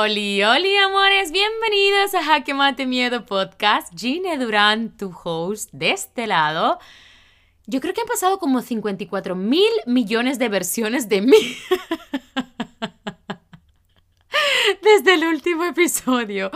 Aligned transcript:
Oli, 0.00 0.44
oli, 0.44 0.76
amores, 0.76 1.32
bienvenidos 1.32 2.14
a 2.14 2.22
Jaque 2.22 2.54
Mate 2.54 2.86
Miedo 2.86 3.26
Podcast. 3.26 3.92
Gine 3.98 4.38
Durán, 4.38 4.96
tu 4.96 5.12
host 5.24 5.70
de 5.72 5.90
este 5.90 6.28
lado. 6.28 6.78
Yo 7.66 7.80
creo 7.80 7.94
que 7.94 8.02
han 8.02 8.06
pasado 8.06 8.38
como 8.38 8.62
54 8.62 9.34
mil 9.34 9.72
millones 9.86 10.38
de 10.38 10.48
versiones 10.48 11.08
de 11.08 11.22
mí. 11.22 11.36
Desde 14.82 15.14
el 15.14 15.24
último 15.24 15.64
episodio. 15.64 16.52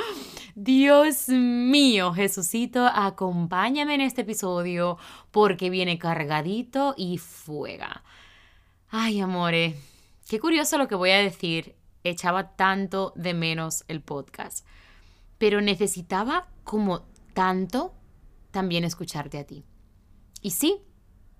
Dios 0.54 1.28
mío, 1.28 2.12
Jesucito, 2.12 2.86
acompáñame 2.86 3.96
en 3.96 4.02
este 4.02 4.20
episodio 4.20 4.98
porque 5.32 5.68
viene 5.68 5.98
cargadito 5.98 6.94
y 6.96 7.18
fuega. 7.18 8.04
Ay, 8.88 9.20
amore, 9.20 9.74
qué 10.28 10.38
curioso 10.38 10.78
lo 10.78 10.86
que 10.86 10.94
voy 10.94 11.10
a 11.10 11.18
decir 11.18 11.81
echaba 12.04 12.54
tanto 12.56 13.12
de 13.16 13.34
menos 13.34 13.84
el 13.88 14.00
podcast. 14.00 14.66
Pero 15.38 15.60
necesitaba 15.60 16.48
como 16.64 17.02
tanto 17.34 17.94
también 18.50 18.84
escucharte 18.84 19.38
a 19.38 19.44
ti. 19.44 19.64
Y 20.40 20.50
sí, 20.50 20.82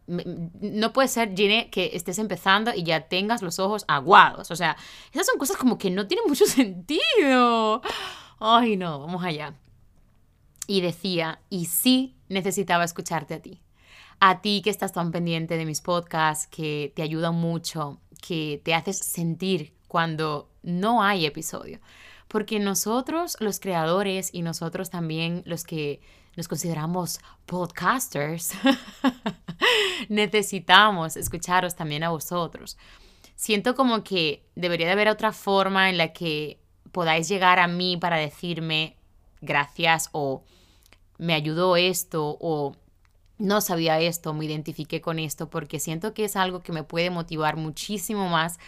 no 0.07 0.93
puede 0.93 1.09
ser, 1.09 1.35
Gine, 1.37 1.71
que 1.71 1.91
estés 1.95 2.19
empezando 2.19 2.73
y 2.75 2.83
ya 2.83 3.09
tengas 3.09 3.43
los 3.43 3.59
ojos 3.59 3.85
aguados. 3.89 4.51
O 4.51 4.57
sea, 4.57 4.77
esas 5.13 5.27
son 5.27 5.39
cosas 5.39 5.57
como 5.57 5.79
que 5.79 5.91
no 5.91 6.07
tienen 6.07 6.27
mucho 6.29 6.47
sentido. 6.47 7.83
Ay, 8.41 8.77
no, 8.77 9.01
vamos 9.01 9.25
allá. 9.25 9.55
Y 10.67 10.81
decía, 10.81 11.41
y 11.51 11.67
sí 11.67 12.17
necesitaba 12.29 12.85
escucharte 12.85 13.35
a 13.35 13.43
ti. 13.43 13.61
A 14.21 14.41
ti 14.41 14.63
que 14.63 14.71
estás 14.71 14.93
tan 14.93 15.11
pendiente 15.11 15.57
de 15.57 15.67
mis 15.67 15.81
podcasts, 15.81 16.47
que 16.47 16.93
te 16.95 17.03
ayudan 17.03 17.35
mucho, 17.35 18.01
que 18.21 18.61
te 18.65 18.75
haces 18.75 18.99
sentir 18.99 19.75
cuando 19.89 20.52
no 20.63 21.03
hay 21.03 21.27
episodio. 21.27 21.81
Porque 22.29 22.59
nosotros, 22.59 23.37
los 23.41 23.61
creadores, 23.61 24.31
y 24.33 24.43
nosotros 24.43 24.91
también 24.91 25.43
los 25.45 25.65
que 25.65 26.01
nos 26.37 26.49
consideramos 26.49 27.21
podcasters, 27.47 28.53
necesitamos 30.09 31.17
escucharos 31.17 31.77
también 31.77 32.05
a 32.05 32.11
vosotros. 32.11 32.79
Siento 33.37 33.75
como 33.75 34.03
que 34.03 34.47
debería 34.55 34.87
de 34.87 34.93
haber 34.93 35.09
otra 35.09 35.33
forma 35.33 35.91
en 35.91 35.99
la 35.99 36.13
que 36.13 36.59
podáis 36.91 37.29
llegar 37.29 37.59
a 37.59 37.67
mí 37.67 37.97
para 37.97 38.17
decirme 38.17 38.97
gracias 39.41 40.09
o 40.13 40.45
me 41.19 41.35
ayudó 41.35 41.77
esto 41.77 42.37
o 42.41 42.77
no 43.39 43.61
sabía 43.61 43.99
esto, 44.01 44.33
me 44.35 44.45
identifiqué 44.45 45.01
con 45.01 45.19
esto, 45.19 45.51
porque 45.51 45.81
siento 45.81 46.15
que 46.15 46.25
es 46.25 46.37
algo 46.37 46.61
que 46.61 46.73
me 46.73 46.85
puede 46.85 47.11
motivar 47.11 47.57
muchísimo 47.57 48.29
más 48.29 48.59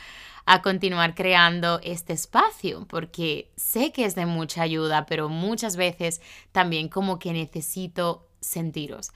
a 0.47 0.63
continuar 0.63 1.15
creando 1.15 1.81
este 1.83 2.13
espacio, 2.13 2.87
porque 2.89 3.51
sé 3.57 3.93
que 3.93 4.05
es 4.05 4.15
de 4.15 4.27
mucha 4.27 4.63
ayuda, 4.63 5.07
pero 5.07 5.29
muchas 5.29 5.77
veces 5.77 6.21
también 6.53 6.89
como 6.89 7.19
que 7.19 7.33
necesito 7.33 8.27
sentiros. 8.41 9.13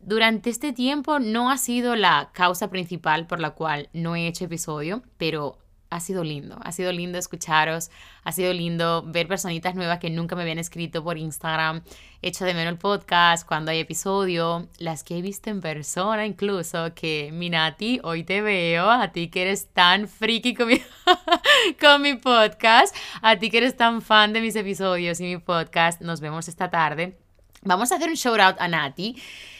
Durante 0.00 0.50
este 0.50 0.72
tiempo 0.72 1.20
no 1.20 1.50
ha 1.50 1.58
sido 1.58 1.94
la 1.94 2.30
causa 2.32 2.70
principal 2.70 3.26
por 3.26 3.38
la 3.38 3.50
cual 3.50 3.88
no 3.92 4.16
he 4.16 4.26
hecho 4.26 4.46
episodio, 4.46 5.02
pero 5.16 5.58
ha 5.92 6.00
sido 6.00 6.24
lindo, 6.24 6.58
ha 6.62 6.72
sido 6.72 6.90
lindo 6.90 7.18
escucharos, 7.18 7.90
ha 8.24 8.32
sido 8.32 8.52
lindo 8.54 9.02
ver 9.06 9.28
personitas 9.28 9.74
nuevas 9.74 9.98
que 9.98 10.08
nunca 10.08 10.34
me 10.34 10.42
habían 10.42 10.58
escrito 10.58 11.04
por 11.04 11.18
Instagram, 11.18 11.82
hecho 12.22 12.46
de 12.46 12.54
menos 12.54 12.72
el 12.72 12.78
podcast, 12.78 13.46
cuando 13.46 13.70
hay 13.70 13.80
episodio, 13.80 14.68
las 14.78 15.04
que 15.04 15.18
he 15.18 15.22
visto 15.22 15.50
en 15.50 15.60
persona 15.60 16.24
incluso, 16.24 16.94
que 16.94 17.30
Minati, 17.32 18.00
hoy 18.04 18.24
te 18.24 18.40
veo, 18.40 18.90
a 18.90 19.12
ti 19.12 19.28
que 19.28 19.42
eres 19.42 19.66
tan 19.66 20.08
friki 20.08 20.54
con 20.54 20.68
mi, 20.68 20.80
con 21.80 22.00
mi 22.00 22.14
podcast, 22.14 22.96
a 23.20 23.36
ti 23.36 23.50
que 23.50 23.58
eres 23.58 23.76
tan 23.76 24.00
fan 24.00 24.32
de 24.32 24.40
mis 24.40 24.56
episodios 24.56 25.20
y 25.20 25.24
mi 25.24 25.36
podcast, 25.36 26.00
nos 26.00 26.20
vemos 26.20 26.48
esta 26.48 26.70
tarde. 26.70 27.18
Vamos 27.64 27.92
a 27.92 27.96
hacer 27.96 28.08
un 28.08 28.16
shout 28.16 28.40
out 28.40 28.56
a 28.58 28.66
Nati. 28.66 29.14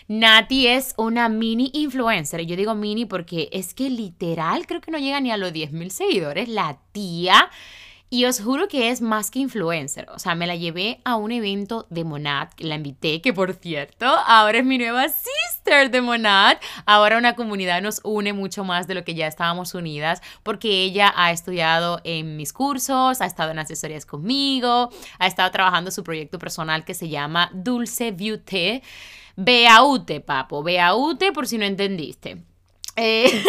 Nati 0.09 0.67
es 0.67 0.95
una 0.97 1.29
mini 1.29 1.71
influencer. 1.75 2.41
Yo 2.43 2.57
digo 2.57 2.75
mini 2.75 3.07
porque 3.07 3.49
es 3.53 3.75
que 3.75 3.91
literal 3.91 4.67
creo 4.67 4.81
que 4.81 4.91
no 4.91 4.99
llega 4.99 5.21
ni 5.21 5.31
a 5.31 5.37
los 5.37 5.53
10.000 5.53 5.91
seguidores. 5.91 6.49
La 6.49 6.79
tía. 6.93 7.51
Y 8.13 8.27
os 8.27 8.43
juro 8.43 8.69
que 8.69 8.91
es 8.91 9.01
más 9.01 9.31
que 9.31 9.39
influencer. 9.39 10.07
O 10.11 10.19
sea, 10.19 10.35
me 10.35 10.47
la 10.47 10.55
llevé 10.55 11.01
a 11.03 11.17
un 11.17 11.33
evento 11.33 11.87
de 11.89 12.05
Monad, 12.05 12.49
la 12.59 12.75
invité, 12.75 13.23
que 13.23 13.33
por 13.33 13.55
cierto, 13.55 14.05
ahora 14.05 14.59
es 14.59 14.67
mi 14.67 14.77
nueva 14.77 15.07
sister 15.09 15.91
de 15.91 16.03
Monad. 16.03 16.59
Ahora 16.85 17.17
una 17.17 17.35
comunidad 17.35 17.81
nos 17.81 18.03
une 18.05 18.35
mucho 18.35 18.65
más 18.65 18.87
de 18.87 18.97
lo 18.97 19.03
que 19.03 19.15
ya 19.15 19.29
estábamos 19.29 19.73
unidas, 19.73 20.21
porque 20.43 20.83
ella 20.83 21.11
ha 21.17 21.33
estudiado 21.33 22.03
en 22.05 22.37
mis 22.37 22.53
cursos, 22.53 23.23
ha 23.23 23.25
estado 23.25 23.53
en 23.53 23.61
asesorías 23.61 24.05
conmigo, 24.05 24.91
ha 25.19 25.27
estado 25.27 25.51
trabajando 25.51 25.91
su 25.91 26.05
proyecto 26.05 26.39
personal 26.39 26.85
que 26.85 26.93
se 26.93 27.09
llama 27.09 27.51
Dulce 27.55 28.13
Beauty. 28.13 28.83
Beaute, 29.37 30.21
papo, 30.21 30.63
Beaute 30.63 31.33
por 31.33 31.47
si 31.47 31.59
no 31.59 31.65
entendiste. 31.65 32.45
Eh, 32.97 33.45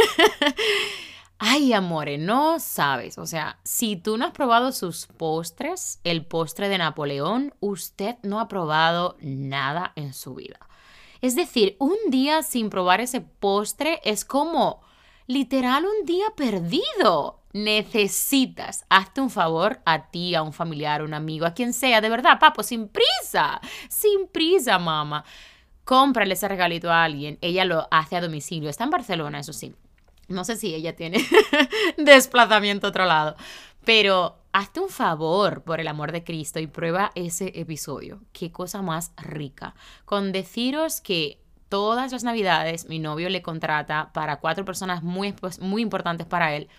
ay, 1.37 1.73
amore, 1.73 2.17
no 2.17 2.59
sabes. 2.59 3.17
O 3.17 3.25
sea, 3.25 3.59
si 3.63 3.95
tú 3.95 4.17
no 4.17 4.25
has 4.25 4.31
probado 4.31 4.71
sus 4.71 5.07
postres, 5.07 5.99
el 6.03 6.25
postre 6.25 6.69
de 6.69 6.77
Napoleón, 6.77 7.53
usted 7.59 8.15
no 8.23 8.39
ha 8.39 8.47
probado 8.47 9.17
nada 9.19 9.91
en 9.95 10.13
su 10.13 10.35
vida. 10.35 10.59
Es 11.21 11.35
decir, 11.35 11.75
un 11.79 11.95
día 12.09 12.43
sin 12.43 12.69
probar 12.69 13.01
ese 13.01 13.21
postre 13.21 14.01
es 14.03 14.25
como 14.25 14.81
literal 15.27 15.85
un 15.85 16.05
día 16.05 16.25
perdido. 16.35 17.39
Necesitas, 17.53 18.83
hazte 18.89 19.21
un 19.21 19.29
favor 19.29 19.79
a 19.85 20.09
ti, 20.09 20.33
a 20.33 20.41
un 20.41 20.53
familiar, 20.53 21.01
a 21.01 21.03
un 21.03 21.13
amigo, 21.13 21.45
a 21.45 21.53
quien 21.53 21.71
sea, 21.71 22.01
de 22.01 22.09
verdad, 22.09 22.39
papo, 22.39 22.63
sin 22.63 22.87
prisa, 22.87 23.61
sin 23.89 24.27
prisa, 24.27 24.79
mamá 24.79 25.23
cómprale 25.83 26.33
ese 26.33 26.47
regalito 26.47 26.91
a 26.91 27.03
alguien. 27.03 27.37
Ella 27.41 27.65
lo 27.65 27.87
hace 27.91 28.15
a 28.15 28.21
domicilio. 28.21 28.69
Está 28.69 28.83
en 28.83 28.89
Barcelona, 28.89 29.39
eso 29.39 29.53
sí. 29.53 29.73
No 30.27 30.43
sé 30.45 30.55
si 30.55 30.73
ella 30.73 30.95
tiene 30.95 31.25
desplazamiento 31.97 32.87
a 32.87 32.89
otro 32.89 33.05
lado. 33.05 33.35
Pero 33.85 34.37
hazte 34.53 34.79
un 34.79 34.89
favor, 34.89 35.63
por 35.63 35.79
el 35.79 35.87
amor 35.87 36.11
de 36.11 36.23
Cristo, 36.23 36.59
y 36.59 36.67
prueba 36.67 37.11
ese 37.15 37.51
episodio. 37.59 38.21
Qué 38.31 38.51
cosa 38.51 38.81
más 38.81 39.11
rica. 39.17 39.75
Con 40.05 40.31
deciros 40.31 41.01
que 41.01 41.39
todas 41.69 42.11
las 42.11 42.23
navidades 42.23 42.87
mi 42.87 42.99
novio 42.99 43.29
le 43.29 43.41
contrata 43.41 44.11
para 44.13 44.39
cuatro 44.39 44.63
personas 44.63 45.03
muy, 45.03 45.33
pues, 45.33 45.59
muy 45.59 45.81
importantes 45.81 46.27
para 46.27 46.55
él 46.55 46.69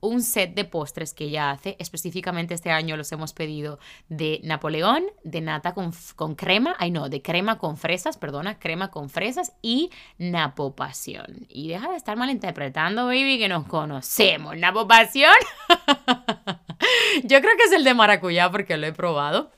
un 0.00 0.22
set 0.22 0.54
de 0.54 0.64
postres 0.64 1.14
que 1.14 1.24
ella 1.24 1.50
hace. 1.50 1.76
Específicamente 1.78 2.54
este 2.54 2.70
año 2.70 2.96
los 2.96 3.10
hemos 3.12 3.32
pedido 3.32 3.78
de 4.08 4.40
Napoleón, 4.44 5.04
de 5.24 5.40
nata 5.40 5.74
con, 5.74 5.92
con 6.16 6.34
crema, 6.34 6.76
ay 6.78 6.90
no, 6.90 7.08
de 7.08 7.22
crema 7.22 7.58
con 7.58 7.76
fresas, 7.76 8.16
perdona, 8.16 8.58
crema 8.58 8.90
con 8.90 9.10
fresas 9.10 9.52
y 9.62 9.90
napopasión. 10.18 11.46
Y 11.48 11.68
deja 11.68 11.90
de 11.90 11.96
estar 11.96 12.16
malinterpretando, 12.16 13.06
baby, 13.06 13.38
que 13.38 13.48
nos 13.48 13.66
conocemos. 13.66 14.56
¿Napopasión? 14.56 15.34
Yo 17.24 17.40
creo 17.40 17.56
que 17.56 17.64
es 17.64 17.72
el 17.72 17.84
de 17.84 17.94
maracuyá 17.94 18.50
porque 18.50 18.76
lo 18.76 18.86
he 18.86 18.92
probado 18.92 19.50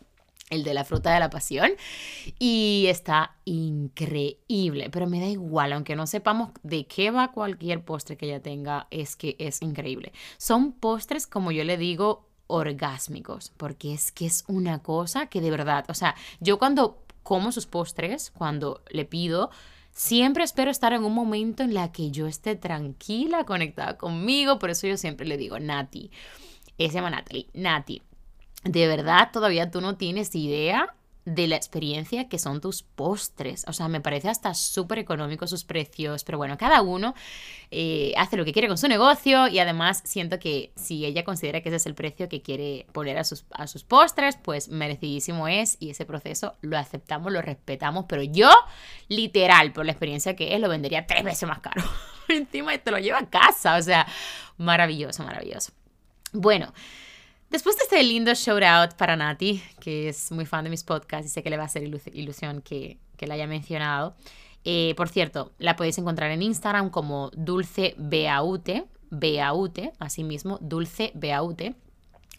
el 0.50 0.64
de 0.64 0.74
la 0.74 0.84
fruta 0.84 1.14
de 1.14 1.20
la 1.20 1.30
pasión, 1.30 1.70
y 2.38 2.86
está 2.88 3.36
increíble, 3.44 4.90
pero 4.90 5.06
me 5.06 5.20
da 5.20 5.26
igual, 5.26 5.72
aunque 5.72 5.96
no 5.96 6.06
sepamos 6.06 6.50
de 6.62 6.86
qué 6.86 7.10
va 7.10 7.32
cualquier 7.32 7.84
postre 7.84 8.16
que 8.16 8.26
ella 8.26 8.42
tenga, 8.42 8.86
es 8.90 9.16
que 9.16 9.36
es 9.38 9.62
increíble. 9.62 10.12
Son 10.36 10.72
postres, 10.72 11.26
como 11.26 11.52
yo 11.52 11.64
le 11.64 11.78
digo, 11.78 12.26
orgásmicos, 12.48 13.52
porque 13.56 13.94
es 13.94 14.12
que 14.12 14.26
es 14.26 14.44
una 14.48 14.82
cosa 14.82 15.26
que 15.26 15.40
de 15.40 15.50
verdad, 15.50 15.84
o 15.88 15.94
sea, 15.94 16.16
yo 16.40 16.58
cuando 16.58 17.04
como 17.22 17.52
sus 17.52 17.66
postres, 17.66 18.30
cuando 18.30 18.82
le 18.90 19.04
pido, 19.04 19.50
siempre 19.92 20.42
espero 20.42 20.70
estar 20.70 20.92
en 20.92 21.04
un 21.04 21.14
momento 21.14 21.62
en 21.62 21.74
la 21.74 21.92
que 21.92 22.10
yo 22.10 22.26
esté 22.26 22.56
tranquila, 22.56 23.44
conectada 23.44 23.96
conmigo, 23.96 24.58
por 24.58 24.70
eso 24.70 24.86
yo 24.86 24.96
siempre 24.96 25.26
le 25.26 25.36
digo, 25.36 25.58
Nati, 25.60 26.10
se 26.76 26.88
llama 26.88 27.10
Natalie, 27.10 27.46
Nati, 27.54 28.02
de 28.64 28.86
verdad 28.86 29.30
todavía 29.32 29.70
tú 29.70 29.80
no 29.80 29.96
tienes 29.96 30.34
idea 30.34 30.94
de 31.24 31.46
la 31.46 31.56
experiencia 31.56 32.28
que 32.28 32.38
son 32.38 32.60
tus 32.60 32.82
postres. 32.82 33.64
O 33.68 33.72
sea, 33.72 33.88
me 33.88 34.00
parece 34.00 34.28
hasta 34.28 34.54
súper 34.54 34.98
económico 34.98 35.46
sus 35.46 35.64
precios, 35.64 36.24
pero 36.24 36.38
bueno, 36.38 36.56
cada 36.56 36.82
uno 36.82 37.14
eh, 37.70 38.12
hace 38.16 38.36
lo 38.36 38.44
que 38.44 38.52
quiere 38.52 38.68
con 38.68 38.78
su 38.78 38.88
negocio 38.88 39.46
y 39.48 39.58
además 39.58 40.02
siento 40.04 40.38
que 40.38 40.72
si 40.76 41.04
ella 41.04 41.24
considera 41.24 41.60
que 41.60 41.68
ese 41.68 41.76
es 41.76 41.86
el 41.86 41.94
precio 41.94 42.28
que 42.28 42.42
quiere 42.42 42.86
poner 42.92 43.18
a 43.18 43.24
sus, 43.24 43.44
a 43.52 43.66
sus 43.66 43.84
postres, 43.84 44.36
pues 44.36 44.68
merecidísimo 44.68 45.46
es 45.46 45.76
y 45.78 45.90
ese 45.90 46.06
proceso 46.06 46.54
lo 46.62 46.78
aceptamos, 46.78 47.32
lo 47.32 47.42
respetamos, 47.42 48.06
pero 48.08 48.22
yo 48.22 48.50
literal, 49.08 49.72
por 49.72 49.84
la 49.84 49.92
experiencia 49.92 50.34
que 50.36 50.54
es, 50.54 50.60
lo 50.60 50.68
vendería 50.68 51.06
tres 51.06 51.22
veces 51.22 51.48
más 51.48 51.60
caro. 51.60 51.82
Encima 52.28 52.76
te 52.78 52.90
lo 52.90 52.98
lleva 52.98 53.18
a 53.18 53.28
casa, 53.28 53.76
o 53.76 53.82
sea, 53.82 54.06
maravilloso, 54.56 55.22
maravilloso. 55.22 55.72
Bueno. 56.32 56.72
Después 57.50 57.76
de 57.76 57.82
este 57.82 58.02
lindo 58.04 58.32
shout 58.32 58.62
out 58.62 58.94
para 58.94 59.16
Nati, 59.16 59.60
que 59.80 60.08
es 60.08 60.30
muy 60.30 60.46
fan 60.46 60.62
de 60.62 60.70
mis 60.70 60.84
podcasts 60.84 61.26
y 61.26 61.30
sé 61.30 61.42
que 61.42 61.50
le 61.50 61.56
va 61.56 61.64
a 61.64 61.66
hacer 61.66 61.82
ilusión 61.82 62.62
que, 62.62 62.98
que 63.16 63.26
la 63.26 63.34
haya 63.34 63.48
mencionado. 63.48 64.14
Eh, 64.64 64.94
por 64.96 65.08
cierto, 65.08 65.50
la 65.58 65.74
podéis 65.74 65.98
encontrar 65.98 66.30
en 66.30 66.42
Instagram 66.42 66.90
como 66.90 67.30
Dulce 67.34 67.94
Beaute, 67.98 68.84
Beaute, 69.10 69.92
así 69.98 70.22
mismo, 70.22 70.58
Dulce 70.60 71.10
Beaute. 71.14 71.74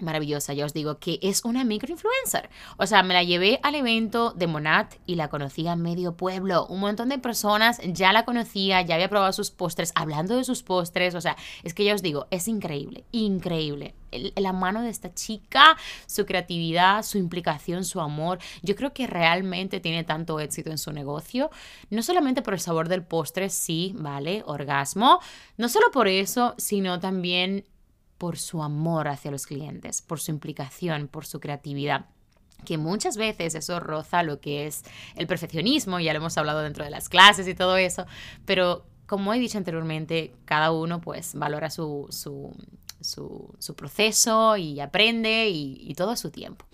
Maravillosa, 0.01 0.53
ya 0.53 0.65
os 0.65 0.73
digo, 0.73 0.99
que 0.99 1.19
es 1.21 1.43
una 1.45 1.63
microinfluencer. 1.63 2.49
O 2.77 2.85
sea, 2.87 3.03
me 3.03 3.13
la 3.13 3.23
llevé 3.23 3.59
al 3.63 3.75
evento 3.75 4.31
de 4.31 4.47
Monat 4.47 4.95
y 5.05 5.15
la 5.15 5.29
conocía 5.29 5.75
medio 5.75 6.15
pueblo. 6.15 6.65
Un 6.67 6.79
montón 6.79 7.09
de 7.09 7.17
personas 7.17 7.79
ya 7.85 8.13
la 8.13 8.25
conocía, 8.25 8.81
ya 8.81 8.95
había 8.95 9.09
probado 9.09 9.33
sus 9.33 9.51
postres, 9.51 9.91
hablando 9.95 10.35
de 10.35 10.43
sus 10.43 10.63
postres. 10.63 11.15
O 11.15 11.21
sea, 11.21 11.37
es 11.63 11.73
que 11.73 11.83
ya 11.83 11.93
os 11.93 12.01
digo, 12.01 12.27
es 12.31 12.47
increíble, 12.47 13.05
increíble. 13.11 13.95
la 14.35 14.51
mano 14.51 14.81
de 14.81 14.89
esta 14.89 15.13
chica, 15.13 15.77
su 16.05 16.25
creatividad, 16.25 17.03
su 17.03 17.17
implicación, 17.17 17.85
su 17.85 18.01
amor. 18.01 18.39
Yo 18.61 18.75
creo 18.75 18.93
que 18.93 19.07
realmente 19.07 19.79
tiene 19.79 20.03
tanto 20.03 20.39
éxito 20.39 20.69
en 20.69 20.77
su 20.77 20.91
negocio. 20.91 21.49
No 21.89 22.03
solamente 22.03 22.41
por 22.41 22.53
el 22.53 22.59
sabor 22.59 22.89
del 22.89 23.03
postre, 23.03 23.49
sí, 23.49 23.93
vale, 23.97 24.43
orgasmo. 24.45 25.19
No 25.57 25.69
solo 25.69 25.91
por 25.91 26.07
eso, 26.07 26.55
sino 26.57 26.99
también 26.99 27.65
por 28.21 28.37
su 28.37 28.61
amor 28.61 29.07
hacia 29.07 29.31
los 29.31 29.47
clientes, 29.47 30.03
por 30.03 30.19
su 30.19 30.29
implicación, 30.29 31.07
por 31.07 31.25
su 31.25 31.39
creatividad 31.39 32.05
que 32.63 32.77
muchas 32.77 33.17
veces 33.17 33.55
eso 33.55 33.79
roza 33.79 34.21
lo 34.21 34.39
que 34.39 34.67
es 34.67 34.83
el 35.15 35.25
perfeccionismo, 35.25 35.99
ya 35.99 36.13
lo 36.13 36.17
hemos 36.19 36.37
hablado 36.37 36.59
dentro 36.59 36.83
de 36.83 36.91
las 36.91 37.09
clases 37.09 37.47
y 37.47 37.55
todo 37.55 37.77
eso, 37.77 38.05
pero 38.45 38.85
como 39.07 39.33
he 39.33 39.39
dicho 39.39 39.57
anteriormente, 39.57 40.35
cada 40.45 40.71
uno 40.71 41.01
pues 41.01 41.33
valora 41.33 41.71
su, 41.71 42.05
su, 42.11 43.75
proceso 43.75 44.55
y 44.55 44.79
aprende 44.81 45.49
y, 45.49 45.81
y 45.81 45.95
todo 45.95 46.15
su 46.15 46.29
tiempo. 46.29 46.67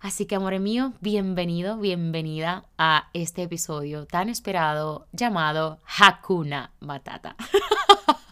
Así 0.00 0.26
que, 0.26 0.34
amor 0.34 0.58
mío, 0.58 0.94
bienvenido, 1.00 1.78
bienvenida 1.78 2.64
a 2.78 3.10
este 3.12 3.44
episodio 3.44 4.06
tan 4.06 4.28
esperado 4.28 5.06
llamado 5.12 5.78
Hakuna 6.00 6.72
Matata. 6.80 7.36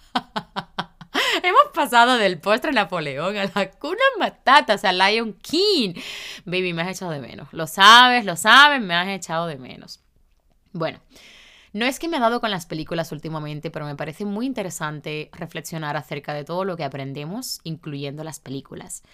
Pasado 1.79 2.19
del 2.19 2.41
postre 2.41 2.73
Napoleón 2.73 3.37
a 3.37 3.45
la 3.55 3.71
cuna 3.71 4.03
matata, 4.19 4.75
o 4.75 4.79
sea, 4.79 4.93
Lion 4.93 5.35
King. 5.35 5.95
Baby, 6.45 6.73
me 6.73 6.83
has 6.83 6.89
echado 6.89 7.13
de 7.13 7.21
menos. 7.21 7.53
Lo 7.53 7.69
sabes, 7.69 8.25
lo 8.25 8.35
sabes, 8.35 8.83
me 8.83 8.97
has 8.97 9.07
echado 9.07 9.47
de 9.47 9.59
menos. 9.59 10.01
Bueno. 10.73 10.99
No 11.73 11.85
es 11.85 12.01
que 12.01 12.09
me 12.09 12.17
ha 12.17 12.21
dado 12.21 12.41
con 12.41 12.51
las 12.51 12.67
películas 12.67 13.13
últimamente, 13.13 13.71
pero 13.71 13.87
me 13.87 13.95
parece 13.95 14.25
muy 14.25 14.47
interesante 14.47 15.31
reflexionar 15.33 15.97
acerca 15.97 16.35
de 16.35 16.43
todo 16.43 16.65
lo 16.65 16.77
que 16.77 16.83
aprendemos, 16.83 17.61
incluyendo 17.63 18.25
las 18.25 18.41
películas 18.41 19.05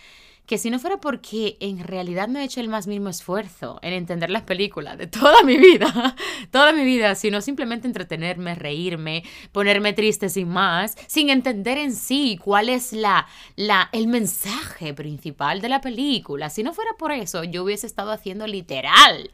que 0.46 0.58
si 0.58 0.70
no 0.70 0.78
fuera 0.78 0.98
porque 0.98 1.56
en 1.60 1.78
realidad 1.78 2.28
no 2.28 2.38
he 2.38 2.44
hecho 2.44 2.60
el 2.60 2.68
más 2.68 2.86
mínimo 2.86 3.08
esfuerzo 3.08 3.78
en 3.82 3.94
entender 3.94 4.30
las 4.30 4.42
películas 4.42 4.98
de 4.98 5.06
toda 5.06 5.42
mi 5.42 5.56
vida, 5.56 6.14
toda 6.50 6.72
mi 6.72 6.84
vida, 6.84 7.14
sino 7.14 7.40
simplemente 7.40 7.86
entretenerme, 7.86 8.54
reírme, 8.54 9.24
ponerme 9.52 9.94
triste 9.94 10.28
sin 10.28 10.48
más, 10.48 10.96
sin 11.06 11.30
entender 11.30 11.78
en 11.78 11.94
sí 11.94 12.38
cuál 12.42 12.68
es 12.68 12.92
la, 12.92 13.26
la, 13.56 13.88
el 13.92 14.06
mensaje 14.06 14.92
principal 14.92 15.62
de 15.62 15.68
la 15.70 15.80
película. 15.80 16.50
Si 16.50 16.62
no 16.62 16.74
fuera 16.74 16.92
por 16.98 17.12
eso, 17.12 17.44
yo 17.44 17.64
hubiese 17.64 17.86
estado 17.86 18.10
haciendo 18.10 18.46
literal 18.46 19.30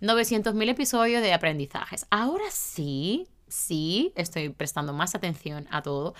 900.000 0.00 0.70
episodios 0.70 1.22
de 1.22 1.34
aprendizajes. 1.34 2.06
Ahora 2.10 2.44
sí, 2.50 3.26
sí, 3.48 4.12
estoy 4.16 4.48
prestando 4.48 4.92
más 4.92 5.14
atención 5.14 5.66
a 5.70 5.82
todo 5.82 6.14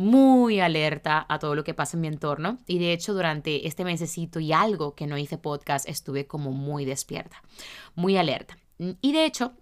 muy 0.00 0.60
alerta 0.60 1.26
a 1.28 1.38
todo 1.38 1.54
lo 1.54 1.62
que 1.62 1.74
pasa 1.74 1.98
en 1.98 2.00
mi 2.00 2.08
entorno 2.08 2.56
y 2.66 2.78
de 2.78 2.94
hecho 2.94 3.12
durante 3.12 3.66
este 3.66 3.84
mesecito 3.84 4.40
y 4.40 4.50
algo 4.50 4.94
que 4.94 5.06
no 5.06 5.18
hice 5.18 5.36
podcast 5.36 5.86
estuve 5.86 6.26
como 6.26 6.52
muy 6.52 6.86
despierta, 6.86 7.42
muy 7.96 8.16
alerta. 8.16 8.56
Y 8.78 9.12
de 9.12 9.26
hecho, 9.26 9.52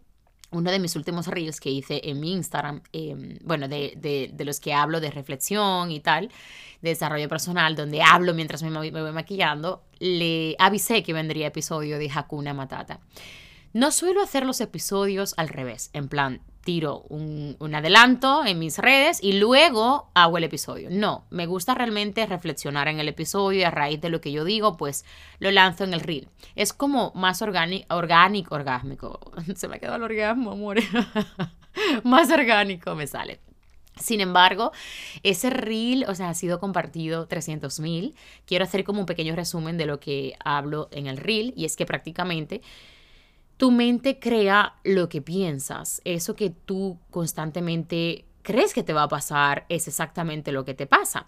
uno 0.52 0.70
de 0.70 0.78
mis 0.78 0.94
últimos 0.94 1.26
reels 1.26 1.58
que 1.58 1.70
hice 1.70 2.02
en 2.04 2.20
mi 2.20 2.34
Instagram, 2.34 2.82
em, 2.92 3.40
bueno, 3.42 3.66
de, 3.66 4.32
los 4.38 4.60
que 4.60 4.72
hablo 4.72 5.00
de 5.00 5.10
reflexión 5.10 5.90
y 5.90 5.98
tal, 5.98 6.28
de 6.82 6.90
desarrollo 6.90 7.28
personal, 7.28 7.74
donde 7.74 8.00
hablo 8.00 8.32
mientras 8.32 8.62
me 8.62 8.70
voy 8.70 8.92
maquillando, 9.12 9.82
le 9.98 10.54
avisé 10.60 11.02
que 11.02 11.12
vendría 11.12 11.48
episodio 11.48 11.98
de 11.98 12.12
Hakuna 12.14 12.54
Matata. 12.54 13.00
No 13.72 13.90
suelo 13.90 14.22
hacer 14.22 14.46
los 14.46 14.60
episodios 14.60 15.34
al 15.36 15.48
revés, 15.48 15.90
en 15.94 16.08
plan, 16.08 16.42
tiro 16.68 17.06
un, 17.08 17.56
adelanto 17.74 18.44
en 18.44 18.58
mis 18.58 18.76
redes 18.76 19.20
y 19.22 19.32
luego 19.38 20.10
hago 20.12 20.36
el 20.36 20.44
episodio. 20.44 20.90
No, 20.90 21.24
me 21.30 21.46
gusta 21.46 21.74
realmente 21.74 22.26
reflexionar 22.26 22.88
en 22.88 23.00
el 23.00 23.08
episodio 23.08 23.60
y 23.60 23.62
a 23.62 23.70
raíz 23.70 24.02
de 24.02 24.10
lo 24.10 24.20
que 24.20 24.32
yo 24.32 24.44
digo, 24.44 24.76
pues 24.76 25.06
lo 25.38 25.50
lanzo 25.50 25.84
en 25.84 25.94
el 25.94 26.00
reel. 26.00 26.28
Es 26.56 26.74
como 26.74 27.10
más 27.14 27.40
orgánico, 27.40 27.86
orgánico, 27.96 28.54
orgásmico. 28.54 29.18
Se 29.56 29.66
me 29.66 29.80
quedado 29.80 29.96
el 29.96 30.02
orgasmo, 30.02 30.52
amor. 30.52 30.76
más 32.04 32.30
orgánico 32.30 32.94
me 32.94 33.06
sale. 33.06 33.40
Sin 33.96 34.20
embargo, 34.20 34.70
ese 35.22 35.48
reel, 35.48 36.04
o 36.06 36.14
sea, 36.14 36.28
ha 36.28 36.34
sido 36.34 36.60
compartido 36.60 37.26
300 37.28 37.80
mil. 37.80 38.14
Quiero 38.44 38.66
hacer 38.66 38.84
como 38.84 39.00
un 39.00 39.06
pequeño 39.06 39.34
resumen 39.34 39.78
de 39.78 39.86
lo 39.86 40.00
que 40.00 40.34
hablo 40.44 40.90
en 40.92 41.06
el 41.06 41.16
reel 41.16 41.54
y 41.56 41.64
es 41.64 41.76
que 41.76 41.86
prácticamente 41.86 42.60
tu 43.58 43.72
mente 43.72 44.18
crea 44.18 44.76
lo 44.84 45.08
que 45.10 45.20
piensas. 45.20 46.00
Eso 46.04 46.34
que 46.34 46.48
tú 46.48 46.98
constantemente 47.10 48.24
crees 48.42 48.72
que 48.72 48.84
te 48.84 48.94
va 48.94 49.02
a 49.02 49.08
pasar 49.08 49.66
es 49.68 49.88
exactamente 49.88 50.52
lo 50.52 50.64
que 50.64 50.74
te 50.74 50.86
pasa. 50.86 51.26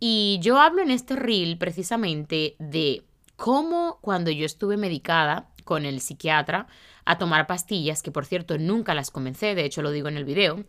Y 0.00 0.38
yo 0.40 0.58
hablo 0.58 0.82
en 0.82 0.90
este 0.90 1.16
reel 1.16 1.58
precisamente 1.58 2.56
de 2.58 3.04
cómo 3.36 3.98
cuando 4.00 4.30
yo 4.30 4.46
estuve 4.46 4.76
medicada 4.76 5.50
con 5.64 5.84
el 5.84 6.00
psiquiatra 6.00 6.68
a 7.04 7.18
tomar 7.18 7.46
pastillas, 7.46 8.02
que 8.02 8.12
por 8.12 8.24
cierto 8.24 8.56
nunca 8.56 8.94
las 8.94 9.10
comencé, 9.10 9.54
de 9.54 9.64
hecho 9.64 9.82
lo 9.82 9.90
digo 9.90 10.08
en 10.08 10.16
el 10.16 10.24
video, 10.24 10.64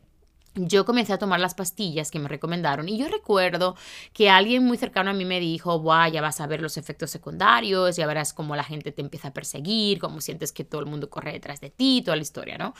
yo 0.55 0.85
comencé 0.85 1.13
a 1.13 1.17
tomar 1.17 1.39
las 1.39 1.53
pastillas 1.53 2.11
que 2.11 2.19
me 2.19 2.29
recomendaron 2.29 2.87
y 2.87 2.97
yo 2.97 3.07
recuerdo 3.07 3.75
que 4.13 4.29
alguien 4.29 4.63
muy 4.63 4.77
cercano 4.77 5.11
a 5.11 5.13
mí 5.13 5.25
me 5.25 5.39
dijo, 5.39 5.79
Buah, 5.79 6.07
ya 6.09 6.21
vas 6.21 6.39
a 6.41 6.47
ver 6.47 6.61
los 6.61 6.77
efectos 6.77 7.11
secundarios, 7.11 7.95
ya 7.95 8.07
verás 8.07 8.33
cómo 8.33 8.55
la 8.55 8.63
gente 8.63 8.91
te 8.91 9.01
empieza 9.01 9.29
a 9.29 9.33
perseguir, 9.33 9.99
cómo 9.99 10.21
sientes 10.21 10.51
que 10.51 10.63
todo 10.63 10.81
el 10.81 10.87
mundo 10.87 11.09
corre 11.09 11.33
detrás 11.33 11.59
de 11.59 11.69
ti, 11.69 12.01
toda 12.03 12.15
la 12.15 12.23
historia, 12.23 12.57
¿no? 12.57 12.73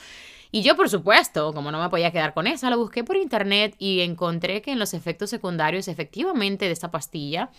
Y 0.50 0.62
yo, 0.62 0.76
por 0.76 0.88
supuesto, 0.88 1.52
como 1.52 1.70
no 1.70 1.82
me 1.82 1.90
podía 1.90 2.12
quedar 2.12 2.32
con 2.32 2.46
esa, 2.46 2.70
lo 2.70 2.78
busqué 2.78 3.04
por 3.04 3.16
internet 3.16 3.74
y 3.78 4.00
encontré 4.00 4.62
que 4.62 4.72
en 4.72 4.78
los 4.78 4.94
efectos 4.94 5.30
secundarios 5.30 5.88
efectivamente 5.88 6.66
de 6.66 6.72
esta 6.72 6.90
pastilla 6.90 7.50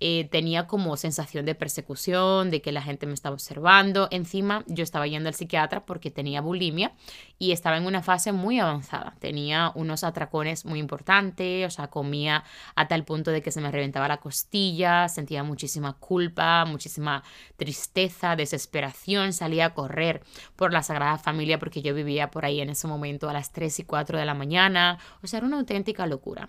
eh, 0.00 0.28
tenía 0.30 0.66
como 0.66 0.96
sensación 0.96 1.44
de 1.44 1.54
persecución, 1.54 2.50
de 2.50 2.62
que 2.62 2.72
la 2.72 2.82
gente 2.82 3.06
me 3.06 3.12
estaba 3.12 3.34
observando. 3.34 4.08
Encima 4.10 4.64
yo 4.66 4.82
estaba 4.82 5.06
yendo 5.06 5.28
al 5.28 5.34
psiquiatra 5.34 5.84
porque 5.84 6.10
tenía 6.10 6.40
bulimia 6.40 6.92
y 7.38 7.52
estaba 7.52 7.76
en 7.76 7.86
una 7.86 8.02
fase 8.02 8.32
muy 8.32 8.58
avanzada. 8.58 9.14
Tenía 9.20 9.72
unos 9.74 10.02
atracones 10.02 10.64
muy 10.64 10.78
importantes, 10.78 11.66
o 11.66 11.70
sea, 11.70 11.88
comía 11.88 12.44
a 12.74 12.88
tal 12.88 13.04
punto 13.04 13.30
de 13.30 13.42
que 13.42 13.50
se 13.50 13.60
me 13.60 13.70
reventaba 13.70 14.08
la 14.08 14.16
costilla, 14.18 15.08
sentía 15.08 15.42
muchísima 15.42 15.92
culpa, 15.94 16.64
muchísima 16.64 17.22
tristeza, 17.56 18.36
desesperación, 18.36 19.34
salía 19.34 19.66
a 19.66 19.74
correr 19.74 20.22
por 20.56 20.72
la 20.72 20.82
Sagrada 20.82 21.18
Familia 21.18 21.58
porque 21.58 21.82
yo 21.82 21.94
vivía 21.94 22.30
por 22.30 22.44
ahí 22.44 22.60
en 22.60 22.70
ese 22.70 22.88
momento 22.88 23.28
a 23.28 23.34
las 23.34 23.52
3 23.52 23.80
y 23.80 23.84
4 23.84 24.18
de 24.18 24.24
la 24.24 24.34
mañana, 24.34 24.98
o 25.22 25.26
sea, 25.26 25.38
era 25.38 25.46
una 25.46 25.58
auténtica 25.58 26.06
locura. 26.06 26.48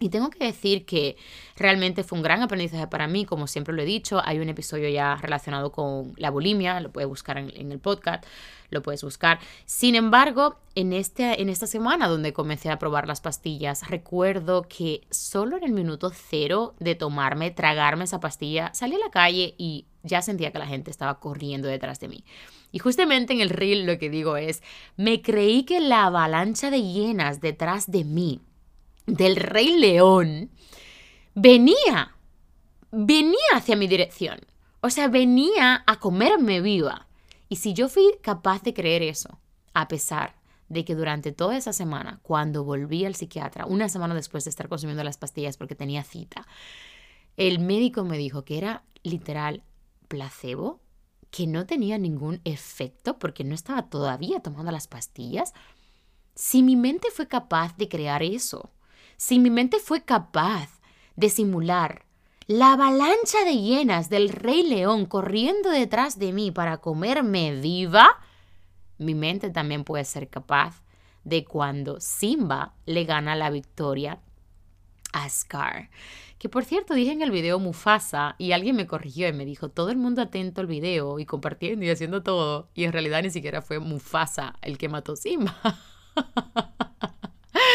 Y 0.00 0.10
tengo 0.10 0.30
que 0.30 0.44
decir 0.44 0.86
que 0.86 1.16
realmente 1.56 2.04
fue 2.04 2.18
un 2.18 2.22
gran 2.22 2.40
aprendizaje 2.40 2.86
para 2.86 3.08
mí, 3.08 3.24
como 3.24 3.48
siempre 3.48 3.74
lo 3.74 3.82
he 3.82 3.84
dicho. 3.84 4.22
Hay 4.24 4.38
un 4.38 4.48
episodio 4.48 4.88
ya 4.88 5.16
relacionado 5.16 5.72
con 5.72 6.14
la 6.16 6.30
bulimia, 6.30 6.78
lo 6.78 6.92
puedes 6.92 7.08
buscar 7.08 7.36
en, 7.38 7.72
el 7.72 7.80
podcast, 7.80 8.24
lo 8.70 8.80
puedes 8.80 9.02
buscar. 9.02 9.40
Sin 9.64 9.96
embargo, 9.96 10.60
en, 10.76 10.92
este, 10.92 11.42
en 11.42 11.48
esta 11.48 11.66
semana 11.66 12.06
donde 12.06 12.32
comencé 12.32 12.70
a 12.70 12.78
probar 12.78 13.08
las 13.08 13.20
pastillas, 13.20 13.88
recuerdo 13.88 14.62
que 14.68 15.00
solo 15.10 15.56
en 15.56 15.64
el 15.64 15.72
minuto 15.72 16.12
cero 16.14 16.76
de 16.78 16.94
tomarme, 16.94 17.50
tragarme 17.50 18.04
esa 18.04 18.20
pastilla, 18.20 18.70
salí 18.74 18.94
a 18.94 18.98
la 19.00 19.10
calle 19.10 19.56
y 19.58 19.86
ya 20.04 20.22
sentía 20.22 20.52
que 20.52 20.60
la 20.60 20.66
gente 20.66 20.92
estaba 20.92 21.18
corriendo 21.18 21.66
detrás 21.66 21.98
de 21.98 22.06
mí. 22.06 22.24
Y 22.70 22.78
justamente 22.78 23.32
en 23.32 23.40
el 23.40 23.50
reel 23.50 23.84
lo 23.84 23.98
que 23.98 24.10
digo 24.10 24.36
es, 24.36 24.62
me 24.96 25.22
creí 25.22 25.64
que 25.64 25.80
la 25.80 26.04
avalancha 26.04 26.70
de 26.70 26.82
hienas 26.82 27.40
detrás 27.40 27.90
de 27.90 28.04
mí 28.04 28.40
del 29.08 29.36
rey 29.36 29.76
león 29.76 30.50
venía, 31.34 32.14
venía 32.90 33.38
hacia 33.54 33.76
mi 33.76 33.86
dirección. 33.86 34.40
O 34.80 34.90
sea, 34.90 35.08
venía 35.08 35.82
a 35.86 35.98
comerme 35.98 36.60
viva. 36.60 37.08
Y 37.48 37.56
si 37.56 37.72
yo 37.72 37.88
fui 37.88 38.14
capaz 38.22 38.62
de 38.62 38.74
creer 38.74 39.02
eso, 39.02 39.40
a 39.74 39.88
pesar 39.88 40.36
de 40.68 40.84
que 40.84 40.94
durante 40.94 41.32
toda 41.32 41.56
esa 41.56 41.72
semana, 41.72 42.20
cuando 42.22 42.62
volví 42.62 43.04
al 43.04 43.14
psiquiatra, 43.14 43.66
una 43.66 43.88
semana 43.88 44.14
después 44.14 44.44
de 44.44 44.50
estar 44.50 44.68
consumiendo 44.68 45.02
las 45.02 45.16
pastillas 45.16 45.56
porque 45.56 45.74
tenía 45.74 46.04
cita, 46.04 46.46
el 47.36 47.58
médico 47.58 48.04
me 48.04 48.18
dijo 48.18 48.44
que 48.44 48.58
era 48.58 48.84
literal 49.02 49.62
placebo, 50.08 50.80
que 51.30 51.46
no 51.46 51.66
tenía 51.66 51.98
ningún 51.98 52.40
efecto 52.44 53.18
porque 53.18 53.44
no 53.44 53.54
estaba 53.54 53.88
todavía 53.88 54.40
tomando 54.40 54.70
las 54.70 54.86
pastillas. 54.86 55.54
Si 56.34 56.62
mi 56.62 56.76
mente 56.76 57.08
fue 57.10 57.28
capaz 57.28 57.76
de 57.76 57.88
crear 57.88 58.22
eso, 58.22 58.70
si 59.18 59.40
mi 59.40 59.50
mente 59.50 59.80
fue 59.80 60.04
capaz 60.04 60.80
de 61.16 61.28
simular 61.28 62.04
la 62.46 62.72
avalancha 62.72 63.44
de 63.44 63.58
hienas 63.58 64.08
del 64.08 64.30
rey 64.30 64.62
león 64.62 65.06
corriendo 65.06 65.70
detrás 65.70 66.18
de 66.18 66.32
mí 66.32 66.52
para 66.52 66.78
comerme 66.78 67.60
viva, 67.60 68.08
mi 68.96 69.14
mente 69.14 69.50
también 69.50 69.84
puede 69.84 70.04
ser 70.04 70.28
capaz 70.28 70.82
de 71.24 71.44
cuando 71.44 72.00
Simba 72.00 72.74
le 72.86 73.04
gana 73.04 73.34
la 73.34 73.50
victoria 73.50 74.20
a 75.12 75.28
Scar. 75.28 75.90
Que 76.38 76.48
por 76.48 76.64
cierto 76.64 76.94
dije 76.94 77.10
en 77.10 77.20
el 77.20 77.32
video 77.32 77.58
Mufasa 77.58 78.36
y 78.38 78.52
alguien 78.52 78.76
me 78.76 78.86
corrigió 78.86 79.28
y 79.28 79.32
me 79.32 79.44
dijo, 79.44 79.68
todo 79.68 79.90
el 79.90 79.96
mundo 79.96 80.22
atento 80.22 80.60
al 80.60 80.68
video 80.68 81.18
y 81.18 81.26
compartiendo 81.26 81.84
y 81.84 81.90
haciendo 81.90 82.22
todo. 82.22 82.68
Y 82.72 82.84
en 82.84 82.92
realidad 82.92 83.22
ni 83.24 83.30
siquiera 83.30 83.62
fue 83.62 83.80
Mufasa 83.80 84.54
el 84.62 84.78
que 84.78 84.88
mató 84.88 85.16
Simba. 85.16 85.56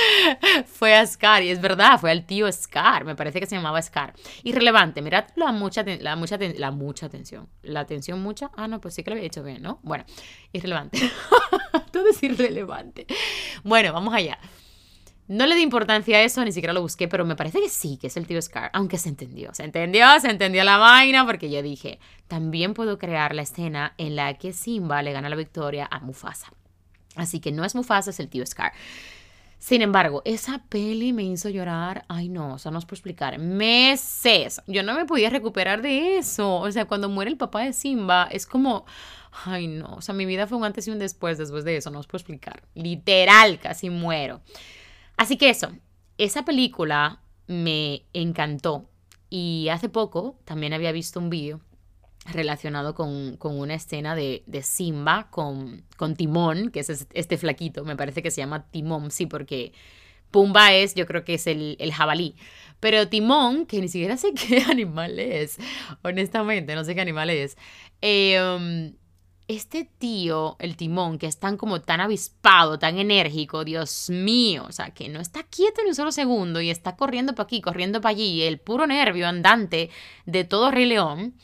fue 0.65 0.95
a 0.95 1.05
Scar, 1.05 1.43
y 1.43 1.49
es 1.49 1.61
verdad, 1.61 1.99
fue 1.99 2.11
al 2.11 2.25
tío 2.25 2.51
Scar, 2.51 3.05
me 3.05 3.15
parece 3.15 3.39
que 3.39 3.45
se 3.45 3.55
llamaba 3.55 3.81
Scar. 3.81 4.13
Irrelevante, 4.43 5.01
mirad 5.01 5.25
la 5.35 5.51
mucha, 5.51 5.83
la 5.83 6.15
mucha, 6.15 6.37
la 6.37 6.71
mucha 6.71 7.05
atención. 7.05 7.47
La 7.61 7.81
atención 7.81 8.21
mucha, 8.21 8.51
ah, 8.55 8.67
no, 8.67 8.81
pues 8.81 8.93
sí 8.93 9.03
que 9.03 9.11
lo 9.11 9.15
había 9.15 9.27
hecho 9.27 9.43
bien, 9.43 9.61
¿no? 9.61 9.79
Bueno, 9.83 10.05
irrelevante. 10.51 10.99
Todo 11.91 12.07
es 12.09 12.21
irrelevante. 12.23 13.07
Bueno, 13.63 13.93
vamos 13.93 14.13
allá. 14.13 14.39
No 15.27 15.45
le 15.45 15.55
di 15.55 15.61
importancia 15.61 16.17
a 16.17 16.21
eso, 16.21 16.43
ni 16.43 16.51
siquiera 16.51 16.73
lo 16.73 16.81
busqué, 16.81 17.07
pero 17.07 17.23
me 17.23 17.37
parece 17.37 17.61
que 17.61 17.69
sí, 17.69 17.97
que 17.97 18.07
es 18.07 18.17
el 18.17 18.27
tío 18.27 18.41
Scar, 18.41 18.69
aunque 18.73 18.97
se 18.97 19.07
entendió, 19.07 19.53
se 19.53 19.63
entendió, 19.63 20.19
se 20.19 20.29
entendió 20.29 20.65
la 20.65 20.77
vaina, 20.77 21.25
porque 21.25 21.49
yo 21.49 21.61
dije, 21.61 21.99
también 22.27 22.73
puedo 22.73 22.97
crear 22.97 23.33
la 23.33 23.43
escena 23.43 23.93
en 23.97 24.17
la 24.17 24.33
que 24.37 24.51
Simba 24.51 25.01
le 25.01 25.13
gana 25.13 25.29
la 25.29 25.37
victoria 25.37 25.87
a 25.89 26.01
Mufasa. 26.01 26.51
Así 27.15 27.39
que 27.39 27.53
no 27.53 27.63
es 27.63 27.73
Mufasa, 27.73 28.09
es 28.09 28.19
el 28.19 28.27
tío 28.27 28.45
Scar. 28.45 28.73
Sin 29.63 29.81
embargo, 29.81 30.21
esa 30.25 30.61
peli 30.67 31.13
me 31.13 31.23
hizo 31.23 31.47
llorar, 31.47 32.03
ay 32.09 32.27
no, 32.27 32.55
o 32.55 32.59
sea, 32.59 32.69
no 32.69 32.79
os 32.79 32.85
puedo 32.85 32.97
explicar, 32.97 33.39
meses. 33.39 34.61
Yo 34.67 34.83
no 34.83 34.93
me 34.93 35.05
podía 35.05 35.29
recuperar 35.29 35.81
de 35.81 36.17
eso. 36.17 36.55
O 36.55 36.69
sea, 36.69 36.83
cuando 36.83 37.07
muere 37.07 37.31
el 37.31 37.37
papá 37.37 37.61
de 37.61 37.71
Simba, 37.71 38.27
es 38.29 38.45
como, 38.45 38.85
ay 39.45 39.67
no, 39.67 39.93
o 39.93 40.01
sea, 40.01 40.13
mi 40.13 40.25
vida 40.25 40.47
fue 40.47 40.57
un 40.57 40.65
antes 40.65 40.85
y 40.89 40.91
un 40.91 40.99
después 40.99 41.37
después 41.37 41.63
de 41.63 41.77
eso, 41.77 41.91
no 41.91 41.99
os 41.99 42.07
puedo 42.07 42.19
explicar. 42.19 42.63
Literal, 42.75 43.57
casi 43.61 43.89
muero. 43.89 44.41
Así 45.15 45.37
que 45.37 45.49
eso, 45.49 45.71
esa 46.17 46.43
película 46.43 47.21
me 47.47 48.03
encantó. 48.11 48.89
Y 49.29 49.69
hace 49.69 49.87
poco 49.87 50.37
también 50.43 50.73
había 50.73 50.91
visto 50.91 51.21
un 51.21 51.29
vídeo 51.29 51.61
relacionado 52.31 52.93
con, 52.93 53.37
una 53.41 53.75
escena 53.75 54.15
de, 54.15 54.43
Simba 54.63 55.29
con, 55.29 55.83
con, 55.97 56.15
Timón, 56.15 56.71
que 56.71 56.79
es 56.79 57.07
este 57.13 57.37
flaquito, 57.37 57.83
me 57.85 57.95
parece 57.95 58.21
que 58.21 58.31
se 58.31 58.41
llama 58.41 58.65
Timón, 58.71 59.11
sí, 59.11 59.25
porque 59.25 59.73
Pumba 60.31 60.73
es, 60.73 60.95
yo 60.95 61.05
creo 61.05 61.23
que 61.23 61.35
es 61.35 61.47
el, 61.47 61.77
jabalí. 61.93 62.35
Pero 62.79 63.07
Timón, 63.07 63.65
que 63.65 63.79
ni 63.79 63.87
siquiera 63.87 64.17
sé 64.17 64.33
qué 64.47 64.61
animal 64.61 65.19
es, 65.19 65.57
honestamente, 66.01 66.75
no 66.75 66.83
sé 66.83 66.95
qué 66.95 67.01
animal 67.01 67.29
es. 67.29 67.57
Eh, 68.01 68.93
este 69.47 69.89
tío, 69.97 70.55
el 70.59 70.77
timón, 70.77 71.17
que 71.17 71.27
es 71.27 71.37
tan 71.37 71.57
como 71.57 71.81
tan 71.81 71.99
avispado, 71.99 72.79
tan 72.79 72.97
enérgico, 72.97 73.65
Dios 73.65 74.09
mío, 74.09 74.65
o 74.67 74.71
sea, 74.71 74.91
que 74.91 75.09
no 75.09 75.19
está 75.19 75.43
quieto 75.43 75.81
ni 75.83 75.89
un 75.89 75.95
solo 75.95 76.11
segundo 76.11 76.61
y 76.61 76.69
está 76.69 76.95
corriendo 76.95 77.35
para 77.35 77.45
aquí, 77.45 77.61
corriendo 77.61 77.99
para 77.99 78.11
allí, 78.11 78.43
el 78.43 78.59
puro 78.59 78.87
nervio 78.87 79.27
andante 79.27 79.89
de 80.25 80.43
todo 80.43 80.71
Rey 80.71 80.85
León, 80.85 81.35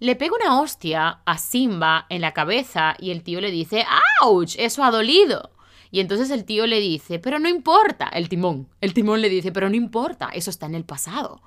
le 0.00 0.16
pega 0.16 0.34
una 0.34 0.60
hostia 0.60 1.20
a 1.24 1.38
Simba 1.38 2.06
en 2.08 2.20
la 2.20 2.32
cabeza 2.32 2.96
y 2.98 3.10
el 3.10 3.22
tío 3.22 3.40
le 3.40 3.50
dice, 3.50 3.84
¡Auch! 4.20 4.56
Eso 4.58 4.84
ha 4.84 4.90
dolido. 4.90 5.50
Y 5.90 6.00
entonces 6.00 6.30
el 6.30 6.44
tío 6.44 6.66
le 6.66 6.80
dice, 6.80 7.20
pero 7.20 7.38
no 7.38 7.48
importa, 7.48 8.08
el 8.08 8.28
timón, 8.28 8.68
el 8.80 8.94
timón 8.94 9.20
le 9.20 9.28
dice, 9.28 9.52
pero 9.52 9.70
no 9.70 9.76
importa, 9.76 10.30
eso 10.34 10.50
está 10.50 10.66
en 10.66 10.74
el 10.74 10.84
pasado. 10.84 11.40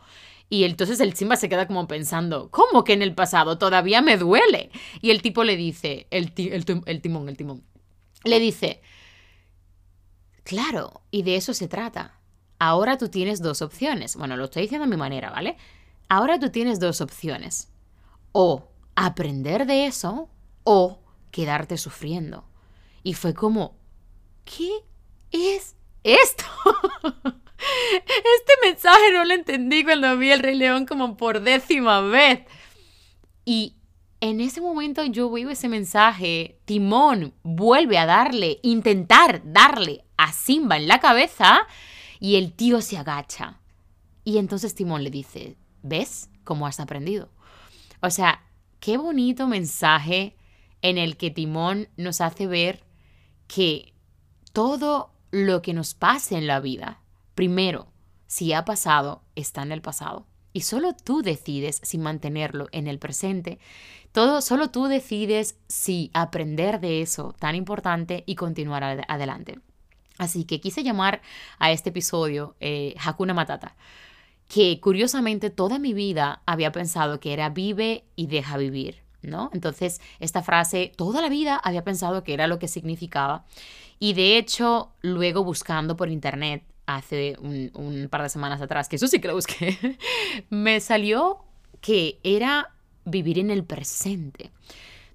Y 0.49 0.63
entonces 0.63 1.01
el 1.01 1.13
Simba 1.15 1.35
se 1.35 1.49
queda 1.49 1.67
como 1.67 1.85
pensando, 1.87 2.49
¿cómo 2.49 2.85
que 2.85 2.93
en 2.93 3.01
el 3.01 3.13
pasado 3.13 3.57
todavía 3.57 4.01
me 4.01 4.15
duele? 4.15 4.71
Y 5.01 5.11
el 5.11 5.21
tipo 5.21 5.43
le 5.43 5.57
dice, 5.57 6.07
el, 6.11 6.31
el, 6.37 6.63
timón, 7.01 7.27
el 7.27 7.35
timón, 7.35 7.63
le 8.23 8.39
dice, 8.39 8.81
claro, 10.43 11.01
y 11.11 11.23
de 11.23 11.35
eso 11.35 11.53
se 11.53 11.67
trata. 11.67 12.17
Ahora 12.57 12.97
tú 12.97 13.09
tienes 13.09 13.41
dos 13.41 13.61
opciones. 13.61 14.15
Bueno, 14.15 14.37
lo 14.37 14.45
estoy 14.45 14.61
diciendo 14.61 14.85
a 14.85 14.89
mi 14.89 14.95
manera, 14.95 15.29
¿vale? 15.29 15.57
Ahora 16.07 16.39
tú 16.39 16.49
tienes 16.49 16.79
dos 16.79 17.01
opciones. 17.01 17.69
O 18.39 18.69
aprender 18.95 19.65
de 19.65 19.87
eso 19.87 20.29
o 20.63 20.99
quedarte 21.31 21.75
sufriendo. 21.75 22.47
Y 23.01 23.15
fue 23.15 23.33
como, 23.33 23.79
¿qué 24.45 24.69
es 25.31 25.75
esto? 26.03 26.45
Este 27.57 28.53
mensaje 28.63 29.11
no 29.11 29.25
lo 29.25 29.33
entendí 29.33 29.83
cuando 29.83 30.15
vi 30.19 30.29
el 30.29 30.41
Rey 30.41 30.53
León 30.53 30.85
como 30.85 31.17
por 31.17 31.41
décima 31.41 32.01
vez. 32.01 32.41
Y 33.43 33.77
en 34.21 34.39
ese 34.39 34.61
momento 34.61 35.03
yo 35.03 35.31
veo 35.31 35.49
ese 35.49 35.67
mensaje, 35.67 36.59
Timón 36.65 37.33
vuelve 37.41 37.97
a 37.97 38.05
darle, 38.05 38.59
intentar 38.61 39.41
darle 39.45 40.05
a 40.15 40.31
Simba 40.31 40.77
en 40.77 40.87
la 40.87 40.99
cabeza 40.99 41.61
y 42.19 42.35
el 42.35 42.53
tío 42.53 42.81
se 42.81 42.97
agacha. 42.97 43.59
Y 44.23 44.37
entonces 44.37 44.75
Timón 44.75 45.03
le 45.03 45.09
dice, 45.09 45.57
¿ves 45.81 46.29
cómo 46.43 46.67
has 46.67 46.79
aprendido? 46.79 47.31
O 48.01 48.09
sea, 48.09 48.43
qué 48.79 48.97
bonito 48.97 49.47
mensaje 49.47 50.35
en 50.81 50.97
el 50.97 51.17
que 51.17 51.31
Timón 51.31 51.89
nos 51.97 52.21
hace 52.21 52.47
ver 52.47 52.83
que 53.47 53.93
todo 54.53 55.11
lo 55.31 55.61
que 55.61 55.73
nos 55.73 55.93
pase 55.93 56.37
en 56.37 56.47
la 56.47 56.59
vida, 56.59 57.01
Primero, 57.37 57.85
si 58.25 58.51
ha 58.53 58.65
pasado, 58.65 59.21
está 59.35 59.61
en 59.61 59.71
el 59.71 59.83
pasado. 59.83 60.25
Y 60.53 60.61
solo 60.61 60.95
tú 60.95 61.21
decides 61.21 61.79
si 61.83 61.99
mantenerlo 61.99 62.67
en 62.71 62.87
el 62.87 62.97
presente. 62.97 63.59
Todo, 64.11 64.41
solo 64.41 64.71
tú 64.71 64.85
decides 64.85 65.55
si 65.67 66.09
aprender 66.15 66.79
de 66.79 67.03
eso 67.03 67.35
tan 67.37 67.53
importante 67.53 68.23
y 68.25 68.33
continuar 68.33 68.83
adelante. 69.07 69.59
Así 70.17 70.45
que 70.45 70.59
quise 70.59 70.81
llamar 70.81 71.21
a 71.59 71.69
este 71.69 71.91
episodio 71.91 72.55
eh, 72.59 72.95
Hakuna 73.05 73.35
Matata, 73.35 73.75
que 74.47 74.79
curiosamente 74.79 75.49
toda 75.49 75.79
mi 75.79 75.93
vida 75.93 76.41
había 76.45 76.71
pensado 76.71 77.19
que 77.19 77.33
era 77.33 77.49
vive 77.49 78.05
y 78.15 78.27
deja 78.27 78.57
vivir, 78.57 79.03
¿no? 79.21 79.49
Entonces, 79.53 80.01
esta 80.19 80.41
frase 80.41 80.91
toda 80.95 81.21
la 81.21 81.29
vida 81.29 81.57
había 81.57 81.83
pensado 81.83 82.23
que 82.23 82.33
era 82.33 82.47
lo 82.47 82.59
que 82.59 82.67
significaba. 82.67 83.45
Y 83.99 84.13
de 84.13 84.37
hecho, 84.37 84.91
luego 85.01 85.43
buscando 85.43 85.97
por 85.97 86.09
internet, 86.09 86.63
hace 86.85 87.35
un, 87.39 88.07
par 88.09 88.23
de 88.23 88.29
semanas 88.29 88.61
atrás, 88.61 88.87
que 88.87 88.95
eso 88.95 89.07
sí 89.07 89.19
que 89.19 89.27
lo 89.27 89.35
busqué, 89.35 89.97
me 90.49 90.79
salió 90.79 91.43
que 91.81 92.19
era 92.23 92.73
vivir 93.05 93.39
en 93.39 93.51
el 93.51 93.63
presente. 93.63 94.51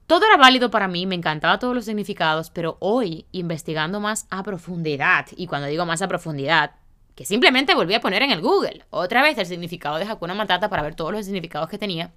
Todo 0.07 0.27
era 0.27 0.37
válido 0.37 0.71
para 0.71 0.89
mí, 0.89 1.07
me 1.07 1.15
encantaba 1.15 1.59
todos 1.59 1.75
los 1.75 1.87
significados, 1.87 2.51
pero 2.51 2.77
hoy, 2.81 3.25
investigando 3.33 3.99
más 4.01 4.27
a 4.31 4.43
profundidad, 4.43 5.27
y 5.37 5.47
cuando 5.47 5.69
digo 5.69 5.87
más 5.87 6.03
a 6.03 6.09
profundidad, 6.09 6.73
que 7.15 7.25
simplemente 7.25 7.75
volví 7.75 7.95
a 7.95 8.01
poner 8.01 8.23
en 8.23 8.31
el 8.31 8.41
Google 8.41 8.85
otra 8.91 9.23
vez 9.23 9.37
el 9.39 9.47
significado 9.47 9.97
de 9.99 10.05
Hakuna 10.05 10.35
Matata 10.35 10.69
para 10.69 10.83
ver 10.83 10.95
todos 10.95 11.13
los 11.13 11.25
significados 11.25 11.69
que 11.69 11.79
tenía, 11.79 12.13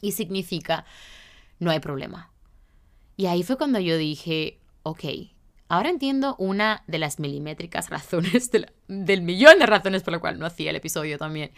y 0.00 0.12
significa 0.12 0.84
no 1.58 1.70
hay 1.70 1.80
problema. 1.80 2.30
Y 3.16 3.26
ahí 3.26 3.42
fue 3.42 3.56
cuando 3.56 3.80
yo 3.80 3.96
dije, 3.96 4.60
ok, 4.84 5.04
Ahora 5.68 5.90
entiendo 5.90 6.34
una 6.38 6.82
de 6.86 6.98
las 6.98 7.20
milimétricas 7.20 7.90
razones, 7.90 8.50
del 8.88 9.22
millón 9.22 9.58
de 9.58 9.66
razones 9.66 10.02
por 10.02 10.12
la 10.12 10.18
cual 10.18 10.38
no 10.38 10.46
hacía 10.46 10.70
el 10.70 10.76
episodio 10.76 11.18
también. 11.18 11.52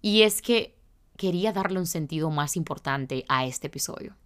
Y 0.00 0.22
es 0.22 0.40
que 0.40 0.76
quería 1.16 1.52
darle 1.52 1.78
un 1.78 1.86
sentido 1.86 2.30
más 2.30 2.56
importante 2.56 3.24
a 3.28 3.44
este 3.44 3.66
episodio. 3.66 4.16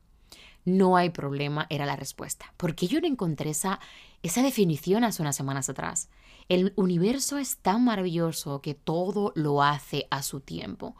No 0.64 0.96
hay 0.96 1.10
problema 1.10 1.66
era 1.70 1.86
la 1.86 1.96
respuesta. 1.96 2.52
Porque 2.56 2.86
yo 2.86 3.00
no 3.00 3.06
encontré 3.06 3.50
esa, 3.50 3.80
esa 4.22 4.42
definición 4.42 5.04
hace 5.04 5.22
unas 5.22 5.36
semanas 5.36 5.68
atrás. 5.68 6.08
El 6.48 6.72
universo 6.76 7.38
es 7.38 7.58
tan 7.58 7.84
maravilloso 7.84 8.60
que 8.60 8.74
todo 8.74 9.32
lo 9.34 9.62
hace 9.62 10.06
a 10.10 10.22
su 10.22 10.40
tiempo. 10.40 10.94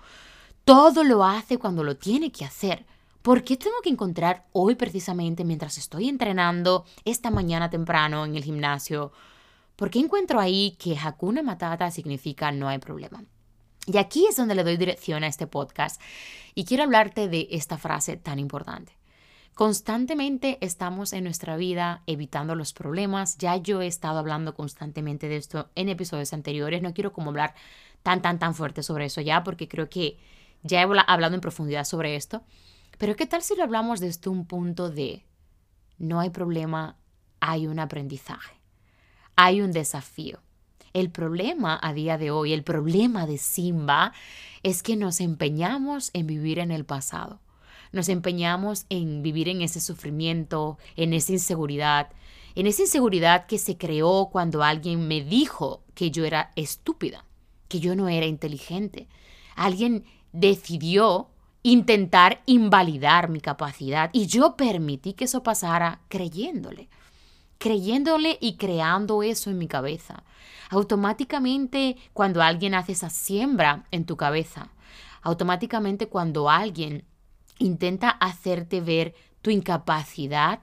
Todo 0.64 1.04
lo 1.04 1.24
hace 1.24 1.58
cuando 1.58 1.84
lo 1.84 1.96
tiene 1.96 2.30
que 2.32 2.44
hacer. 2.44 2.86
¿Por 3.22 3.44
qué 3.44 3.56
tengo 3.56 3.76
que 3.82 3.90
encontrar 3.90 4.46
hoy 4.52 4.74
precisamente 4.74 5.44
mientras 5.44 5.78
estoy 5.78 6.08
entrenando 6.08 6.84
esta 7.04 7.30
mañana 7.30 7.70
temprano 7.70 8.24
en 8.24 8.34
el 8.34 8.42
gimnasio? 8.42 9.12
¿Por 9.76 9.90
qué 9.90 10.00
encuentro 10.00 10.40
ahí 10.40 10.76
que 10.78 10.96
Hakuna 10.96 11.42
Matata 11.42 11.90
significa 11.90 12.50
no 12.50 12.68
hay 12.68 12.78
problema? 12.78 13.24
Y 13.86 13.98
aquí 13.98 14.26
es 14.28 14.36
donde 14.36 14.54
le 14.54 14.64
doy 14.64 14.76
dirección 14.76 15.24
a 15.24 15.26
este 15.26 15.46
podcast 15.46 16.00
y 16.54 16.64
quiero 16.64 16.84
hablarte 16.84 17.28
de 17.28 17.48
esta 17.50 17.78
frase 17.78 18.16
tan 18.16 18.38
importante. 18.38 18.96
Constantemente 19.54 20.56
estamos 20.62 21.12
en 21.12 21.24
nuestra 21.24 21.56
vida 21.56 22.02
evitando 22.06 22.54
los 22.54 22.72
problemas. 22.72 23.36
Ya 23.36 23.56
yo 23.56 23.82
he 23.82 23.86
estado 23.86 24.18
hablando 24.18 24.54
constantemente 24.54 25.28
de 25.28 25.36
esto 25.36 25.68
en 25.74 25.90
episodios 25.90 26.32
anteriores. 26.32 26.80
No 26.80 26.94
quiero 26.94 27.12
como 27.12 27.30
hablar 27.30 27.54
tan, 28.02 28.22
tan, 28.22 28.38
tan 28.38 28.54
fuerte 28.54 28.82
sobre 28.82 29.06
eso 29.06 29.20
ya 29.20 29.44
porque 29.44 29.68
creo 29.68 29.90
que 29.90 30.18
ya 30.62 30.80
he 30.80 30.84
hablado 31.06 31.34
en 31.34 31.40
profundidad 31.42 31.84
sobre 31.84 32.16
esto. 32.16 32.42
Pero 32.98 33.14
¿qué 33.14 33.26
tal 33.26 33.42
si 33.42 33.54
lo 33.54 33.62
hablamos 33.62 34.00
desde 34.00 34.30
un 34.30 34.46
punto 34.46 34.90
de 34.90 35.26
no 35.98 36.20
hay 36.20 36.30
problema, 36.30 36.96
hay 37.40 37.66
un 37.66 37.78
aprendizaje, 37.78 38.54
hay 39.36 39.60
un 39.60 39.72
desafío? 39.72 40.40
El 40.94 41.10
problema 41.10 41.78
a 41.82 41.92
día 41.92 42.16
de 42.16 42.30
hoy, 42.30 42.52
el 42.52 42.64
problema 42.64 43.26
de 43.26 43.38
Simba 43.38 44.12
es 44.62 44.82
que 44.82 44.96
nos 44.96 45.20
empeñamos 45.20 46.10
en 46.14 46.26
vivir 46.26 46.58
en 46.58 46.70
el 46.70 46.84
pasado. 46.84 47.40
Nos 47.92 48.08
empeñamos 48.08 48.86
en 48.88 49.22
vivir 49.22 49.48
en 49.48 49.60
ese 49.60 49.80
sufrimiento, 49.80 50.78
en 50.96 51.12
esa 51.12 51.32
inseguridad, 51.32 52.10
en 52.54 52.66
esa 52.66 52.82
inseguridad 52.82 53.46
que 53.46 53.58
se 53.58 53.76
creó 53.76 54.28
cuando 54.32 54.62
alguien 54.62 55.06
me 55.06 55.22
dijo 55.22 55.84
que 55.94 56.10
yo 56.10 56.24
era 56.24 56.52
estúpida, 56.56 57.24
que 57.68 57.80
yo 57.80 57.94
no 57.94 58.08
era 58.08 58.26
inteligente. 58.26 59.08
Alguien 59.54 60.04
decidió 60.32 61.28
intentar 61.62 62.42
invalidar 62.46 63.28
mi 63.28 63.40
capacidad 63.40 64.10
y 64.12 64.26
yo 64.26 64.56
permití 64.56 65.12
que 65.12 65.24
eso 65.24 65.42
pasara 65.42 66.00
creyéndole, 66.08 66.88
creyéndole 67.58 68.38
y 68.40 68.56
creando 68.56 69.22
eso 69.22 69.50
en 69.50 69.58
mi 69.58 69.68
cabeza. 69.68 70.24
Automáticamente 70.70 71.96
cuando 72.12 72.42
alguien 72.42 72.74
hace 72.74 72.92
esa 72.92 73.10
siembra 73.10 73.84
en 73.90 74.06
tu 74.06 74.16
cabeza, 74.16 74.70
automáticamente 75.22 76.08
cuando 76.08 76.50
alguien 76.50 77.04
intenta 77.58 78.10
hacerte 78.10 78.80
ver 78.80 79.14
tu 79.42 79.50
incapacidad 79.50 80.60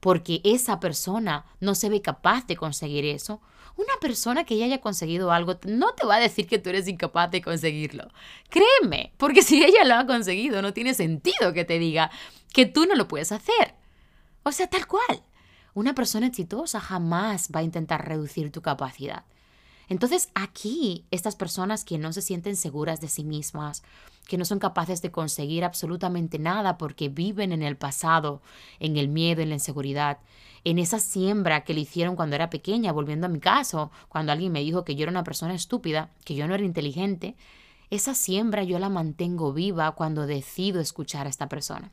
porque 0.00 0.40
esa 0.42 0.80
persona 0.80 1.44
no 1.60 1.74
se 1.74 1.88
ve 1.88 2.02
capaz 2.02 2.46
de 2.46 2.56
conseguir 2.56 3.04
eso, 3.04 3.40
una 3.76 3.94
persona 4.00 4.44
que 4.44 4.56
ya 4.56 4.64
haya 4.64 4.80
conseguido 4.80 5.32
algo 5.32 5.58
no 5.64 5.94
te 5.94 6.06
va 6.06 6.16
a 6.16 6.20
decir 6.20 6.46
que 6.46 6.58
tú 6.58 6.70
eres 6.70 6.88
incapaz 6.88 7.30
de 7.30 7.40
conseguirlo. 7.40 8.08
Créeme, 8.48 9.12
porque 9.16 9.42
si 9.42 9.62
ella 9.62 9.84
lo 9.84 9.94
ha 9.94 10.06
conseguido, 10.06 10.60
no 10.60 10.72
tiene 10.72 10.94
sentido 10.94 11.52
que 11.52 11.64
te 11.64 11.78
diga 11.78 12.10
que 12.52 12.66
tú 12.66 12.84
no 12.84 12.94
lo 12.94 13.08
puedes 13.08 13.32
hacer. 13.32 13.76
O 14.42 14.52
sea, 14.52 14.66
tal 14.66 14.86
cual. 14.86 15.22
Una 15.74 15.94
persona 15.94 16.26
exitosa 16.26 16.80
jamás 16.80 17.48
va 17.54 17.60
a 17.60 17.62
intentar 17.62 18.06
reducir 18.06 18.52
tu 18.52 18.60
capacidad. 18.60 19.24
Entonces 19.92 20.30
aquí, 20.34 21.04
estas 21.10 21.36
personas 21.36 21.84
que 21.84 21.98
no 21.98 22.14
se 22.14 22.22
sienten 22.22 22.56
seguras 22.56 23.02
de 23.02 23.08
sí 23.08 23.24
mismas, 23.24 23.82
que 24.26 24.38
no 24.38 24.46
son 24.46 24.58
capaces 24.58 25.02
de 25.02 25.10
conseguir 25.10 25.66
absolutamente 25.66 26.38
nada 26.38 26.78
porque 26.78 27.10
viven 27.10 27.52
en 27.52 27.62
el 27.62 27.76
pasado, 27.76 28.40
en 28.80 28.96
el 28.96 29.08
miedo, 29.08 29.42
en 29.42 29.50
la 29.50 29.56
inseguridad, 29.56 30.16
en 30.64 30.78
esa 30.78 30.98
siembra 30.98 31.64
que 31.64 31.74
le 31.74 31.82
hicieron 31.82 32.16
cuando 32.16 32.36
era 32.36 32.48
pequeña, 32.48 32.90
volviendo 32.90 33.26
a 33.26 33.28
mi 33.28 33.38
caso, 33.38 33.90
cuando 34.08 34.32
alguien 34.32 34.50
me 34.50 34.60
dijo 34.60 34.82
que 34.82 34.94
yo 34.94 35.02
era 35.02 35.10
una 35.10 35.24
persona 35.24 35.54
estúpida, 35.54 36.08
que 36.24 36.36
yo 36.36 36.48
no 36.48 36.54
era 36.54 36.64
inteligente, 36.64 37.36
esa 37.90 38.14
siembra 38.14 38.64
yo 38.64 38.78
la 38.78 38.88
mantengo 38.88 39.52
viva 39.52 39.92
cuando 39.92 40.26
decido 40.26 40.80
escuchar 40.80 41.26
a 41.26 41.28
esta 41.28 41.50
persona. 41.50 41.92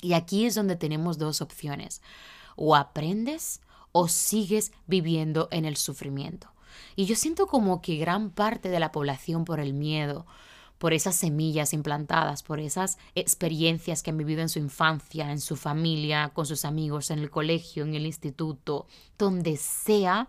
Y 0.00 0.12
aquí 0.12 0.46
es 0.46 0.54
donde 0.54 0.76
tenemos 0.76 1.18
dos 1.18 1.40
opciones. 1.40 2.02
O 2.54 2.76
aprendes 2.76 3.62
o 3.90 4.06
sigues 4.06 4.70
viviendo 4.86 5.48
en 5.50 5.64
el 5.64 5.76
sufrimiento. 5.76 6.52
Y 6.94 7.06
yo 7.06 7.16
siento 7.16 7.46
como 7.46 7.82
que 7.82 7.96
gran 7.96 8.30
parte 8.30 8.68
de 8.68 8.80
la 8.80 8.92
población 8.92 9.44
por 9.44 9.60
el 9.60 9.74
miedo, 9.74 10.26
por 10.78 10.92
esas 10.92 11.16
semillas 11.16 11.72
implantadas, 11.72 12.42
por 12.42 12.60
esas 12.60 12.98
experiencias 13.14 14.02
que 14.02 14.10
han 14.10 14.18
vivido 14.18 14.42
en 14.42 14.48
su 14.48 14.58
infancia, 14.58 15.30
en 15.30 15.40
su 15.40 15.56
familia, 15.56 16.30
con 16.34 16.46
sus 16.46 16.64
amigos, 16.64 17.10
en 17.10 17.18
el 17.20 17.30
colegio, 17.30 17.84
en 17.84 17.94
el 17.94 18.06
instituto, 18.06 18.86
donde 19.18 19.56
sea, 19.56 20.28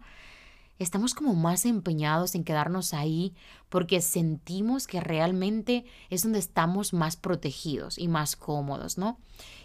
estamos 0.79 1.13
como 1.13 1.33
más 1.33 1.65
empeñados 1.65 2.35
en 2.35 2.43
quedarnos 2.43 2.93
ahí 2.93 3.33
porque 3.69 3.99
sentimos 4.01 4.87
que 4.87 5.01
realmente 5.01 5.85
es 6.09 6.23
donde 6.23 6.39
estamos 6.39 6.93
más 6.93 7.17
protegidos 7.17 7.97
y 7.97 8.07
más 8.07 8.35
cómodos, 8.35 8.97
¿no? 8.97 9.17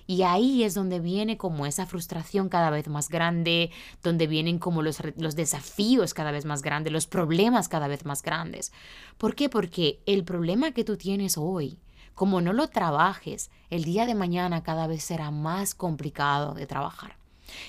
Y 0.06 0.23
ahí 0.23 0.64
es 0.64 0.75
donde 0.75 1.00
viene 1.00 1.37
como 1.37 1.66
esa 1.66 1.87
frustración 1.87 2.49
cada 2.49 2.71
vez 2.71 2.88
más 2.88 3.09
grande, 3.09 3.71
donde 4.02 4.26
vienen 4.26 4.59
como 4.59 4.82
los, 4.82 4.99
los 5.16 5.37
desafíos 5.37 6.14
cada 6.14 6.32
vez 6.32 6.44
más 6.44 6.62
grandes, 6.62 6.92
los 6.92 7.06
problemas 7.06 7.68
cada 7.68 7.88
vez 7.88 8.04
más 8.04 8.23
grandes. 8.23 8.73
¿Por 9.18 9.35
qué? 9.35 9.49
Porque 9.49 10.00
el 10.06 10.25
problema 10.25 10.73
que 10.73 10.85
tú 10.85 10.97
tienes 10.97 11.38
hoy, 11.38 11.78
como 12.14 12.40
no 12.40 12.52
lo 12.52 12.68
trabajes, 12.68 13.50
el 13.71 13.85
día 13.85 14.06
de 14.06 14.14
mañana 14.14 14.62
cada 14.62 14.87
vez 14.87 15.02
será 15.04 15.30
más 15.30 15.75
complicado 15.75 16.54
de 16.54 16.66
trabajar. 16.66 17.16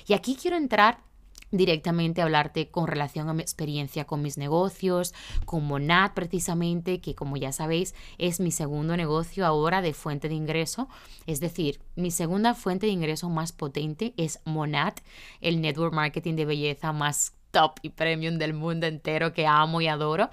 Y 0.08 0.14
aquí 0.14 0.36
quiero 0.36 0.58
entrar 0.58 1.00
directamente 1.54 2.22
hablarte 2.22 2.70
con 2.70 2.88
relación 2.88 3.30
a 3.30 3.34
mi 3.34 3.42
experiencia 3.42 4.06
con 4.06 4.22
mis 4.22 4.38
negocios, 4.38 5.14
con 5.46 5.64
Monad 5.66 6.12
precisamente, 6.14 7.00
que 7.00 7.16
como 7.16 7.38
ya 7.38 7.52
sabéis 7.52 7.94
es 8.18 8.40
mi 8.40 8.52
segundo 8.52 8.98
negocio 8.98 9.46
ahora 9.46 9.82
de 9.82 9.94
fuente 9.94 10.28
de 10.28 10.36
ingreso. 10.36 10.90
Es 11.28 11.40
decir, 11.40 11.80
mi 11.96 12.12
segunda 12.12 12.56
fuente 12.56 12.88
de 12.88 12.92
ingreso 12.92 13.30
más 13.30 13.52
potente 13.52 14.14
es 14.18 14.40
Monad, 14.46 14.94
el 15.42 15.62
network 15.62 15.94
marketing 15.94 16.36
de 16.36 16.46
belleza 16.46 16.92
más 16.92 17.34
top 17.52 17.74
y 17.84 17.90
premium 17.90 18.40
del 18.40 18.54
mundo 18.54 18.88
entero 18.88 19.32
que 19.32 19.46
amo 19.46 19.80
y 19.80 19.88
adoro. 19.88 20.32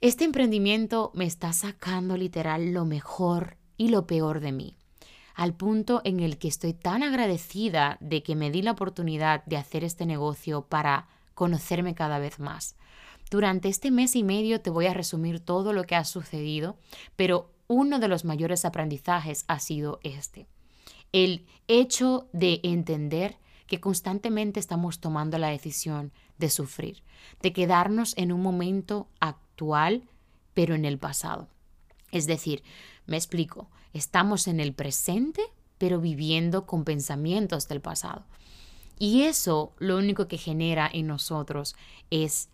Este 0.00 0.24
emprendimiento 0.24 1.12
me 1.14 1.26
está 1.26 1.52
sacando 1.52 2.16
literal 2.16 2.72
lo 2.72 2.86
mejor 2.86 3.58
y 3.76 3.88
lo 3.88 4.06
peor 4.06 4.40
de 4.40 4.52
mí 4.52 4.76
al 5.34 5.54
punto 5.54 6.00
en 6.04 6.20
el 6.20 6.38
que 6.38 6.48
estoy 6.48 6.72
tan 6.72 7.02
agradecida 7.02 7.98
de 8.00 8.22
que 8.22 8.36
me 8.36 8.50
di 8.50 8.62
la 8.62 8.72
oportunidad 8.72 9.44
de 9.44 9.56
hacer 9.56 9.84
este 9.84 10.06
negocio 10.06 10.62
para 10.62 11.08
conocerme 11.34 11.94
cada 11.94 12.18
vez 12.18 12.38
más. 12.38 12.76
Durante 13.30 13.68
este 13.68 13.90
mes 13.90 14.14
y 14.16 14.22
medio 14.22 14.60
te 14.60 14.70
voy 14.70 14.86
a 14.86 14.94
resumir 14.94 15.40
todo 15.40 15.72
lo 15.72 15.84
que 15.84 15.96
ha 15.96 16.04
sucedido, 16.04 16.76
pero 17.16 17.50
uno 17.66 17.98
de 17.98 18.08
los 18.08 18.24
mayores 18.24 18.64
aprendizajes 18.64 19.44
ha 19.48 19.58
sido 19.58 19.98
este. 20.02 20.46
El 21.12 21.46
hecho 21.66 22.28
de 22.32 22.60
entender 22.62 23.36
que 23.66 23.80
constantemente 23.80 24.60
estamos 24.60 25.00
tomando 25.00 25.38
la 25.38 25.48
decisión 25.48 26.12
de 26.38 26.50
sufrir, 26.50 27.02
de 27.40 27.52
quedarnos 27.52 28.16
en 28.16 28.30
un 28.32 28.42
momento 28.42 29.08
actual, 29.20 30.04
pero 30.52 30.74
en 30.74 30.84
el 30.84 30.98
pasado. 30.98 31.48
Es 32.12 32.26
decir, 32.26 32.62
me 33.06 33.16
explico, 33.16 33.68
estamos 33.92 34.48
en 34.48 34.60
el 34.60 34.74
presente, 34.74 35.42
pero 35.78 36.00
viviendo 36.00 36.66
con 36.66 36.84
pensamientos 36.84 37.68
del 37.68 37.80
pasado. 37.80 38.24
Y 38.98 39.22
eso 39.22 39.74
lo 39.78 39.98
único 39.98 40.28
que 40.28 40.38
genera 40.38 40.88
en 40.92 41.06
nosotros 41.06 41.74
es 42.10 42.48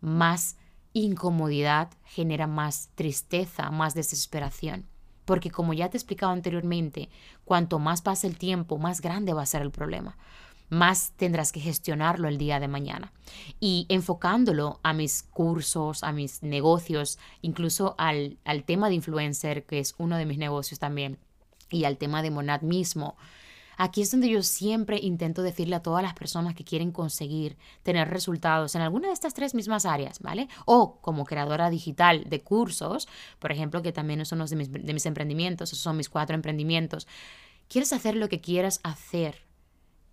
más 0.00 0.56
incomodidad, 0.92 1.90
genera 2.04 2.46
más 2.46 2.90
tristeza, 2.94 3.70
más 3.70 3.94
desesperación. 3.94 4.86
Porque 5.24 5.50
como 5.50 5.72
ya 5.72 5.90
te 5.90 5.96
he 5.96 5.98
explicado 5.98 6.32
anteriormente, 6.32 7.08
cuanto 7.44 7.78
más 7.78 8.02
pasa 8.02 8.26
el 8.26 8.38
tiempo, 8.38 8.78
más 8.78 9.00
grande 9.00 9.32
va 9.32 9.42
a 9.42 9.46
ser 9.46 9.62
el 9.62 9.70
problema 9.70 10.16
más 10.68 11.12
tendrás 11.16 11.52
que 11.52 11.60
gestionarlo 11.60 12.28
el 12.28 12.38
día 12.38 12.60
de 12.60 12.68
mañana. 12.68 13.12
Y 13.60 13.86
enfocándolo 13.88 14.80
a 14.82 14.92
mis 14.92 15.22
cursos, 15.22 16.02
a 16.02 16.12
mis 16.12 16.42
negocios, 16.42 17.18
incluso 17.42 17.94
al, 17.98 18.38
al 18.44 18.64
tema 18.64 18.88
de 18.88 18.94
influencer, 18.94 19.64
que 19.64 19.78
es 19.78 19.94
uno 19.98 20.16
de 20.16 20.26
mis 20.26 20.38
negocios 20.38 20.78
también, 20.78 21.18
y 21.70 21.84
al 21.84 21.98
tema 21.98 22.22
de 22.22 22.30
Monad 22.30 22.62
mismo. 22.62 23.16
Aquí 23.78 24.00
es 24.00 24.10
donde 24.10 24.30
yo 24.30 24.42
siempre 24.42 24.98
intento 24.98 25.42
decirle 25.42 25.76
a 25.76 25.82
todas 25.82 26.02
las 26.02 26.14
personas 26.14 26.54
que 26.54 26.64
quieren 26.64 26.92
conseguir 26.92 27.58
tener 27.82 28.08
resultados 28.08 28.74
en 28.74 28.80
alguna 28.80 29.08
de 29.08 29.14
estas 29.14 29.34
tres 29.34 29.54
mismas 29.54 29.84
áreas, 29.84 30.20
¿vale? 30.20 30.48
O 30.64 30.98
como 31.02 31.26
creadora 31.26 31.68
digital 31.68 32.24
de 32.24 32.42
cursos, 32.42 33.06
por 33.38 33.52
ejemplo, 33.52 33.82
que 33.82 33.92
también 33.92 34.24
son 34.24 34.40
uno 34.40 34.46
de 34.46 34.56
mis, 34.56 34.72
de 34.72 34.94
mis 34.94 35.04
emprendimientos, 35.04 35.72
esos 35.72 35.82
son 35.82 35.98
mis 35.98 36.08
cuatro 36.08 36.34
emprendimientos. 36.34 37.06
Quieres 37.68 37.92
hacer 37.92 38.16
lo 38.16 38.28
que 38.28 38.40
quieras 38.40 38.80
hacer, 38.82 39.45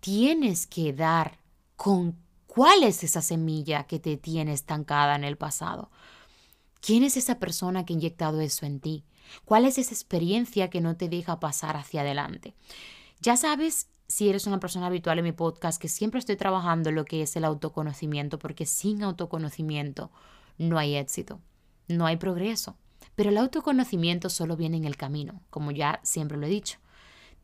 tienes 0.04 0.66
que 0.66 0.92
dar 0.92 1.38
con 1.76 2.18
cuál 2.46 2.82
es 2.82 3.02
esa 3.02 3.22
semilla 3.22 3.84
que 3.84 3.98
te 3.98 4.18
tiene 4.18 4.52
estancada 4.52 5.16
en 5.16 5.24
el 5.24 5.38
pasado. 5.38 5.90
¿Quién 6.82 7.04
es 7.04 7.16
esa 7.16 7.38
persona 7.38 7.86
que 7.86 7.94
ha 7.94 7.96
inyectado 7.96 8.42
eso 8.42 8.66
en 8.66 8.80
ti? 8.80 9.02
¿Cuál 9.46 9.64
es 9.64 9.78
esa 9.78 9.94
experiencia 9.94 10.68
que 10.68 10.82
no 10.82 10.98
te 10.98 11.08
deja 11.08 11.40
pasar 11.40 11.78
hacia 11.78 12.02
adelante? 12.02 12.52
Ya 13.22 13.38
sabes, 13.38 13.88
si 14.06 14.28
eres 14.28 14.46
una 14.46 14.60
persona 14.60 14.88
habitual 14.88 15.20
en 15.20 15.24
mi 15.24 15.32
podcast, 15.32 15.80
que 15.80 15.88
siempre 15.88 16.20
estoy 16.20 16.36
trabajando 16.36 16.90
lo 16.90 17.06
que 17.06 17.22
es 17.22 17.34
el 17.36 17.44
autoconocimiento, 17.46 18.38
porque 18.38 18.66
sin 18.66 19.02
autoconocimiento 19.04 20.10
no 20.58 20.76
hay 20.76 20.96
éxito, 20.96 21.40
no 21.88 22.04
hay 22.04 22.18
progreso. 22.18 22.76
Pero 23.14 23.30
el 23.30 23.38
autoconocimiento 23.38 24.28
solo 24.28 24.54
viene 24.54 24.76
en 24.76 24.84
el 24.84 24.98
camino, 24.98 25.40
como 25.48 25.70
ya 25.70 26.00
siempre 26.02 26.36
lo 26.36 26.44
he 26.44 26.50
dicho. 26.50 26.78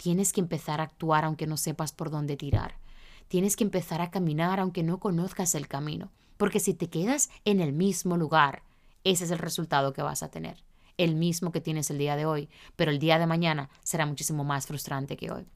Tienes 0.00 0.32
que 0.32 0.40
empezar 0.40 0.80
a 0.80 0.84
actuar 0.84 1.26
aunque 1.26 1.46
no 1.46 1.58
sepas 1.58 1.92
por 1.92 2.10
dónde 2.10 2.38
tirar. 2.38 2.78
Tienes 3.28 3.54
que 3.54 3.64
empezar 3.64 4.00
a 4.00 4.10
caminar 4.10 4.58
aunque 4.58 4.82
no 4.82 4.98
conozcas 4.98 5.54
el 5.54 5.68
camino. 5.68 6.10
Porque 6.38 6.58
si 6.58 6.72
te 6.72 6.88
quedas 6.88 7.28
en 7.44 7.60
el 7.60 7.74
mismo 7.74 8.16
lugar, 8.16 8.62
ese 9.04 9.24
es 9.24 9.30
el 9.30 9.38
resultado 9.38 9.92
que 9.92 10.00
vas 10.00 10.22
a 10.22 10.30
tener. 10.30 10.64
El 10.96 11.16
mismo 11.16 11.52
que 11.52 11.60
tienes 11.60 11.90
el 11.90 11.98
día 11.98 12.16
de 12.16 12.24
hoy, 12.24 12.48
pero 12.76 12.90
el 12.90 12.98
día 12.98 13.18
de 13.18 13.26
mañana 13.26 13.68
será 13.82 14.06
muchísimo 14.06 14.42
más 14.42 14.66
frustrante 14.66 15.18
que 15.18 15.32
hoy. 15.32 15.46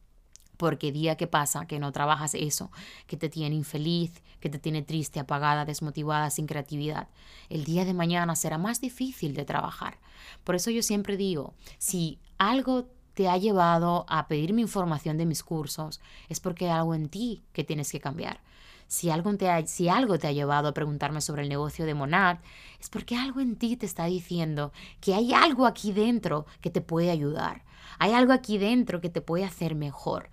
Porque 0.59 0.93
día 0.93 1.17
que 1.17 1.27
pasa 1.27 1.65
que 1.65 1.79
no 1.79 1.91
trabajas 1.91 2.35
eso, 2.35 2.71
que 3.07 3.17
te 3.17 3.31
tiene 3.31 3.57
infeliz, 3.57 4.13
que 4.41 4.51
te 4.51 4.59
tiene 4.59 4.83
triste, 4.83 5.21
apagada, 5.21 5.65
desmotivada, 5.65 6.29
sin 6.29 6.47
creatividad, 6.47 7.09
el 7.49 7.65
día 7.65 7.87
de 7.87 7.95
mañana 7.95 8.37
será 8.37 8.59
más 8.59 8.83
difícil 8.83 9.33
de 9.33 9.47
trabajar. 9.47 9.97
Por 10.45 10.55
eso 10.55 10.71
yo 10.71 10.83
siempre 10.83 11.17
digo, 11.17 11.55
si 11.79 12.19
algo 12.37 12.89
te 13.15 13.29
ha 13.29 13.37
llevado 13.37 14.05
a 14.09 14.29
pedirme 14.29 14.61
información 14.61 15.17
de 15.17 15.27
mis 15.27 15.43
cursos, 15.43 16.01
es 16.29 16.41
porque 16.41 16.67
hay 16.67 16.73
algo 16.73 16.95
en 16.95 17.09
ti 17.09 17.43
que 17.53 17.65
tienes 17.65 17.91
que 17.91 18.01
cambiar. 18.01 18.41
Si 18.87 19.11
algo, 19.11 19.35
te 19.37 19.49
ha, 19.51 19.67
si 19.67 19.89
algo 19.89 20.19
te 20.19 20.27
ha 20.27 20.33
llevado 20.33 20.69
a 20.69 20.75
preguntarme 20.75 21.21
sobre 21.21 21.43
el 21.43 21.49
negocio 21.49 21.87
de 21.87 21.95
Monad, 21.95 22.39
es 22.81 22.91
porque 22.91 23.17
algo 23.17 23.41
en 23.41 23.57
ti 23.57 23.77
te 23.77 23.87
está 23.87 24.05
diciendo 24.05 24.73
que 25.01 25.15
hay 25.15 25.33
algo 25.33 25.67
aquí 25.67 25.93
dentro 25.93 26.47
que 26.61 26.71
te 26.71 26.81
puede 26.81 27.11
ayudar. 27.11 27.65
Hay 27.99 28.13
algo 28.13 28.33
aquí 28.33 28.59
dentro 28.59 29.01
que 29.01 29.09
te 29.09 29.21
puede 29.21 29.45
hacer 29.45 29.75
mejor. 29.75 30.31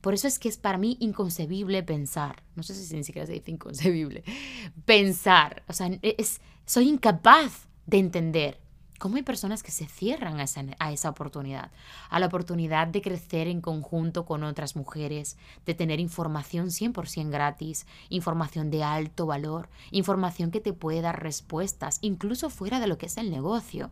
Por 0.00 0.14
eso 0.14 0.26
es 0.26 0.40
que 0.40 0.48
es 0.48 0.56
para 0.56 0.78
mí 0.78 0.96
inconcebible 1.00 1.82
pensar, 1.84 2.42
no 2.56 2.64
sé 2.64 2.74
si 2.74 2.94
ni 2.96 3.04
siquiera 3.04 3.24
se 3.24 3.34
dice 3.34 3.52
inconcebible, 3.52 4.24
pensar, 4.84 5.62
o 5.68 5.72
sea, 5.72 5.88
es, 6.02 6.40
soy 6.66 6.88
incapaz 6.88 7.68
de 7.86 7.98
entender 7.98 8.61
cómo 9.02 9.16
hay 9.16 9.24
personas 9.24 9.64
que 9.64 9.72
se 9.72 9.86
cierran 9.86 10.38
a 10.38 10.44
esa, 10.44 10.64
a 10.78 10.92
esa, 10.92 11.10
oportunidad, 11.10 11.72
a 12.08 12.20
la 12.20 12.26
oportunidad 12.26 12.86
de 12.86 13.02
crecer 13.02 13.48
en 13.48 13.60
conjunto 13.60 14.24
con 14.24 14.44
otras 14.44 14.76
mujeres, 14.76 15.36
de 15.66 15.74
tener 15.74 15.98
información 15.98 16.68
100% 16.68 17.28
gratis, 17.28 17.88
información 18.10 18.70
de 18.70 18.84
alto 18.84 19.26
valor, 19.26 19.68
información 19.90 20.52
que 20.52 20.60
te 20.60 20.72
puede 20.72 21.00
dar 21.00 21.20
respuestas, 21.20 21.98
incluso 22.00 22.48
fuera 22.48 22.78
de 22.78 22.86
lo 22.86 22.96
que 22.96 23.06
es 23.06 23.16
el 23.16 23.32
negocio. 23.32 23.90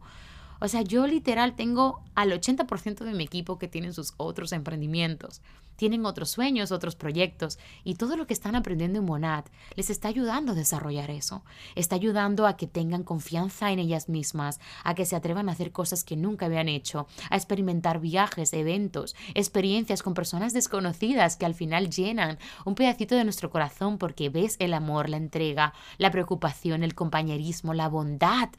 O 0.60 0.68
sea, 0.68 0.82
yo 0.82 1.06
literal 1.06 1.56
tengo 1.56 2.02
al 2.14 2.32
80% 2.32 3.04
de 3.04 3.14
mi 3.14 3.24
equipo 3.24 3.58
que 3.58 3.66
tienen 3.66 3.94
sus 3.94 4.12
otros 4.18 4.52
emprendimientos, 4.52 5.40
tienen 5.76 6.04
otros 6.04 6.28
sueños, 6.28 6.70
otros 6.70 6.96
proyectos 6.96 7.58
y 7.82 7.94
todo 7.94 8.14
lo 8.18 8.26
que 8.26 8.34
están 8.34 8.54
aprendiendo 8.54 8.98
en 8.98 9.06
Monad 9.06 9.46
les 9.74 9.88
está 9.88 10.08
ayudando 10.08 10.52
a 10.52 10.54
desarrollar 10.54 11.10
eso. 11.10 11.42
Está 11.76 11.94
ayudando 11.94 12.46
a 12.46 12.58
que 12.58 12.66
tengan 12.66 13.04
confianza 13.04 13.72
en 13.72 13.78
ellas 13.78 14.10
mismas, 14.10 14.60
a 14.84 14.94
que 14.94 15.06
se 15.06 15.16
atrevan 15.16 15.48
a 15.48 15.52
hacer 15.52 15.72
cosas 15.72 16.04
que 16.04 16.16
nunca 16.16 16.44
habían 16.44 16.68
hecho, 16.68 17.06
a 17.30 17.36
experimentar 17.36 17.98
viajes, 17.98 18.52
eventos, 18.52 19.16
experiencias 19.32 20.02
con 20.02 20.12
personas 20.12 20.52
desconocidas 20.52 21.38
que 21.38 21.46
al 21.46 21.54
final 21.54 21.88
llenan 21.88 22.38
un 22.66 22.74
pedacito 22.74 23.14
de 23.14 23.24
nuestro 23.24 23.48
corazón 23.48 23.96
porque 23.96 24.28
ves 24.28 24.56
el 24.58 24.74
amor, 24.74 25.08
la 25.08 25.16
entrega, 25.16 25.72
la 25.96 26.10
preocupación, 26.10 26.82
el 26.82 26.94
compañerismo, 26.94 27.72
la 27.72 27.88
bondad. 27.88 28.50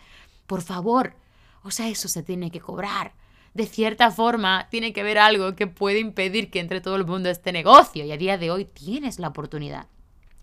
Por 0.48 0.64
favor, 0.64 1.14
o 1.64 1.72
sea, 1.72 1.88
eso 1.88 2.08
se 2.08 2.24
tiene 2.24 2.52
que 2.52 2.60
cobrar. 2.60 3.14
De 3.54 3.66
cierta 3.66 4.12
forma, 4.12 4.68
tiene 4.70 4.94
que 4.94 5.02
haber 5.02 5.18
algo 5.18 5.56
que 5.56 5.68
puede 5.68 6.00
impedir 6.00 6.50
que 6.50 6.60
entre 6.60 6.80
todo 6.80 6.96
el 6.96 7.06
mundo 7.06 7.30
este 7.30 7.52
negocio 7.52 8.06
y 8.06 8.12
a 8.12 8.18
día 8.18 8.38
de 8.38 8.50
hoy 8.50 8.66
tienes 8.66 9.20
la 9.20 9.28
oportunidad. 9.28 9.88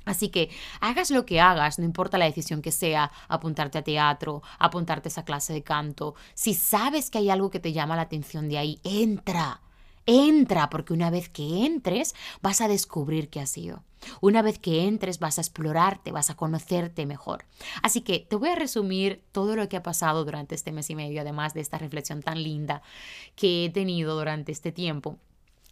Así 0.04 0.30
que 0.30 0.50
hagas 0.80 1.10
lo 1.10 1.26
que 1.26 1.40
hagas, 1.40 1.78
no 1.78 1.84
importa 1.84 2.16
la 2.16 2.24
decisión 2.24 2.62
que 2.62 2.72
sea, 2.72 3.12
apuntarte 3.28 3.78
a 3.78 3.84
teatro, 3.84 4.42
apuntarte 4.58 5.08
a 5.08 5.10
esa 5.10 5.24
clase 5.24 5.52
de 5.52 5.62
canto, 5.62 6.14
si 6.34 6.54
sabes 6.54 7.10
que 7.10 7.18
hay 7.18 7.30
algo 7.30 7.50
que 7.50 7.60
te 7.60 7.72
llama 7.72 7.96
la 7.96 8.02
atención 8.02 8.48
de 8.48 8.58
ahí, 8.58 8.80
entra. 8.84 9.60
Entra, 10.06 10.70
porque 10.70 10.94
una 10.94 11.10
vez 11.10 11.28
que 11.28 11.66
entres 11.66 12.14
vas 12.40 12.62
a 12.62 12.68
descubrir 12.68 13.28
qué 13.28 13.40
ha 13.40 13.46
sido. 13.46 13.84
Una 14.20 14.42
vez 14.42 14.58
que 14.58 14.86
entres 14.86 15.18
vas 15.18 15.38
a 15.38 15.40
explorarte, 15.40 16.12
vas 16.12 16.30
a 16.30 16.36
conocerte 16.36 17.06
mejor. 17.06 17.44
Así 17.82 18.00
que 18.00 18.20
te 18.20 18.36
voy 18.36 18.48
a 18.50 18.54
resumir 18.54 19.22
todo 19.32 19.56
lo 19.56 19.68
que 19.68 19.76
ha 19.76 19.82
pasado 19.82 20.24
durante 20.24 20.54
este 20.54 20.72
mes 20.72 20.90
y 20.90 20.94
medio, 20.94 21.20
además 21.20 21.54
de 21.54 21.60
esta 21.60 21.78
reflexión 21.78 22.22
tan 22.22 22.42
linda 22.42 22.82
que 23.36 23.64
he 23.64 23.70
tenido 23.70 24.16
durante 24.16 24.52
este 24.52 24.72
tiempo 24.72 25.18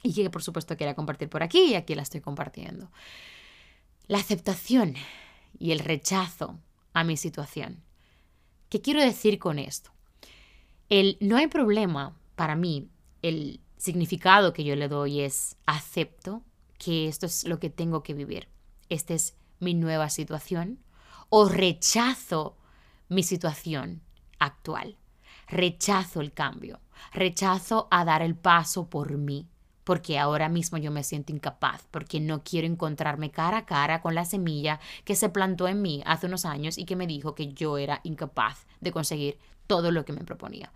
y 0.02 0.14
que 0.14 0.30
por 0.30 0.42
supuesto 0.42 0.76
quería 0.76 0.94
compartir 0.94 1.28
por 1.28 1.42
aquí 1.42 1.70
y 1.70 1.74
aquí 1.74 1.94
la 1.94 2.02
estoy 2.02 2.20
compartiendo. 2.20 2.90
La 4.06 4.18
aceptación 4.18 4.94
y 5.58 5.72
el 5.72 5.80
rechazo 5.80 6.58
a 6.92 7.04
mi 7.04 7.16
situación. 7.16 7.82
¿Qué 8.68 8.80
quiero 8.80 9.00
decir 9.00 9.38
con 9.38 9.58
esto? 9.58 9.90
El 10.88 11.16
no 11.20 11.36
hay 11.36 11.48
problema 11.48 12.16
para 12.36 12.54
mí, 12.54 12.88
el 13.22 13.60
significado 13.76 14.52
que 14.52 14.64
yo 14.64 14.76
le 14.76 14.88
doy 14.88 15.20
es 15.20 15.56
acepto 15.66 16.42
que 16.78 17.08
esto 17.08 17.26
es 17.26 17.46
lo 17.46 17.58
que 17.58 17.70
tengo 17.70 18.02
que 18.02 18.14
vivir. 18.14 18.48
Esta 18.88 19.14
es 19.14 19.34
mi 19.58 19.74
nueva 19.74 20.10
situación. 20.10 20.78
O 21.28 21.48
rechazo 21.48 22.56
mi 23.08 23.22
situación 23.22 24.02
actual. 24.38 24.96
Rechazo 25.48 26.20
el 26.20 26.32
cambio. 26.32 26.80
Rechazo 27.12 27.88
a 27.90 28.04
dar 28.04 28.22
el 28.22 28.34
paso 28.34 28.88
por 28.88 29.16
mí. 29.16 29.48
Porque 29.84 30.18
ahora 30.18 30.48
mismo 30.48 30.78
yo 30.78 30.90
me 30.90 31.04
siento 31.04 31.32
incapaz, 31.32 31.86
porque 31.92 32.18
no 32.18 32.42
quiero 32.42 32.66
encontrarme 32.66 33.30
cara 33.30 33.58
a 33.58 33.66
cara 33.66 34.02
con 34.02 34.16
la 34.16 34.24
semilla 34.24 34.80
que 35.04 35.14
se 35.14 35.28
plantó 35.28 35.68
en 35.68 35.80
mí 35.80 36.02
hace 36.06 36.26
unos 36.26 36.44
años 36.44 36.76
y 36.76 36.86
que 36.86 36.96
me 36.96 37.06
dijo 37.06 37.36
que 37.36 37.52
yo 37.52 37.78
era 37.78 38.00
incapaz 38.02 38.66
de 38.80 38.90
conseguir 38.90 39.38
todo 39.68 39.92
lo 39.92 40.04
que 40.04 40.12
me 40.12 40.24
proponía. 40.24 40.72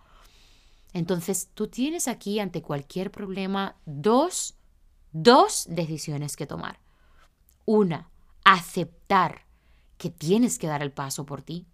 Entonces, 0.93 1.51
tú 1.55 1.67
tienes 1.67 2.09
aquí 2.09 2.39
ante 2.39 2.63
cualquier 2.63 3.11
problema 3.11 3.77
dos, 3.85 4.55
dos 5.13 5.67
decisiones 5.69 6.37
que 6.37 6.47
tomar. 6.47 6.81
Una, 7.65 8.11
aceptar 8.45 9.47
que 9.99 10.11
tienes 10.11 10.59
que 10.59 10.67
dar 10.67 10.83
el 10.83 10.93
paso 10.93 11.27
por 11.27 11.43
ti. 11.43 11.67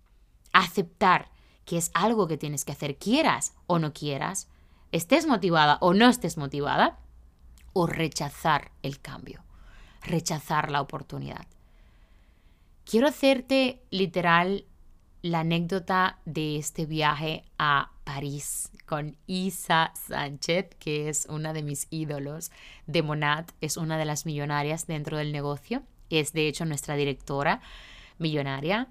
Aceptar 0.52 1.30
que 1.64 1.76
es 1.76 1.90
algo 1.94 2.28
que 2.28 2.38
tienes 2.38 2.64
que 2.64 2.72
hacer, 2.72 2.96
quieras 2.96 3.54
o 3.66 3.78
no 3.78 3.92
quieras, 3.92 4.48
estés 4.92 5.26
motivada 5.26 5.78
o 5.80 5.94
no 5.94 6.08
estés 6.08 6.36
motivada, 6.38 6.98
o 7.72 7.86
rechazar 7.86 8.70
el 8.82 9.00
cambio, 9.00 9.44
rechazar 10.00 10.70
la 10.70 10.80
oportunidad. 10.80 11.46
Quiero 12.86 13.08
hacerte 13.08 13.82
literal 13.90 14.64
la 15.20 15.40
anécdota 15.40 16.20
de 16.24 16.56
este 16.56 16.86
viaje 16.86 17.44
a 17.58 17.90
París 18.06 18.70
con 18.86 19.16
Isa 19.26 19.92
Sánchez, 19.94 20.76
que 20.78 21.08
es 21.08 21.26
una 21.28 21.52
de 21.52 21.64
mis 21.64 21.88
ídolos 21.90 22.52
de 22.86 23.02
Monat, 23.02 23.50
es 23.60 23.76
una 23.76 23.98
de 23.98 24.04
las 24.04 24.26
millonarias 24.26 24.86
dentro 24.86 25.18
del 25.18 25.32
negocio, 25.32 25.82
es 26.08 26.32
de 26.32 26.46
hecho 26.46 26.64
nuestra 26.64 26.94
directora 26.94 27.60
millonaria. 28.18 28.88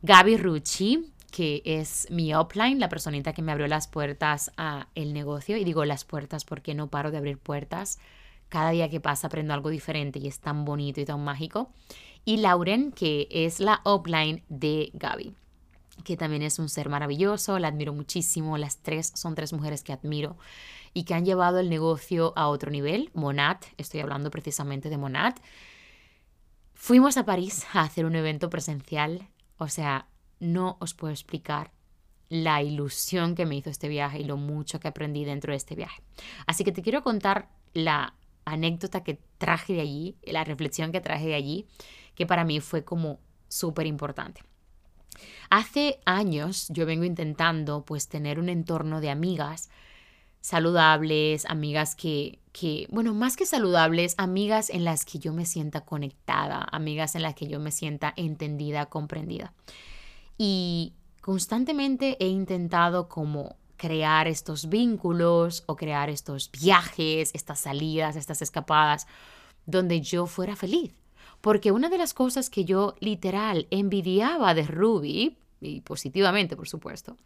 Gaby 0.00 0.38
Rucci, 0.38 1.12
que 1.30 1.60
es 1.66 2.08
mi 2.10 2.34
upline, 2.34 2.80
la 2.80 2.88
personita 2.88 3.34
que 3.34 3.42
me 3.42 3.52
abrió 3.52 3.68
las 3.68 3.88
puertas 3.88 4.50
a 4.56 4.88
el 4.94 5.12
negocio, 5.12 5.58
y 5.58 5.64
digo 5.64 5.84
las 5.84 6.04
puertas 6.06 6.46
porque 6.46 6.74
no 6.74 6.88
paro 6.88 7.10
de 7.10 7.18
abrir 7.18 7.36
puertas. 7.36 7.98
Cada 8.48 8.70
día 8.70 8.88
que 8.88 9.00
pasa 9.00 9.26
aprendo 9.26 9.52
algo 9.52 9.68
diferente 9.68 10.18
y 10.18 10.28
es 10.28 10.40
tan 10.40 10.64
bonito 10.64 10.98
y 11.00 11.04
tan 11.04 11.22
mágico. 11.22 11.70
Y 12.24 12.38
Lauren, 12.38 12.90
que 12.90 13.28
es 13.30 13.60
la 13.60 13.82
upline 13.84 14.42
de 14.48 14.90
Gaby 14.94 15.34
que 16.04 16.16
también 16.16 16.42
es 16.42 16.58
un 16.58 16.68
ser 16.68 16.88
maravilloso, 16.88 17.58
la 17.58 17.68
admiro 17.68 17.92
muchísimo, 17.92 18.58
las 18.58 18.78
tres 18.78 19.12
son 19.14 19.34
tres 19.34 19.52
mujeres 19.52 19.82
que 19.82 19.92
admiro 19.92 20.36
y 20.94 21.04
que 21.04 21.14
han 21.14 21.24
llevado 21.24 21.58
el 21.58 21.68
negocio 21.68 22.32
a 22.36 22.48
otro 22.48 22.70
nivel. 22.70 23.10
Monat, 23.14 23.64
estoy 23.76 24.00
hablando 24.00 24.30
precisamente 24.30 24.88
de 24.88 24.98
Monat. 24.98 25.38
Fuimos 26.74 27.16
a 27.16 27.24
París 27.24 27.66
a 27.72 27.82
hacer 27.82 28.04
un 28.04 28.16
evento 28.16 28.50
presencial, 28.50 29.28
o 29.58 29.68
sea, 29.68 30.08
no 30.38 30.76
os 30.80 30.94
puedo 30.94 31.12
explicar 31.12 31.72
la 32.28 32.62
ilusión 32.62 33.34
que 33.34 33.46
me 33.46 33.56
hizo 33.56 33.70
este 33.70 33.88
viaje 33.88 34.20
y 34.20 34.24
lo 34.24 34.36
mucho 34.36 34.80
que 34.80 34.88
aprendí 34.88 35.24
dentro 35.24 35.52
de 35.52 35.56
este 35.56 35.74
viaje. 35.74 36.02
Así 36.46 36.64
que 36.64 36.72
te 36.72 36.82
quiero 36.82 37.02
contar 37.02 37.48
la 37.72 38.14
anécdota 38.44 39.04
que 39.04 39.20
traje 39.38 39.74
de 39.74 39.80
allí, 39.80 40.16
la 40.24 40.44
reflexión 40.44 40.92
que 40.92 41.00
traje 41.00 41.26
de 41.26 41.34
allí, 41.34 41.66
que 42.14 42.26
para 42.26 42.44
mí 42.44 42.60
fue 42.60 42.84
como 42.84 43.20
súper 43.48 43.86
importante. 43.86 44.42
Hace 45.50 46.00
años 46.04 46.66
yo 46.68 46.86
vengo 46.86 47.04
intentando 47.04 47.84
pues 47.84 48.08
tener 48.08 48.38
un 48.38 48.48
entorno 48.48 49.00
de 49.00 49.10
amigas 49.10 49.68
saludables, 50.40 51.44
amigas 51.46 51.96
que, 51.96 52.38
que, 52.52 52.86
bueno, 52.90 53.14
más 53.14 53.36
que 53.36 53.46
saludables, 53.46 54.14
amigas 54.16 54.70
en 54.70 54.84
las 54.84 55.04
que 55.04 55.18
yo 55.18 55.32
me 55.32 55.44
sienta 55.44 55.80
conectada, 55.80 56.64
amigas 56.70 57.16
en 57.16 57.22
las 57.22 57.34
que 57.34 57.48
yo 57.48 57.58
me 57.58 57.72
sienta 57.72 58.12
entendida, 58.16 58.86
comprendida. 58.86 59.52
Y 60.38 60.92
constantemente 61.20 62.16
he 62.20 62.28
intentado 62.28 63.08
como 63.08 63.56
crear 63.76 64.28
estos 64.28 64.68
vínculos 64.68 65.64
o 65.66 65.74
crear 65.74 66.10
estos 66.10 66.50
viajes, 66.52 67.30
estas 67.34 67.58
salidas, 67.58 68.14
estas 68.14 68.40
escapadas, 68.40 69.08
donde 69.66 70.00
yo 70.00 70.26
fuera 70.26 70.54
feliz, 70.54 70.92
porque 71.46 71.70
una 71.70 71.88
de 71.88 71.96
las 71.96 72.12
cosas 72.12 72.50
que 72.50 72.64
yo 72.64 72.96
literal 72.98 73.68
envidiaba 73.70 74.52
de 74.52 74.64
Ruby, 74.64 75.38
y 75.60 75.80
positivamente 75.82 76.56
por 76.56 76.66
supuesto, 76.66 77.16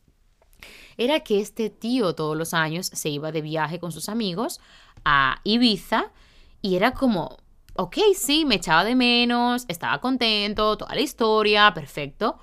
era 0.99 1.21
que 1.21 1.41
este 1.41 1.71
tío 1.71 2.15
todos 2.15 2.37
los 2.37 2.53
años 2.53 2.89
se 2.89 3.09
iba 3.09 3.33
de 3.33 3.41
viaje 3.41 3.81
con 3.81 3.93
sus 3.93 4.11
amigos 4.11 4.61
a 5.07 5.41
Ibiza 5.45 6.13
y 6.61 6.77
era 6.77 6.93
como, 6.93 7.39
ok, 7.77 7.97
sí, 8.15 8.45
me 8.45 8.57
echaba 8.57 8.85
de 8.85 8.95
menos, 8.95 9.65
estaba 9.69 10.03
contento, 10.03 10.77
toda 10.77 10.95
la 10.95 11.01
historia, 11.01 11.73
perfecto, 11.73 12.39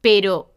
pero 0.00 0.54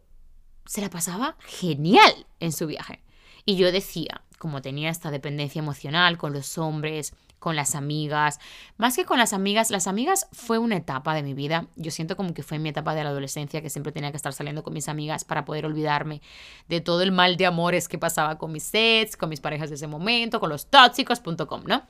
se 0.66 0.82
la 0.82 0.88
pasaba 0.88 1.36
genial 1.40 2.28
en 2.38 2.52
su 2.52 2.68
viaje. 2.68 3.02
Y 3.44 3.56
yo 3.56 3.72
decía, 3.72 4.22
como 4.38 4.62
tenía 4.62 4.90
esta 4.90 5.10
dependencia 5.10 5.58
emocional 5.58 6.16
con 6.16 6.32
los 6.32 6.58
hombres, 6.58 7.12
con 7.44 7.56
las 7.56 7.74
amigas. 7.74 8.40
Más 8.78 8.96
que 8.96 9.04
con 9.04 9.18
las 9.18 9.34
amigas, 9.34 9.70
las 9.70 9.86
amigas 9.86 10.28
fue 10.32 10.56
una 10.56 10.76
etapa 10.76 11.14
de 11.14 11.22
mi 11.22 11.34
vida. 11.34 11.66
Yo 11.76 11.90
siento 11.90 12.16
como 12.16 12.32
que 12.32 12.42
fue 12.42 12.58
mi 12.58 12.70
etapa 12.70 12.94
de 12.94 13.04
la 13.04 13.10
adolescencia 13.10 13.60
que 13.60 13.68
siempre 13.68 13.92
tenía 13.92 14.10
que 14.10 14.16
estar 14.16 14.32
saliendo 14.32 14.62
con 14.62 14.72
mis 14.72 14.88
amigas 14.88 15.26
para 15.26 15.44
poder 15.44 15.66
olvidarme 15.66 16.22
de 16.70 16.80
todo 16.80 17.02
el 17.02 17.12
mal 17.12 17.36
de 17.36 17.44
amores 17.44 17.86
que 17.86 17.98
pasaba 17.98 18.38
con 18.38 18.50
mis 18.50 18.62
sets, 18.62 19.18
con 19.18 19.28
mis 19.28 19.42
parejas 19.42 19.68
de 19.68 19.76
ese 19.76 19.86
momento, 19.86 20.40
con 20.40 20.48
los 20.48 20.70
tóxicos.com, 20.70 21.64
¿no? 21.66 21.86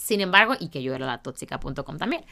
Sin 0.00 0.20
embargo, 0.20 0.54
y 0.58 0.66
que 0.66 0.82
yo 0.82 0.96
era 0.96 1.06
la 1.06 1.22
tóxica.com 1.22 1.96
también. 1.96 2.24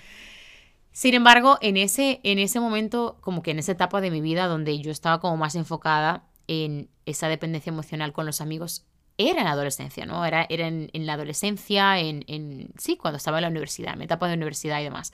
Sin 0.91 1.15
embargo, 1.15 1.57
en 1.61 1.77
ese, 1.77 2.19
en 2.25 2.41
ese 2.41 2.59
momento, 2.59 3.19
como 3.21 3.45
que 3.45 3.53
en 3.53 3.61
esa 3.61 3.71
etapa 3.71 4.01
de 4.01 4.11
mi 4.11 4.21
vida 4.21 4.49
donde 4.49 4.77
yo 4.81 4.91
estaba 4.91 5.21
como 5.21 5.37
más 5.37 5.55
enfocada 5.55 6.25
en 6.49 6.91
esa 7.07 7.29
dependencia 7.29 7.71
emocional 7.71 8.13
con 8.13 8.27
los 8.27 8.41
amigos, 8.41 8.87
era 9.29 9.41
en 9.41 9.45
la 9.45 9.53
adolescencia, 9.53 10.07
¿no? 10.07 10.25
Era, 10.25 10.47
era 10.49 10.67
en, 10.69 10.91
la 10.93 11.15
adolescencia, 11.15 11.99
en, 11.99 12.73
sí, 12.79 12.97
cuando 12.97 13.19
estaba 13.19 13.39
en 13.39 13.43
la 13.43 13.49
universidad, 13.49 13.93
en 13.93 13.99
mi 13.99 14.05
etapa 14.07 14.29
de 14.29 14.35
universidad 14.35 14.81
y 14.81 14.85
demás. 14.85 15.13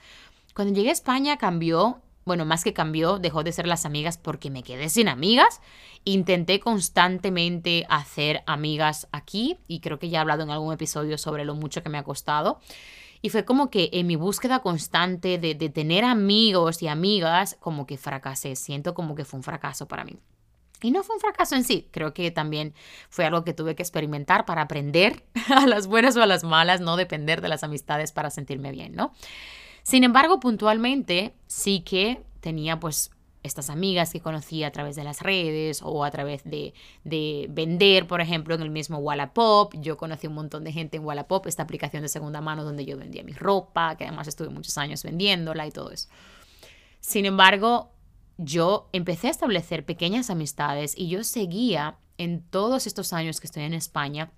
Cuando 0.53 0.73
llegué 0.73 0.89
a 0.89 0.93
España 0.93 1.37
cambió 1.37 2.01
bueno, 2.27 2.43
más 2.43 2.65
que 2.65 2.73
cambió, 2.73 3.19
dejó 3.19 3.45
de 3.45 3.53
ser 3.53 3.67
las 3.67 3.85
amigas 3.85 4.17
porque 4.17 4.49
me 4.49 4.61
quedé 4.61 4.89
sin 4.89 5.07
amigas. 5.07 5.61
Intenté 6.03 6.59
constantemente 6.59 7.85
hacer 7.89 8.43
amigas 8.47 9.07
aquí 9.13 9.57
y 9.69 9.79
creo 9.79 9.97
que 9.97 10.09
ya 10.09 10.17
he 10.17 10.21
hablado 10.21 10.43
en 10.43 10.49
algún 10.49 10.73
episodio 10.73 11.17
sobre 11.17 11.45
lo 11.45 11.55
mucho 11.55 11.83
que 11.83 11.89
me 11.89 11.97
ha 11.97 12.03
costado. 12.03 12.59
Y 13.21 13.29
fue 13.29 13.45
como 13.45 13.69
que 13.69 13.89
en 13.93 14.07
mi 14.07 14.17
búsqueda 14.17 14.59
constante 14.59 15.37
de, 15.37 15.55
de 15.55 15.69
tener 15.69 16.03
amigos 16.03 16.83
y 16.83 16.89
amigas, 16.89 17.55
como 17.61 17.87
que 17.87 17.97
fracasé. 17.97 18.57
Siento 18.57 18.93
como 18.93 19.15
que 19.15 19.23
fue 19.23 19.37
un 19.37 19.43
fracaso 19.43 19.87
para 19.87 20.03
mí. 20.03 20.17
Y 20.81 20.91
no 20.91 21.03
fue 21.03 21.15
un 21.15 21.21
fracaso 21.21 21.55
en 21.55 21.63
sí, 21.63 21.87
creo 21.91 22.13
que 22.13 22.29
también 22.29 22.73
fue 23.09 23.25
algo 23.25 23.43
que 23.43 23.53
tuve 23.53 23.75
que 23.75 23.81
experimentar 23.81 24.45
para 24.45 24.61
aprender 24.61 25.23
a 25.55 25.65
las 25.65 25.87
buenas 25.87 26.15
o 26.17 26.21
a 26.21 26.27
las 26.27 26.43
malas, 26.43 26.81
no 26.81 26.97
depender 26.97 27.41
de 27.41 27.49
las 27.49 27.63
amistades 27.63 28.11
para 28.11 28.29
sentirme 28.29 28.71
bien, 28.71 28.95
¿no? 28.95 29.13
Sin 29.83 30.03
embargo, 30.03 30.39
puntualmente 30.39 31.33
sí 31.47 31.79
que 31.79 32.21
tenía 32.41 32.79
pues 32.79 33.11
estas 33.43 33.69
amigas 33.69 34.11
que 34.11 34.19
conocí 34.19 34.63
a 34.63 34.71
través 34.71 34.95
de 34.95 35.03
las 35.03 35.21
redes 35.21 35.81
o 35.83 36.03
a 36.03 36.11
través 36.11 36.43
de, 36.43 36.73
de, 37.03 37.47
vender, 37.49 38.05
por 38.05 38.21
ejemplo, 38.21 38.53
en 38.53 38.61
el 38.61 38.69
mismo 38.69 38.97
Wallapop. 38.97 39.73
Yo 39.77 39.97
conocí 39.97 40.27
un 40.27 40.33
montón 40.33 40.63
de 40.63 40.73
gente 40.73 40.97
en 40.97 41.05
Wallapop, 41.05 41.47
esta 41.47 41.63
aplicación 41.63 42.03
de 42.03 42.09
segunda 42.09 42.41
mano 42.41 42.63
donde 42.63 42.85
yo 42.85 42.97
vendía 42.97 43.23
mi 43.23 43.33
ropa, 43.33 43.95
que 43.95 44.05
además 44.05 44.27
estuve 44.27 44.49
muchos 44.49 44.77
años 44.77 45.01
vendiéndola 45.03 45.65
y 45.65 45.71
todo 45.71 45.91
eso. 45.91 46.09
Sin 46.99 47.25
embargo, 47.25 47.91
yo 48.37 48.89
empecé 48.93 49.27
a 49.27 49.31
establecer 49.31 49.85
pequeñas 49.85 50.29
amistades 50.29 50.93
y 50.97 51.09
yo 51.09 51.23
seguía 51.23 51.97
en 52.17 52.41
todos 52.41 52.87
estos 52.87 53.13
años 53.13 53.39
que 53.39 53.47
estoy 53.47 53.63
en 53.63 53.73
España 53.73 54.31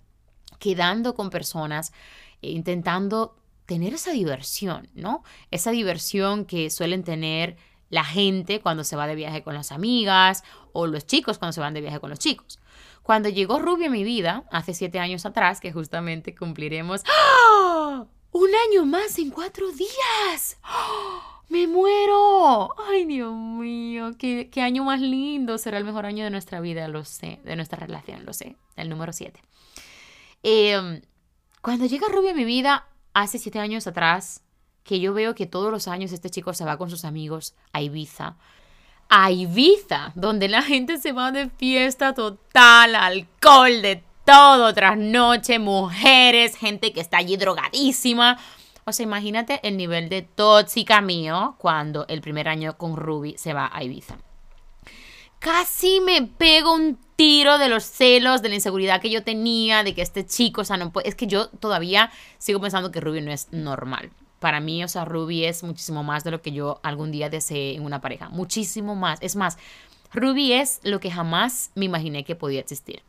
quedando 0.59 1.15
con 1.15 1.29
personas, 1.29 1.93
e 2.41 2.51
intentando 2.51 3.37
tener 3.65 3.93
esa 3.93 4.11
diversión, 4.11 4.89
¿no? 4.93 5.23
Esa 5.51 5.71
diversión 5.71 6.45
que 6.45 6.69
suelen 6.69 7.03
tener 7.03 7.57
la 7.89 8.03
gente 8.03 8.61
cuando 8.61 8.83
se 8.83 8.95
va 8.95 9.07
de 9.07 9.15
viaje 9.15 9.43
con 9.43 9.53
las 9.53 9.71
amigas 9.71 10.43
o 10.73 10.87
los 10.87 11.05
chicos 11.05 11.37
cuando 11.37 11.53
se 11.53 11.59
van 11.59 11.73
de 11.73 11.81
viaje 11.81 11.99
con 11.99 12.09
los 12.09 12.19
chicos. 12.19 12.59
Cuando 13.03 13.29
llegó 13.29 13.59
Rubio 13.59 13.87
a 13.87 13.91
mi 13.91 14.03
vida, 14.03 14.43
hace 14.51 14.73
siete 14.73 14.99
años 14.99 15.25
atrás, 15.25 15.59
que 15.59 15.71
justamente 15.71 16.35
cumpliremos 16.35 17.03
¡Ah! 17.07 18.05
un 18.31 18.49
año 18.67 18.85
más 18.85 19.17
en 19.17 19.31
cuatro 19.31 19.71
días. 19.71 20.57
¡Ah! 20.63 21.28
¡Me 21.49 21.65
muero! 21.65 22.75
¡Ay, 22.87 23.05
Dios 23.05 23.33
mío! 23.33 24.11
¿Qué, 24.19 24.49
¿Qué, 24.51 24.61
año 24.61 24.83
más 24.83 25.01
lindo! 25.01 25.57
Será 25.57 25.79
el 25.79 25.83
mejor 25.83 26.05
año 26.05 26.23
de 26.23 26.29
nuestra 26.29 26.61
vida, 26.61 26.87
lo 26.87 27.03
sé. 27.03 27.39
De 27.43 27.55
nuestra 27.55 27.79
relación, 27.79 28.23
lo 28.23 28.33
sé. 28.33 28.55
El 28.75 28.87
número 28.87 29.11
7. 29.11 29.41
Em, 30.43 31.01
cuando 31.61 31.87
llega 31.87 32.07
Rubio 32.07 32.31
a 32.31 32.35
mi 32.35 32.45
vida, 32.45 32.87
hace 33.13 33.39
siete 33.39 33.57
años 33.57 33.87
atrás, 33.87 34.43
que 34.83 34.99
yo 34.99 35.13
veo 35.13 35.33
que 35.33 35.47
todos 35.47 35.71
los 35.71 35.87
años 35.87 36.11
este 36.11 36.29
chico 36.29 36.53
se 36.53 36.65
va 36.65 36.77
con 36.77 36.91
sus 36.91 37.03
amigos 37.03 37.55
a 37.73 37.81
Ibiza. 37.81 38.37
A 39.09 39.31
Ibiza, 39.31 40.11
donde 40.13 40.49
la 40.49 40.61
gente 40.61 40.99
se 40.99 41.13
va 41.13 41.31
de 41.31 41.49
fiesta 41.49 42.13
total, 42.13 42.93
alcohol, 42.93 43.81
de 43.81 44.03
todo, 44.23 44.71
trasnoche, 44.75 45.57
mujeres, 45.57 46.55
gente 46.55 46.93
que 46.93 47.01
está 47.01 47.17
allí 47.17 47.37
drogadísima 47.37 48.37
o 48.89 48.93
sea, 48.93 49.03
imagínate 49.03 49.59
el 49.63 49.77
nivel 49.77 50.09
de 50.09 50.21
tóxica 50.21 51.01
mío 51.01 51.55
cuando 51.57 52.05
el 52.07 52.21
primer 52.21 52.49
año 52.49 52.77
con 52.77 52.97
Ruby 52.97 53.35
se 53.37 53.53
va 53.53 53.69
a 53.71 53.83
Ibiza. 53.83 54.17
Casi 55.39 56.01
me 56.01 56.23
pego 56.23 56.73
un 56.73 56.99
tiro 57.15 57.57
de 57.57 57.69
los 57.69 57.85
celos, 57.85 58.41
de 58.41 58.49
la 58.49 58.55
inseguridad 58.55 59.01
que 59.01 59.09
yo 59.09 59.23
tenía, 59.23 59.83
de 59.83 59.95
que 59.95 60.01
este 60.01 60.25
chico, 60.25 60.61
o 60.61 60.65
sea, 60.65 60.75
no 60.75 60.91
puede. 60.91 61.07
Es 61.07 61.15
que 61.15 61.27
yo 61.27 61.47
todavía 61.47 62.11
sigo 62.37 62.59
pensando 62.59 62.91
que 62.91 62.99
Ruby 62.99 63.21
no 63.21 63.31
es 63.31 63.47
normal. 63.51 64.11
Para 64.39 64.59
mí, 64.59 64.83
o 64.83 64.87
sea, 64.87 65.05
Ruby 65.05 65.45
es 65.45 65.63
muchísimo 65.63 66.03
más 66.03 66.23
de 66.25 66.31
lo 66.31 66.41
que 66.41 66.51
yo 66.51 66.79
algún 66.83 67.11
día 67.11 67.29
deseé 67.29 67.75
en 67.75 67.83
una 67.83 68.01
pareja. 68.01 68.29
Muchísimo 68.29 68.95
más. 68.95 69.19
Es 69.21 69.37
más, 69.37 69.57
Ruby 70.13 70.53
es 70.53 70.81
lo 70.83 70.99
que 70.99 71.11
jamás 71.11 71.71
me 71.75 71.85
imaginé 71.85 72.25
que 72.25 72.35
podía 72.35 72.59
existir. 72.59 73.01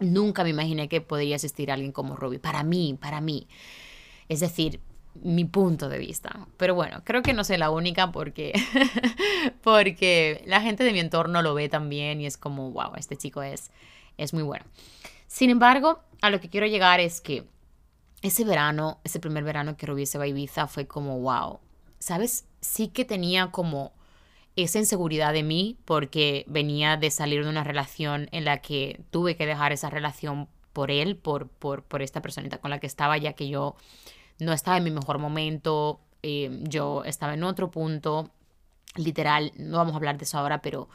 Nunca 0.00 0.42
me 0.42 0.50
imaginé 0.50 0.88
que 0.88 1.00
podría 1.00 1.36
existir 1.36 1.70
alguien 1.70 1.92
como 1.92 2.16
Ruby. 2.16 2.38
Para 2.38 2.64
mí, 2.64 2.98
para 3.00 3.20
mí. 3.20 3.46
Es 4.28 4.40
decir, 4.40 4.80
mi 5.22 5.44
punto 5.44 5.88
de 5.88 5.98
vista. 5.98 6.46
Pero 6.56 6.74
bueno, 6.74 7.02
creo 7.04 7.22
que 7.22 7.32
no 7.32 7.44
soy 7.44 7.56
la 7.56 7.70
única 7.70 8.12
porque, 8.12 8.52
porque 9.62 10.42
la 10.46 10.60
gente 10.60 10.84
de 10.84 10.92
mi 10.92 11.00
entorno 11.00 11.42
lo 11.42 11.54
ve 11.54 11.68
también 11.68 12.20
y 12.20 12.26
es 12.26 12.36
como, 12.36 12.70
wow, 12.70 12.92
este 12.96 13.16
chico 13.16 13.42
es, 13.42 13.70
es 14.18 14.34
muy 14.34 14.42
bueno. 14.42 14.64
Sin 15.26 15.50
embargo, 15.50 16.00
a 16.20 16.30
lo 16.30 16.40
que 16.40 16.48
quiero 16.48 16.66
llegar 16.66 17.00
es 17.00 17.20
que 17.20 17.44
ese 18.22 18.44
verano, 18.44 19.00
ese 19.04 19.20
primer 19.20 19.44
verano 19.44 19.76
que 19.76 19.86
Rubí 19.86 20.04
va 20.16 20.24
a 20.24 20.26
Ibiza 20.26 20.66
fue 20.66 20.86
como, 20.86 21.20
wow, 21.20 21.60
¿sabes? 21.98 22.46
Sí 22.60 22.88
que 22.88 23.04
tenía 23.04 23.50
como 23.50 23.92
esa 24.56 24.78
inseguridad 24.78 25.32
de 25.32 25.42
mí 25.42 25.76
porque 25.84 26.44
venía 26.46 26.96
de 26.96 27.10
salir 27.10 27.42
de 27.44 27.50
una 27.50 27.64
relación 27.64 28.28
en 28.32 28.44
la 28.44 28.58
que 28.58 29.00
tuve 29.10 29.36
que 29.36 29.46
dejar 29.46 29.72
esa 29.72 29.90
relación 29.90 30.48
por 30.72 30.90
él, 30.90 31.16
por, 31.16 31.48
por, 31.48 31.82
por 31.82 32.02
esta 32.02 32.22
personita 32.22 32.58
con 32.58 32.70
la 32.70 32.78
que 32.78 32.86
estaba, 32.86 33.18
ya 33.18 33.32
que 33.34 33.48
yo 33.48 33.76
no 34.38 34.52
estaba 34.52 34.76
en 34.76 34.84
mi 34.84 34.90
mejor 34.90 35.18
momento, 35.18 36.00
eh, 36.22 36.50
yo 36.62 37.04
estaba 37.04 37.34
en 37.34 37.44
otro 37.44 37.70
punto, 37.70 38.30
literal, 38.96 39.52
no 39.56 39.78
vamos 39.78 39.94
a 39.94 39.96
hablar 39.96 40.18
de 40.18 40.24
eso 40.24 40.38
ahora, 40.38 40.62
pero, 40.62 40.88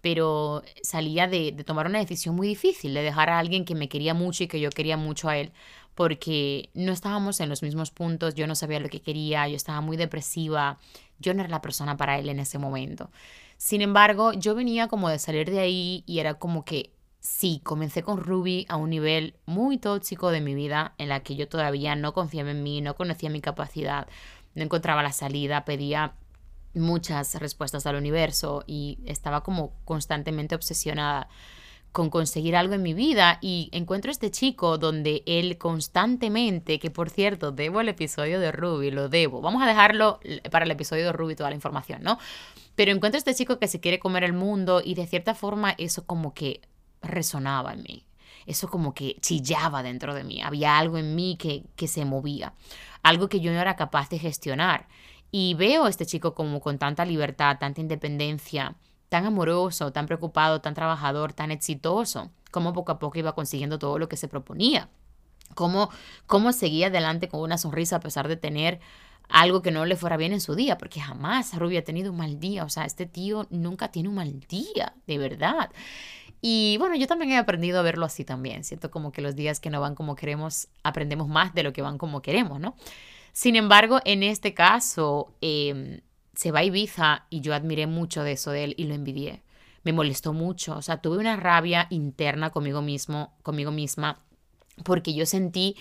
pero 0.00 0.62
salía 0.82 1.26
de, 1.26 1.52
de, 1.52 1.64
tomar 1.64 1.86
una 1.86 1.98
decisión 1.98 2.36
muy 2.36 2.48
difícil, 2.48 2.94
de 2.94 3.02
dejar 3.02 3.30
a 3.30 3.38
alguien 3.38 3.64
que 3.64 3.74
me 3.74 3.88
quería 3.88 4.14
mucho 4.14 4.44
y 4.44 4.48
que 4.48 4.60
yo 4.60 4.70
quería 4.70 4.96
mucho 4.96 5.28
a 5.28 5.36
él, 5.38 5.52
porque 5.94 6.68
no 6.74 6.92
estábamos 6.92 7.40
en 7.40 7.48
los 7.48 7.62
mismos 7.62 7.90
puntos, 7.90 8.34
yo 8.34 8.46
no 8.46 8.54
sabía 8.54 8.80
lo 8.80 8.88
que 8.88 9.00
quería, 9.00 9.48
yo 9.48 9.56
estaba 9.56 9.80
muy 9.80 9.96
depresiva, 9.96 10.78
yo 11.18 11.32
no 11.34 11.40
era 11.40 11.48
la 11.48 11.62
persona 11.62 11.96
para 11.96 12.18
él 12.18 12.28
en 12.28 12.38
ese 12.38 12.58
momento. 12.58 13.10
Sin 13.56 13.80
embargo, 13.80 14.32
yo 14.34 14.54
venía 14.54 14.88
como 14.88 15.08
de 15.08 15.18
salir 15.18 15.50
de 15.50 15.60
ahí 15.60 16.04
y 16.06 16.18
era 16.18 16.34
como 16.34 16.64
que 16.64 16.90
sí, 17.26 17.60
comencé 17.64 18.02
con 18.02 18.18
Ruby 18.18 18.66
a 18.68 18.76
un 18.76 18.90
nivel 18.90 19.34
muy 19.46 19.78
tóxico 19.78 20.30
de 20.30 20.40
mi 20.40 20.54
vida, 20.54 20.94
en 20.96 21.08
la 21.08 21.20
que 21.20 21.34
yo 21.34 21.48
todavía 21.48 21.96
no 21.96 22.14
confiaba 22.14 22.52
en 22.52 22.62
mí, 22.62 22.80
no 22.80 22.94
conocía 22.94 23.30
mi 23.30 23.40
capacidad, 23.40 24.06
no 24.54 24.62
encontraba 24.62 25.02
la 25.02 25.12
salida, 25.12 25.64
pedía 25.64 26.14
muchas 26.74 27.34
respuestas 27.34 27.84
al 27.86 27.96
universo 27.96 28.62
y 28.66 28.98
estaba 29.06 29.42
como 29.42 29.72
constantemente 29.84 30.54
obsesionada 30.54 31.28
con 31.90 32.10
conseguir 32.10 32.54
algo 32.54 32.74
en 32.74 32.82
mi 32.82 32.94
vida 32.94 33.38
y 33.40 33.70
encuentro 33.72 34.10
este 34.10 34.30
chico 34.30 34.78
donde 34.78 35.22
él 35.26 35.58
constantemente, 35.58 36.78
que 36.78 36.90
por 36.90 37.10
cierto, 37.10 37.52
debo 37.52 37.80
el 37.80 37.88
episodio 37.88 38.38
de 38.38 38.52
Ruby, 38.52 38.90
lo 38.90 39.08
debo, 39.08 39.40
vamos 39.40 39.62
a 39.62 39.66
dejarlo 39.66 40.20
para 40.50 40.64
el 40.64 40.70
episodio 40.70 41.06
de 41.06 41.12
Ruby 41.12 41.34
toda 41.34 41.50
la 41.50 41.56
información, 41.56 42.02
¿no? 42.02 42.18
Pero 42.74 42.92
encuentro 42.92 43.18
este 43.18 43.34
chico 43.34 43.58
que 43.58 43.66
se 43.66 43.80
quiere 43.80 43.98
comer 43.98 44.22
el 44.24 44.34
mundo 44.34 44.82
y 44.84 44.94
de 44.94 45.06
cierta 45.06 45.34
forma 45.34 45.74
eso 45.78 46.06
como 46.06 46.34
que 46.34 46.60
resonaba 47.02 47.72
en 47.72 47.82
mí. 47.82 48.06
Eso 48.46 48.68
como 48.68 48.94
que 48.94 49.16
chillaba 49.20 49.82
dentro 49.82 50.14
de 50.14 50.24
mí. 50.24 50.40
Había 50.42 50.78
algo 50.78 50.98
en 50.98 51.14
mí 51.14 51.36
que, 51.36 51.64
que 51.74 51.88
se 51.88 52.04
movía. 52.04 52.54
Algo 53.02 53.28
que 53.28 53.40
yo 53.40 53.52
no 53.52 53.60
era 53.60 53.76
capaz 53.76 54.08
de 54.08 54.18
gestionar. 54.18 54.86
Y 55.32 55.54
veo 55.54 55.84
a 55.84 55.88
este 55.88 56.06
chico 56.06 56.34
como 56.34 56.60
con 56.60 56.78
tanta 56.78 57.04
libertad, 57.04 57.58
tanta 57.58 57.80
independencia, 57.80 58.76
tan 59.08 59.26
amoroso, 59.26 59.92
tan 59.92 60.06
preocupado, 60.06 60.60
tan 60.60 60.74
trabajador, 60.74 61.32
tan 61.32 61.50
exitoso, 61.50 62.30
como 62.50 62.72
poco 62.72 62.92
a 62.92 62.98
poco 62.98 63.18
iba 63.18 63.34
consiguiendo 63.34 63.78
todo 63.78 63.98
lo 63.98 64.08
que 64.08 64.16
se 64.16 64.28
proponía. 64.28 64.88
Cómo, 65.54 65.90
cómo 66.26 66.52
seguía 66.52 66.88
adelante 66.88 67.28
con 67.28 67.40
una 67.40 67.58
sonrisa 67.58 67.96
a 67.96 68.00
pesar 68.00 68.28
de 68.28 68.36
tener 68.36 68.80
algo 69.28 69.62
que 69.62 69.70
no 69.70 69.84
le 69.84 69.96
fuera 69.96 70.16
bien 70.16 70.32
en 70.32 70.40
su 70.40 70.54
día, 70.54 70.78
porque 70.78 71.00
jamás 71.00 71.56
Rubia 71.58 71.80
ha 71.80 71.84
tenido 71.84 72.12
un 72.12 72.18
mal 72.18 72.38
día. 72.38 72.64
O 72.64 72.68
sea, 72.68 72.84
este 72.84 73.06
tío 73.06 73.46
nunca 73.50 73.90
tiene 73.90 74.08
un 74.08 74.14
mal 74.16 74.40
día, 74.40 74.94
de 75.06 75.18
verdad. 75.18 75.70
Y 76.48 76.76
bueno, 76.78 76.94
yo 76.94 77.08
también 77.08 77.32
he 77.32 77.38
aprendido 77.38 77.80
a 77.80 77.82
verlo 77.82 78.06
así 78.06 78.24
también. 78.24 78.62
Siento 78.62 78.88
como 78.88 79.10
que 79.10 79.20
los 79.20 79.34
días 79.34 79.58
que 79.58 79.68
no 79.68 79.80
van 79.80 79.96
como 79.96 80.14
queremos, 80.14 80.68
aprendemos 80.84 81.26
más 81.26 81.52
de 81.54 81.64
lo 81.64 81.72
que 81.72 81.82
van 81.82 81.98
como 81.98 82.22
queremos, 82.22 82.60
¿no? 82.60 82.76
Sin 83.32 83.56
embargo, 83.56 83.98
en 84.04 84.22
este 84.22 84.54
caso, 84.54 85.34
em, 85.40 86.02
se 86.36 86.52
va 86.52 86.60
a 86.60 86.64
Ibiza 86.64 87.26
y 87.30 87.40
yo 87.40 87.52
admiré 87.52 87.88
mucho 87.88 88.22
de 88.22 88.30
eso 88.30 88.52
de 88.52 88.62
él 88.62 88.74
y 88.78 88.84
lo 88.84 88.94
envidié. 88.94 89.42
Me 89.82 89.92
molestó 89.92 90.32
mucho, 90.32 90.76
o 90.76 90.82
sea, 90.82 90.98
tuve 90.98 91.18
una 91.18 91.34
rabia 91.34 91.88
interna 91.90 92.50
conmigo 92.50 92.80
mismo, 92.80 93.34
conmigo 93.42 93.72
misma, 93.72 94.22
porque 94.84 95.14
yo 95.14 95.26
sentí 95.26 95.74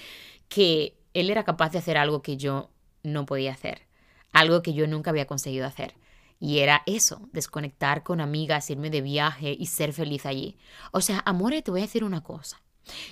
que 0.50 0.98
él 1.14 1.30
era 1.30 1.44
capaz 1.44 1.74
de 1.74 1.78
hacer 1.78 1.96
algo 1.96 2.24
que 2.24 2.38
yo 2.38 2.72
no 3.04 3.28
podía 3.28 3.52
hacer, 3.52 3.84
algo 4.32 4.64
que 4.64 4.74
yo 4.74 4.88
nunca 4.88 5.12
había 5.12 5.28
conseguido 5.28 5.68
hacer. 5.68 5.94
Y 6.40 6.60
era 6.60 6.84
eso, 6.86 7.30
desconectar 7.32 8.04
con 8.04 8.22
amigas, 8.22 8.70
irme 8.70 8.90
de 8.90 9.02
viaje 9.02 9.56
y 9.58 9.68
ser 9.68 9.94
feliz 9.94 10.26
allí. 10.26 10.58
O 10.92 11.02
sea, 11.02 11.22
amore, 11.26 11.62
te 11.62 11.72
voy 11.72 11.82
a 11.82 11.84
decir 11.84 12.04
una 12.04 12.24
cosa. 12.24 12.62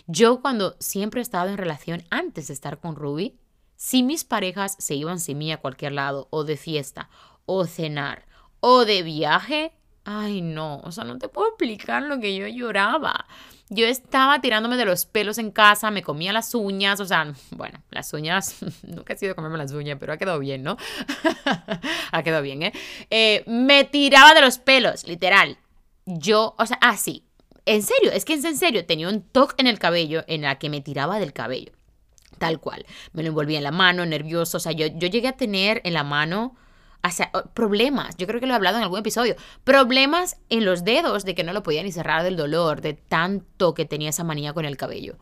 Yo 0.08 0.42
cuando 0.42 0.76
siempre 0.80 1.22
he 1.22 1.24
estado 1.24 1.50
en 1.50 1.58
relación 1.58 2.04
antes 2.10 2.48
de 2.48 2.54
estar 2.54 2.80
con 2.80 2.96
Ruby, 2.96 3.40
si 3.76 4.04
mis 4.04 4.24
parejas 4.24 4.76
se 4.80 4.96
iban 4.96 5.20
sin 5.20 5.38
mí 5.38 5.52
a 5.52 5.60
cualquier 5.60 5.94
lado, 5.94 6.28
o 6.30 6.44
de 6.44 6.58
fiesta, 6.58 7.10
o 7.46 7.66
cenar, 7.66 8.26
o 8.60 8.86
de 8.86 9.04
viaje, 9.04 9.74
ay 10.06 10.42
no, 10.42 10.80
o 10.80 10.92
sea, 10.92 11.04
no 11.04 11.18
te 11.18 11.28
puedo 11.28 11.50
explicar 11.50 12.04
lo 12.04 12.20
que 12.20 12.36
yo 12.36 12.48
lloraba. 12.48 13.26
Yo 13.74 13.86
estaba 13.86 14.42
tirándome 14.42 14.78
de 14.78 14.86
los 14.86 15.06
pelos 15.06 15.38
en 15.38 15.52
casa, 15.52 15.92
me 15.92 16.02
comía 16.02 16.32
las 16.34 16.54
uñas, 16.56 17.00
o 17.00 17.06
sea, 17.06 17.34
bueno, 17.52 17.82
las 17.90 18.14
uñas, 18.14 18.58
nunca 18.84 19.14
he 19.14 19.18
sido 19.18 19.36
comerme 19.36 19.58
las 19.58 19.72
uñas, 19.72 19.98
pero 20.00 20.14
ha 20.14 20.18
quedado 20.18 20.40
bien, 20.40 20.64
¿no? 20.64 20.78
ha 22.12 22.24
quedado 22.24 22.44
bien, 22.44 22.64
¿eh? 22.64 22.74
¿eh? 23.10 23.44
Me 23.48 23.84
tiraba 23.84 24.34
de 24.34 24.42
los 24.42 24.58
pelos, 24.58 25.08
literal. 25.08 25.58
Yo, 26.06 26.56
o 26.58 26.66
sea, 26.66 26.78
ah, 26.82 26.98
sí, 26.98 27.26
en 27.66 27.82
serio, 27.82 28.12
es 28.12 28.26
que 28.26 28.34
en 28.34 28.58
serio, 28.58 28.86
tenía 28.86 29.08
un 29.08 29.22
toque 29.22 29.56
en 29.58 29.68
el 29.68 29.80
cabello 29.80 30.24
en 30.28 30.42
la 30.42 30.60
que 30.60 30.70
me 30.70 30.82
tiraba 30.82 31.20
del 31.20 31.34
cabello, 31.34 31.72
tal 32.38 32.60
cual. 32.60 32.86
Me 33.14 33.24
lo 33.24 33.30
envolvía 33.30 33.58
en 33.58 33.64
la 33.64 33.72
mano, 33.72 34.06
nervioso, 34.06 34.58
o 34.58 34.60
sea, 34.60 34.74
yo, 34.74 34.88
yo 34.88 35.08
llegué 35.08 35.30
a 35.30 35.38
tener 35.38 35.82
en 35.86 35.94
la 35.94 36.04
mano 36.04 36.56
problemas, 37.54 38.16
yo 38.18 38.28
creo 38.28 38.40
que 38.40 38.46
lo 38.46 38.54
he 38.54 38.56
hablado 38.56 38.78
en 38.78 38.84
algún 38.84 39.00
episodio, 39.00 39.36
problemas 39.64 40.38
en 40.50 40.66
los 40.66 40.84
dedos 40.84 41.26
de 41.26 41.36
que 41.36 41.44
no 41.44 41.54
lo 41.54 41.64
podía 41.64 41.84
ni 41.84 41.92
cerrar 41.92 42.24
del 42.24 42.38
dolor, 42.38 42.82
de 42.82 42.94
tanto 42.94 43.74
que 43.74 43.86
tenía 43.86 44.10
esa 44.10 44.24
manía 44.24 44.54
con 44.54 44.66
el 44.66 44.78
cabello. 44.78 45.18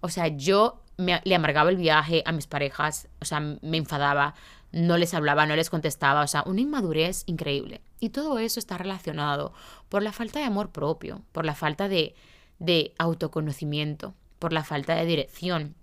O 0.00 0.08
sea, 0.08 0.28
yo 0.28 0.82
me, 0.96 1.20
le 1.24 1.34
amargaba 1.34 1.70
el 1.70 1.76
viaje 1.76 2.22
a 2.26 2.32
mis 2.32 2.46
parejas, 2.46 3.08
o 3.20 3.24
sea, 3.24 3.40
me 3.40 3.76
enfadaba, 3.78 4.34
no 4.70 4.98
les 4.98 5.14
hablaba, 5.14 5.46
no 5.46 5.56
les 5.56 5.70
contestaba, 5.70 6.22
o 6.22 6.26
sea, 6.26 6.42
una 6.46 6.60
inmadurez 6.60 7.24
increíble. 7.26 7.80
Y 8.00 8.10
todo 8.10 8.38
eso 8.38 8.60
está 8.60 8.76
relacionado 8.76 9.54
por 9.88 10.02
la 10.02 10.12
falta 10.12 10.38
de 10.40 10.44
amor 10.44 10.70
propio, 10.70 11.22
por 11.32 11.46
la 11.46 11.54
falta 11.54 11.88
de, 11.88 12.14
de 12.58 12.94
autoconocimiento, 12.98 14.14
por 14.38 14.52
la 14.52 14.62
falta 14.62 14.94
de 14.94 15.06
dirección. 15.06 15.74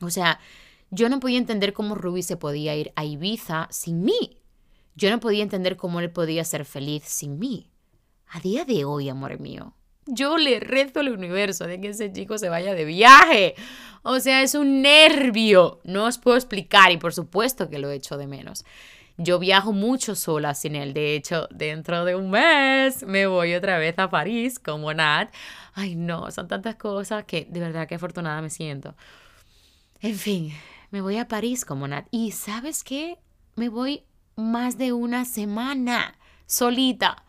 O 0.00 0.10
sea, 0.10 0.38
yo 0.90 1.08
no 1.08 1.20
podía 1.20 1.38
entender 1.38 1.72
cómo 1.72 1.94
Ruby 1.94 2.22
se 2.22 2.36
podía 2.36 2.74
ir 2.76 2.92
a 2.96 3.04
Ibiza 3.04 3.68
sin 3.70 4.02
mí. 4.02 4.39
Yo 5.00 5.08
no 5.08 5.18
podía 5.18 5.42
entender 5.42 5.78
cómo 5.78 6.00
él 6.00 6.10
podía 6.10 6.44
ser 6.44 6.66
feliz 6.66 7.04
sin 7.06 7.38
mí. 7.38 7.70
A 8.26 8.38
día 8.38 8.66
de 8.66 8.84
hoy, 8.84 9.08
amor 9.08 9.40
mío, 9.40 9.72
yo 10.04 10.36
le 10.36 10.60
rezo 10.60 11.00
al 11.00 11.08
universo 11.08 11.66
de 11.66 11.80
que 11.80 11.88
ese 11.88 12.12
chico 12.12 12.36
se 12.36 12.50
vaya 12.50 12.74
de 12.74 12.84
viaje. 12.84 13.54
O 14.02 14.20
sea, 14.20 14.42
es 14.42 14.54
un 14.54 14.82
nervio. 14.82 15.80
No 15.84 16.04
os 16.04 16.18
puedo 16.18 16.36
explicar 16.36 16.92
y 16.92 16.98
por 16.98 17.14
supuesto 17.14 17.70
que 17.70 17.78
lo 17.78 17.90
echo 17.90 18.18
de 18.18 18.26
menos. 18.26 18.66
Yo 19.16 19.38
viajo 19.38 19.72
mucho 19.72 20.14
sola 20.14 20.54
sin 20.54 20.76
él. 20.76 20.92
De 20.92 21.14
hecho, 21.14 21.48
dentro 21.50 22.04
de 22.04 22.14
un 22.14 22.28
mes 22.28 23.02
me 23.02 23.26
voy 23.26 23.54
otra 23.54 23.78
vez 23.78 23.98
a 23.98 24.10
París 24.10 24.58
como 24.58 24.92
Nat. 24.92 25.32
Ay, 25.72 25.94
no, 25.94 26.30
son 26.30 26.46
tantas 26.46 26.76
cosas 26.76 27.24
que 27.24 27.46
de 27.48 27.60
verdad 27.60 27.88
que 27.88 27.94
afortunada 27.94 28.42
me 28.42 28.50
siento. 28.50 28.94
En 30.02 30.16
fin, 30.16 30.52
me 30.90 31.00
voy 31.00 31.16
a 31.16 31.26
París 31.26 31.64
como 31.64 31.88
Nat. 31.88 32.06
Y 32.10 32.32
¿sabes 32.32 32.84
qué? 32.84 33.16
Me 33.56 33.70
voy 33.70 34.04
más 34.40 34.78
de 34.78 34.92
una 34.92 35.24
semana 35.24 36.18
solita. 36.46 37.24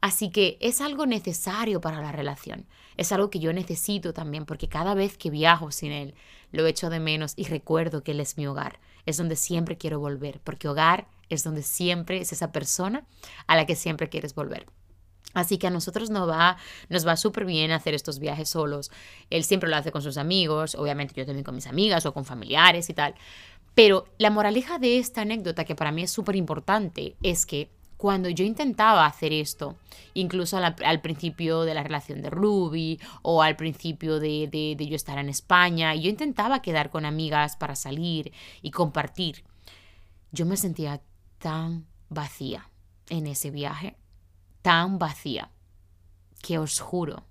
Así 0.00 0.30
que 0.30 0.56
es 0.60 0.80
algo 0.80 1.06
necesario 1.06 1.80
para 1.80 2.00
la 2.00 2.12
relación. 2.12 2.66
Es 2.96 3.12
algo 3.12 3.30
que 3.30 3.38
yo 3.38 3.52
necesito 3.52 4.12
también 4.12 4.46
porque 4.46 4.68
cada 4.68 4.94
vez 4.94 5.18
que 5.18 5.30
viajo 5.30 5.70
sin 5.70 5.92
él 5.92 6.14
lo 6.52 6.66
echo 6.66 6.90
de 6.90 7.00
menos 7.00 7.34
y 7.36 7.44
recuerdo 7.44 8.02
que 8.02 8.12
él 8.12 8.20
es 8.20 8.36
mi 8.38 8.46
hogar. 8.46 8.80
Es 9.06 9.16
donde 9.16 9.36
siempre 9.36 9.76
quiero 9.76 10.00
volver 10.00 10.40
porque 10.40 10.68
hogar 10.68 11.08
es 11.28 11.44
donde 11.44 11.62
siempre 11.62 12.18
es 12.18 12.32
esa 12.32 12.52
persona 12.52 13.06
a 13.46 13.56
la 13.56 13.66
que 13.66 13.76
siempre 13.76 14.08
quieres 14.08 14.34
volver. 14.34 14.66
Así 15.32 15.58
que 15.58 15.68
a 15.68 15.70
nosotros 15.70 16.10
nos 16.10 16.28
va, 16.28 16.56
nos 16.88 17.06
va 17.06 17.16
súper 17.16 17.44
bien 17.44 17.70
hacer 17.70 17.94
estos 17.94 18.18
viajes 18.18 18.48
solos. 18.48 18.90
Él 19.30 19.44
siempre 19.44 19.70
lo 19.70 19.76
hace 19.76 19.92
con 19.92 20.02
sus 20.02 20.16
amigos, 20.16 20.74
obviamente 20.74 21.14
yo 21.14 21.24
también 21.24 21.44
con 21.44 21.54
mis 21.54 21.68
amigas 21.68 22.04
o 22.06 22.12
con 22.12 22.24
familiares 22.24 22.90
y 22.90 22.94
tal. 22.94 23.14
Pero 23.74 24.06
la 24.18 24.30
moraleja 24.30 24.78
de 24.78 24.98
esta 24.98 25.22
anécdota, 25.22 25.64
que 25.64 25.74
para 25.74 25.92
mí 25.92 26.02
es 26.02 26.10
súper 26.10 26.36
importante, 26.36 27.16
es 27.22 27.46
que 27.46 27.70
cuando 28.00 28.30
yo 28.30 28.46
intentaba 28.46 29.04
hacer 29.04 29.32
esto, 29.32 29.76
incluso 30.14 30.56
al, 30.56 31.00
principio 31.02 31.62
de 31.62 31.74
la 31.74 31.82
relación 31.82 32.22
de 32.22 32.30
Ruby 32.30 32.98
o 33.20 33.42
al 33.42 33.56
principio 33.56 34.18
de, 34.18 34.48
de, 34.50 34.86
yo 34.86 34.96
estar 34.96 35.18
en 35.18 35.28
España, 35.28 35.94
yo 35.94 36.08
intentaba 36.08 36.62
quedar 36.62 36.88
con 36.88 37.04
amigas 37.04 37.56
para 37.56 37.76
salir 37.76 38.32
y 38.62 38.70
compartir, 38.70 39.44
yo 40.32 40.46
me 40.46 40.56
sentía 40.56 41.02
tan 41.38 41.86
vacía 42.08 42.70
en 43.10 43.26
ese 43.26 43.50
viaje, 43.50 43.98
tan 44.62 44.98
vacía, 44.98 45.50
que 46.40 46.58
os 46.58 46.80
juro, 46.80 47.26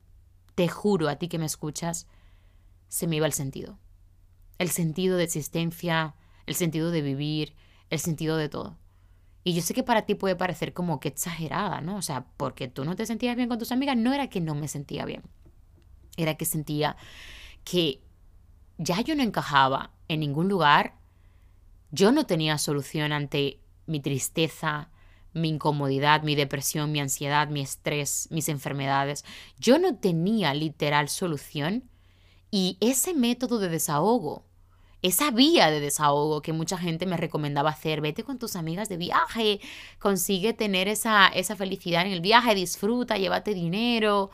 te 0.54 0.67
juro 0.67 1.10
a 1.10 1.15
ti 1.15 1.30
que 1.30 1.39
me 1.39 1.47
escuchas, 1.47 2.06
se 2.89 3.08
me 3.08 3.15
iba 3.15 3.25
el 3.25 3.34
sentido. 3.34 3.80
El 4.60 4.69
sentido 4.69 5.17
de 5.17 5.23
existencia, 5.23 6.15
el 6.49 6.55
sentido 6.55 6.89
de 6.89 7.03
vivir, 7.03 7.53
el 7.91 7.99
sentido 7.99 8.35
de 8.35 8.49
todo. 8.49 8.75
Y 9.43 9.53
yo 9.53 9.62
sé 9.62 9.75
que 9.75 9.83
para 9.83 10.01
ti 10.07 10.15
puede 10.15 10.35
parecer 10.35 10.73
como 10.73 10.99
que 10.99 11.09
exagerada, 11.09 11.79
¿no? 11.79 11.95
O 11.95 12.01
sea, 12.01 12.25
porque 12.38 12.67
tú 12.67 12.85
no 12.85 12.95
te 12.95 13.05
sentías 13.05 13.35
bien 13.35 13.47
con 13.47 13.59
tus 13.59 13.71
amigas, 13.71 13.95
no 13.95 14.13
era 14.13 14.31
que 14.31 14.41
no 14.41 14.55
me 14.55 14.67
sentía 14.67 15.05
bien. 15.05 15.21
Era 16.17 16.35
que 16.35 16.45
sentía 16.45 16.97
que 17.63 18.01
ya 18.79 18.99
yo 19.01 19.15
no 19.15 19.21
encajaba 19.21 19.91
en 20.07 20.21
ningún 20.21 20.49
lugar, 20.49 20.95
yo 21.91 22.12
no 22.12 22.25
tenía 22.25 22.57
solución 22.57 23.12
ante 23.12 23.62
mi 23.85 23.99
tristeza, 23.99 24.89
mi 25.33 25.49
incomodidad, 25.49 26.23
mi 26.23 26.33
depresión, 26.33 26.91
mi 26.91 26.99
ansiedad, 26.99 27.47
mi 27.49 27.62
estrés, 27.62 28.27
mis 28.31 28.49
enfermedades. 28.49 29.23
Yo 29.59 29.77
no 29.77 29.97
tenía 29.97 30.55
literal 30.55 31.09
solución 31.09 31.91
y 32.49 32.77
ese 32.81 33.13
método 33.13 33.59
de 33.59 33.69
desahogo 33.69 34.48
esa 35.01 35.31
vía 35.31 35.71
de 35.71 35.79
desahogo 35.79 36.41
que 36.41 36.53
mucha 36.53 36.77
gente 36.77 37.05
me 37.05 37.17
recomendaba 37.17 37.69
hacer. 37.69 38.01
Vete 38.01 38.23
con 38.23 38.38
tus 38.38 38.55
amigas 38.55 38.89
de 38.89 38.97
viaje, 38.97 39.62
consigue 39.97 40.53
tener 40.53 40.88
esa, 40.88 41.27
esa 41.27 41.55
felicidad 41.55 42.05
en 42.05 42.12
el 42.12 42.21
viaje, 42.21 42.55
disfruta, 42.55 43.17
llévate 43.17 43.53
dinero, 43.53 44.29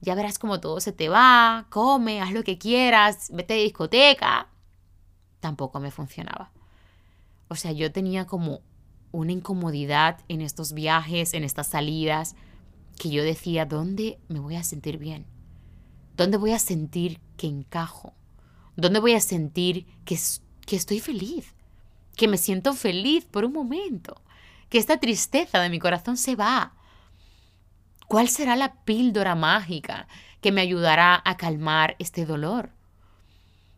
ya 0.00 0.14
verás 0.14 0.38
cómo 0.38 0.60
todo 0.60 0.80
se 0.80 0.92
te 0.92 1.08
va, 1.08 1.66
come, 1.70 2.20
haz 2.20 2.32
lo 2.32 2.44
que 2.44 2.58
quieras, 2.58 3.30
vete 3.32 3.54
de 3.54 3.62
discoteca. 3.64 4.48
Tampoco 5.40 5.80
me 5.80 5.90
funcionaba. 5.90 6.52
O 7.48 7.54
sea, 7.54 7.72
yo 7.72 7.92
tenía 7.92 8.26
como 8.26 8.60
una 9.12 9.32
incomodidad 9.32 10.20
en 10.28 10.40
estos 10.40 10.72
viajes, 10.72 11.34
en 11.34 11.44
estas 11.44 11.68
salidas, 11.68 12.34
que 12.98 13.10
yo 13.10 13.22
decía, 13.22 13.64
¿dónde 13.64 14.18
me 14.28 14.40
voy 14.40 14.56
a 14.56 14.64
sentir 14.64 14.98
bien? 14.98 15.26
¿Dónde 16.16 16.36
voy 16.36 16.52
a 16.52 16.58
sentir 16.58 17.20
que 17.36 17.46
encajo? 17.46 18.12
¿Dónde 18.78 19.00
voy 19.00 19.14
a 19.14 19.20
sentir 19.20 19.86
que, 20.04 20.16
que 20.64 20.76
estoy 20.76 21.00
feliz? 21.00 21.52
Que 22.14 22.28
me 22.28 22.38
siento 22.38 22.74
feliz 22.74 23.24
por 23.24 23.44
un 23.44 23.52
momento. 23.52 24.22
Que 24.68 24.78
esta 24.78 24.98
tristeza 24.98 25.58
de 25.58 25.68
mi 25.68 25.80
corazón 25.80 26.16
se 26.16 26.36
va. 26.36 26.74
¿Cuál 28.06 28.28
será 28.28 28.54
la 28.54 28.76
píldora 28.84 29.34
mágica 29.34 30.06
que 30.40 30.52
me 30.52 30.60
ayudará 30.60 31.20
a 31.24 31.36
calmar 31.36 31.96
este 31.98 32.24
dolor? 32.24 32.70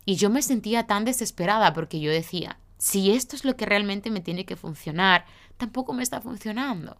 Y 0.04 0.16
yo 0.16 0.28
me 0.28 0.42
sentía 0.42 0.86
tan 0.86 1.06
desesperada 1.06 1.72
porque 1.72 1.98
yo 1.98 2.10
decía, 2.10 2.58
si 2.76 3.10
esto 3.10 3.36
es 3.36 3.46
lo 3.46 3.56
que 3.56 3.64
realmente 3.64 4.10
me 4.10 4.20
tiene 4.20 4.44
que 4.44 4.56
funcionar, 4.56 5.24
tampoco 5.56 5.94
me 5.94 6.02
está 6.02 6.20
funcionando. 6.20 6.98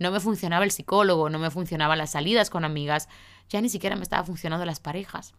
No 0.00 0.10
me 0.10 0.18
funcionaba 0.18 0.64
el 0.64 0.72
psicólogo, 0.72 1.30
no 1.30 1.38
me 1.38 1.52
funcionaban 1.52 1.98
las 1.98 2.10
salidas 2.10 2.50
con 2.50 2.64
amigas, 2.64 3.08
ya 3.48 3.60
ni 3.60 3.68
siquiera 3.68 3.94
me 3.94 4.02
estaba 4.02 4.24
funcionando 4.24 4.66
las 4.66 4.80
parejas 4.80 5.36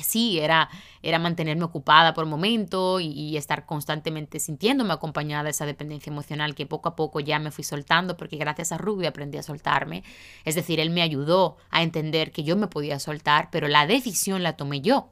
sí, 0.00 0.38
era, 0.38 0.70
era 1.02 1.18
mantenerme 1.18 1.64
ocupada 1.64 2.14
por 2.14 2.24
momento 2.26 3.00
y, 3.00 3.36
estar 3.36 3.66
constantemente 3.66 4.40
sintiéndome 4.40 4.94
acompañada 4.94 5.44
de 5.44 5.50
esa 5.50 5.66
dependencia 5.66 6.10
emocional 6.10 6.54
que 6.54 6.66
poco 6.66 6.88
a 6.88 6.96
poco 6.96 7.20
ya 7.20 7.38
me 7.38 7.50
fui 7.50 7.64
soltando 7.64 8.16
porque 8.16 8.36
gracias 8.36 8.72
a 8.72 8.78
Rubio 8.78 9.08
aprendí 9.08 9.38
a 9.38 9.42
soltarme. 9.42 10.02
Es 10.44 10.54
decir, 10.54 10.80
él 10.80 10.90
me 10.90 11.02
ayudó 11.02 11.56
a 11.70 11.82
entender 11.82 12.32
que 12.32 12.42
yo 12.42 12.56
me 12.56 12.68
podía 12.68 12.98
soltar, 12.98 13.50
pero 13.50 13.68
la 13.68 13.86
decisión 13.86 14.42
la 14.42 14.56
tomé 14.56 14.80
yo. 14.80 15.10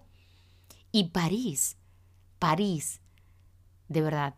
Y 0.92 1.04
París, 1.08 1.76
París, 2.38 3.00
de 3.88 4.00
verdad, 4.02 4.34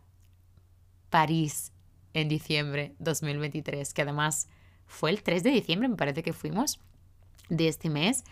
París 1.09 1.71
en 2.13 2.27
diciembre 2.27 2.95
2023, 2.99 3.93
que 3.93 4.01
además 4.01 4.49
fue 4.85 5.09
el 5.09 5.23
3 5.23 5.43
de 5.43 5.51
diciembre, 5.51 5.87
me 5.87 5.95
parece 5.95 6.21
que 6.21 6.33
fuimos, 6.33 6.79
de 7.49 7.67
este 7.67 7.89
mes 7.89 8.23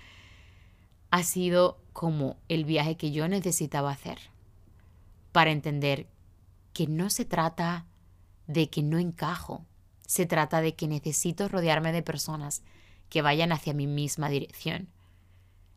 ha 1.11 1.23
sido 1.23 1.80
como 1.93 2.37
el 2.47 2.65
viaje 2.65 2.97
que 2.97 3.11
yo 3.11 3.27
necesitaba 3.27 3.91
hacer 3.91 4.19
para 5.31 5.51
entender 5.51 6.07
que 6.73 6.87
no 6.87 7.09
se 7.09 7.25
trata 7.25 7.85
de 8.47 8.69
que 8.69 8.83
no 8.83 8.97
encajo, 8.97 9.65
se 10.05 10.25
trata 10.25 10.61
de 10.61 10.75
que 10.75 10.87
necesito 10.87 11.47
rodearme 11.47 11.91
de 11.91 12.03
personas 12.03 12.63
que 13.09 13.21
vayan 13.21 13.51
hacia 13.51 13.73
mi 13.73 13.87
misma 13.87 14.29
dirección. 14.29 14.89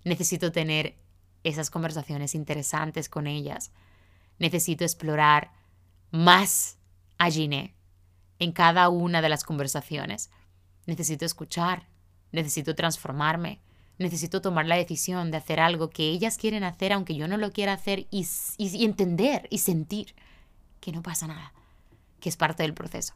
Necesito 0.04 0.52
tener 0.52 0.96
esas 1.44 1.70
conversaciones 1.70 2.34
interesantes 2.34 3.08
con 3.08 3.26
ellas. 3.26 3.70
Necesito 4.38 4.84
explorar 4.84 5.52
más 6.10 6.78
a 7.18 7.30
Giné 7.30 7.74
en 8.38 8.52
cada 8.52 8.88
una 8.88 9.22
de 9.22 9.28
las 9.28 9.44
conversaciones. 9.44 10.30
Necesito 10.86 11.24
escuchar, 11.24 11.88
necesito 12.32 12.74
transformarme, 12.74 13.60
necesito 13.98 14.40
tomar 14.40 14.66
la 14.66 14.76
decisión 14.76 15.30
de 15.30 15.36
hacer 15.36 15.60
algo 15.60 15.90
que 15.90 16.04
ellas 16.04 16.36
quieren 16.36 16.64
hacer, 16.64 16.92
aunque 16.92 17.14
yo 17.14 17.28
no 17.28 17.36
lo 17.36 17.52
quiera 17.52 17.72
hacer, 17.72 18.06
y, 18.10 18.26
entender 18.84 19.46
y 19.50 19.58
sentir 19.58 20.14
que 20.80 20.92
no 20.92 21.02
pasa 21.02 21.26
nada, 21.26 21.52
que 22.20 22.28
es 22.28 22.36
parte 22.36 22.62
del 22.62 22.74
proceso. 22.74 23.14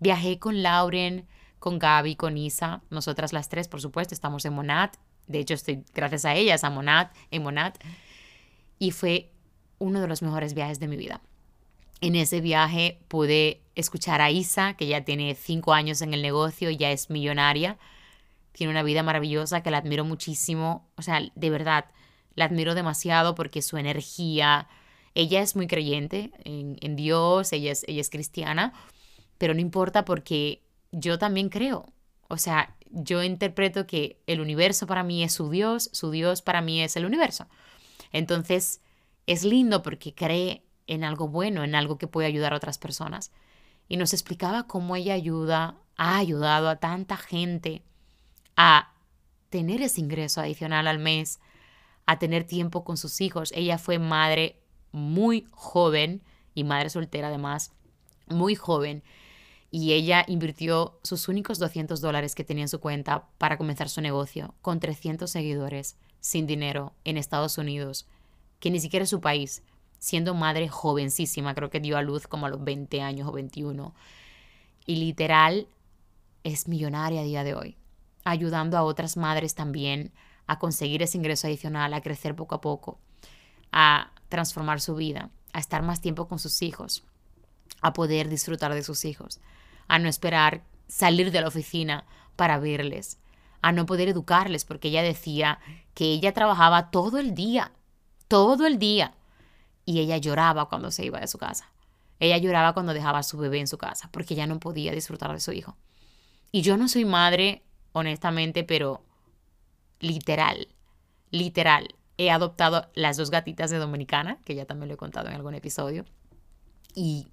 Viajé 0.00 0.38
con 0.38 0.62
Lauren, 0.62 1.26
con 1.58 1.78
Gaby, 1.78 2.16
con 2.16 2.36
Isa, 2.36 2.82
nosotras 2.90 3.32
las 3.32 3.48
tres, 3.48 3.68
por 3.68 3.80
supuesto, 3.80 4.14
estamos 4.14 4.44
en 4.44 4.52
Monat. 4.54 4.96
de 5.28 5.38
hecho 5.38 5.54
estoy 5.54 5.84
gracias 5.94 6.24
a 6.24 6.34
ellas, 6.34 6.64
a 6.64 6.70
Monat, 6.70 7.14
en 7.30 7.42
Monat, 7.44 7.78
y 8.78 8.90
fue 8.90 9.30
uno 9.78 10.00
de 10.00 10.08
los 10.08 10.22
mejores 10.22 10.54
viajes 10.54 10.80
de 10.80 10.88
mi 10.88 10.96
vida. 10.96 11.22
En 12.00 12.16
ese 12.16 12.40
viaje 12.40 12.98
pude 13.06 13.62
escuchar 13.76 14.20
a 14.20 14.30
Isa, 14.32 14.74
que 14.74 14.88
ya 14.88 15.04
tiene 15.04 15.36
cinco 15.36 15.72
años 15.72 16.02
en 16.02 16.14
el 16.14 16.22
negocio, 16.22 16.68
ya 16.70 16.90
es 16.90 17.10
millonaria, 17.10 17.78
tiene 18.52 18.70
una 18.70 18.82
vida 18.82 19.02
maravillosa 19.02 19.62
que 19.62 19.70
la 19.70 19.78
admiro 19.78 20.04
muchísimo, 20.04 20.90
o 20.96 21.02
sea, 21.02 21.20
de 21.34 21.50
verdad, 21.50 21.86
la 22.34 22.46
admiro 22.46 22.74
demasiado 22.74 23.34
porque 23.34 23.62
su 23.62 23.76
energía, 23.76 24.68
ella 25.14 25.40
es 25.40 25.56
muy 25.56 25.66
creyente 25.66 26.32
en, 26.44 26.96
Dios, 26.96 27.52
ella 27.52 27.72
es, 27.72 27.84
ella 27.88 28.00
es 28.00 28.10
cristiana, 28.10 28.72
pero 29.38 29.54
no 29.54 29.60
importa 29.60 30.04
porque 30.04 30.62
yo 30.92 31.18
también 31.18 31.48
creo, 31.48 31.92
o 32.28 32.38
sea, 32.38 32.76
yo 32.90 33.22
interpreto 33.22 33.86
que 33.86 34.22
el 34.26 34.40
universo 34.40 34.86
para 34.86 35.02
mí 35.02 35.24
es 35.24 35.32
su 35.32 35.50
Dios, 35.50 35.90
su 35.92 36.10
Dios 36.10 36.42
para 36.42 36.60
mí 36.60 36.82
es 36.82 36.96
el 36.96 37.06
universo. 37.06 37.46
Entonces, 38.12 38.80
es 39.26 39.44
lindo 39.44 39.82
porque 39.82 40.14
cree 40.14 40.62
en 40.86 41.04
algo 41.04 41.28
bueno, 41.28 41.64
en 41.64 41.74
algo 41.74 41.96
que 41.96 42.06
puede 42.06 42.28
ayudar 42.28 42.52
a 42.52 42.56
otras 42.56 42.78
personas. 42.78 43.32
Y 43.88 43.96
nos 43.96 44.12
explicaba 44.12 44.66
cómo 44.66 44.96
ella 44.96 45.14
ayuda, 45.14 45.76
ha 45.96 46.18
ayudado 46.18 46.68
a 46.68 46.76
tanta 46.76 47.16
gente 47.16 47.82
a 48.56 48.92
tener 49.50 49.82
ese 49.82 50.00
ingreso 50.00 50.40
adicional 50.40 50.86
al 50.86 50.98
mes, 50.98 51.40
a 52.06 52.18
tener 52.18 52.44
tiempo 52.44 52.84
con 52.84 52.96
sus 52.96 53.20
hijos. 53.20 53.52
Ella 53.54 53.78
fue 53.78 53.98
madre 53.98 54.60
muy 54.92 55.46
joven 55.50 56.22
y 56.54 56.64
madre 56.64 56.90
soltera 56.90 57.28
además, 57.28 57.72
muy 58.26 58.54
joven 58.54 59.02
y 59.72 59.94
ella 59.94 60.24
invirtió 60.28 60.98
sus 61.02 61.28
únicos 61.28 61.58
200 61.58 62.02
dólares 62.02 62.34
que 62.34 62.44
tenía 62.44 62.64
en 62.64 62.68
su 62.68 62.78
cuenta 62.78 63.26
para 63.38 63.56
comenzar 63.56 63.88
su 63.88 64.02
negocio 64.02 64.54
con 64.60 64.78
300 64.78 65.28
seguidores, 65.28 65.96
sin 66.20 66.46
dinero, 66.46 66.92
en 67.04 67.16
Estados 67.16 67.56
Unidos, 67.56 68.06
que 68.60 68.70
ni 68.70 68.80
siquiera 68.80 69.04
es 69.04 69.10
su 69.10 69.22
país, 69.22 69.62
siendo 69.98 70.34
madre 70.34 70.68
jovencísima, 70.68 71.54
creo 71.54 71.70
que 71.70 71.80
dio 71.80 71.96
a 71.96 72.02
luz 72.02 72.26
como 72.26 72.46
a 72.46 72.50
los 72.50 72.62
20 72.62 73.00
años 73.00 73.26
o 73.26 73.32
21. 73.32 73.94
Y 74.84 74.96
literal 74.96 75.66
es 76.44 76.68
millonaria 76.68 77.22
a 77.22 77.24
día 77.24 77.42
de 77.42 77.54
hoy, 77.54 77.76
ayudando 78.24 78.76
a 78.76 78.82
otras 78.82 79.16
madres 79.16 79.54
también 79.54 80.12
a 80.46 80.58
conseguir 80.58 81.02
ese 81.02 81.18
ingreso 81.18 81.46
adicional, 81.46 81.94
a 81.94 82.00
crecer 82.00 82.34
poco 82.34 82.54
a 82.54 82.60
poco, 82.60 82.98
a 83.70 84.12
transformar 84.28 84.80
su 84.80 84.94
vida, 84.94 85.30
a 85.52 85.58
estar 85.58 85.82
más 85.82 86.00
tiempo 86.00 86.28
con 86.28 86.38
sus 86.38 86.62
hijos, 86.62 87.04
a 87.80 87.92
poder 87.92 88.28
disfrutar 88.28 88.74
de 88.74 88.82
sus 88.82 89.04
hijos 89.04 89.40
a 89.92 89.98
no 89.98 90.08
esperar 90.08 90.62
salir 90.88 91.30
de 91.30 91.42
la 91.42 91.48
oficina 91.48 92.06
para 92.34 92.58
verles, 92.58 93.18
a 93.60 93.72
no 93.72 93.84
poder 93.84 94.08
educarles, 94.08 94.64
porque 94.64 94.88
ella 94.88 95.02
decía 95.02 95.58
que 95.92 96.06
ella 96.06 96.32
trabajaba 96.32 96.90
todo 96.90 97.18
el 97.18 97.34
día, 97.34 97.72
todo 98.26 98.66
el 98.66 98.78
día, 98.78 99.14
y 99.84 100.00
ella 100.00 100.16
lloraba 100.16 100.70
cuando 100.70 100.90
se 100.90 101.04
iba 101.04 101.20
de 101.20 101.28
su 101.28 101.36
casa. 101.36 101.70
Ella 102.20 102.38
lloraba 102.38 102.72
cuando 102.72 102.94
dejaba 102.94 103.18
a 103.18 103.22
su 103.22 103.36
bebé 103.36 103.60
en 103.60 103.66
su 103.66 103.76
casa, 103.76 104.08
porque 104.12 104.32
ella 104.32 104.46
no 104.46 104.60
podía 104.60 104.92
disfrutar 104.92 105.30
de 105.32 105.40
su 105.40 105.52
hijo. 105.52 105.76
Y 106.52 106.62
yo 106.62 106.78
no 106.78 106.88
soy 106.88 107.04
madre, 107.04 107.62
honestamente, 107.92 108.64
pero 108.64 109.02
literal, 110.00 110.68
literal. 111.30 111.94
He 112.18 112.30
adoptado 112.30 112.90
las 112.94 113.16
dos 113.16 113.30
gatitas 113.30 113.70
de 113.70 113.78
Dominicana, 113.78 114.38
que 114.44 114.54
ya 114.54 114.66
también 114.66 114.88
lo 114.88 114.94
he 114.94 114.98
contado 114.98 115.28
en 115.28 115.34
algún 115.34 115.54
episodio. 115.54 116.04
Y 116.94 117.28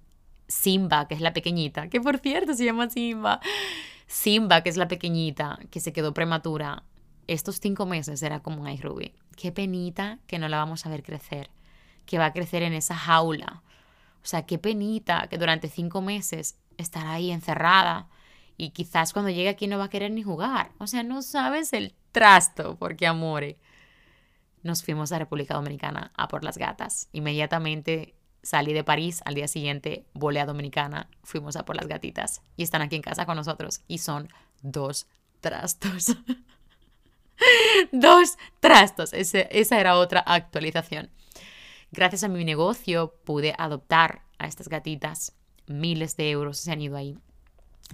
Simba, 0.48 1.06
que 1.06 1.14
es 1.14 1.20
la 1.20 1.32
pequeñita, 1.32 1.88
que 1.88 2.00
por 2.00 2.18
cierto 2.18 2.54
se 2.54 2.64
llama 2.64 2.88
Simba. 2.88 3.40
Simba, 4.06 4.62
que 4.62 4.70
es 4.70 4.76
la 4.76 4.88
pequeñita, 4.88 5.58
que 5.70 5.80
se 5.80 5.92
quedó 5.92 6.12
prematura. 6.12 6.82
Estos 7.26 7.60
cinco 7.60 7.86
meses 7.86 8.22
era 8.22 8.40
como 8.40 8.62
un 8.62 8.78
Ruby. 8.78 9.14
Qué 9.36 9.52
penita 9.52 10.18
que 10.26 10.38
no 10.38 10.48
la 10.48 10.56
vamos 10.56 10.84
a 10.84 10.88
ver 10.88 11.02
crecer, 11.02 11.50
que 12.06 12.18
va 12.18 12.26
a 12.26 12.32
crecer 12.32 12.62
en 12.62 12.72
esa 12.72 12.96
jaula. 12.96 13.62
O 14.22 14.26
sea, 14.26 14.46
qué 14.46 14.58
penita 14.58 15.28
que 15.28 15.38
durante 15.38 15.68
cinco 15.68 16.02
meses 16.02 16.58
estará 16.76 17.12
ahí 17.12 17.30
encerrada 17.30 18.08
y 18.60 18.70
quizás 18.70 19.14
cuando 19.14 19.30
llegue 19.30 19.48
aquí 19.48 19.66
no 19.66 19.78
va 19.78 19.84
a 19.84 19.90
querer 19.90 20.10
ni 20.10 20.22
jugar. 20.22 20.72
O 20.78 20.86
sea, 20.86 21.02
no 21.02 21.22
sabes 21.22 21.72
el 21.72 21.94
trasto, 22.12 22.76
porque 22.76 23.06
amore. 23.06 23.58
Nos 24.62 24.82
fuimos 24.82 25.12
a 25.12 25.18
República 25.18 25.54
Dominicana 25.54 26.12
a 26.14 26.28
por 26.28 26.44
las 26.44 26.58
gatas. 26.58 27.08
Inmediatamente 27.12 28.14
Salí 28.42 28.72
de 28.72 28.84
París, 28.84 29.22
al 29.24 29.34
día 29.34 29.48
siguiente 29.48 30.06
volé 30.14 30.40
a 30.40 30.46
Dominicana, 30.46 31.08
fuimos 31.22 31.56
a 31.56 31.64
por 31.64 31.76
las 31.76 31.86
gatitas 31.86 32.40
y 32.56 32.62
están 32.62 32.80
aquí 32.80 32.96
en 32.96 33.02
casa 33.02 33.26
con 33.26 33.36
nosotros 33.36 33.82
y 33.86 33.98
son 33.98 34.28
dos 34.62 35.06
trastos. 35.40 36.16
dos 37.92 38.38
trastos. 38.60 39.12
esa 39.12 39.80
era 39.80 39.96
otra 39.96 40.20
actualización. 40.20 41.10
Gracias 41.92 42.24
a 42.24 42.28
mi 42.28 42.44
negocio 42.44 43.14
pude 43.24 43.54
adoptar 43.58 44.22
a 44.38 44.46
estas 44.46 44.68
gatitas. 44.68 45.34
Miles 45.66 46.16
de 46.16 46.30
euros 46.30 46.58
se 46.58 46.72
han 46.72 46.80
ido 46.80 46.96
ahí. 46.96 47.18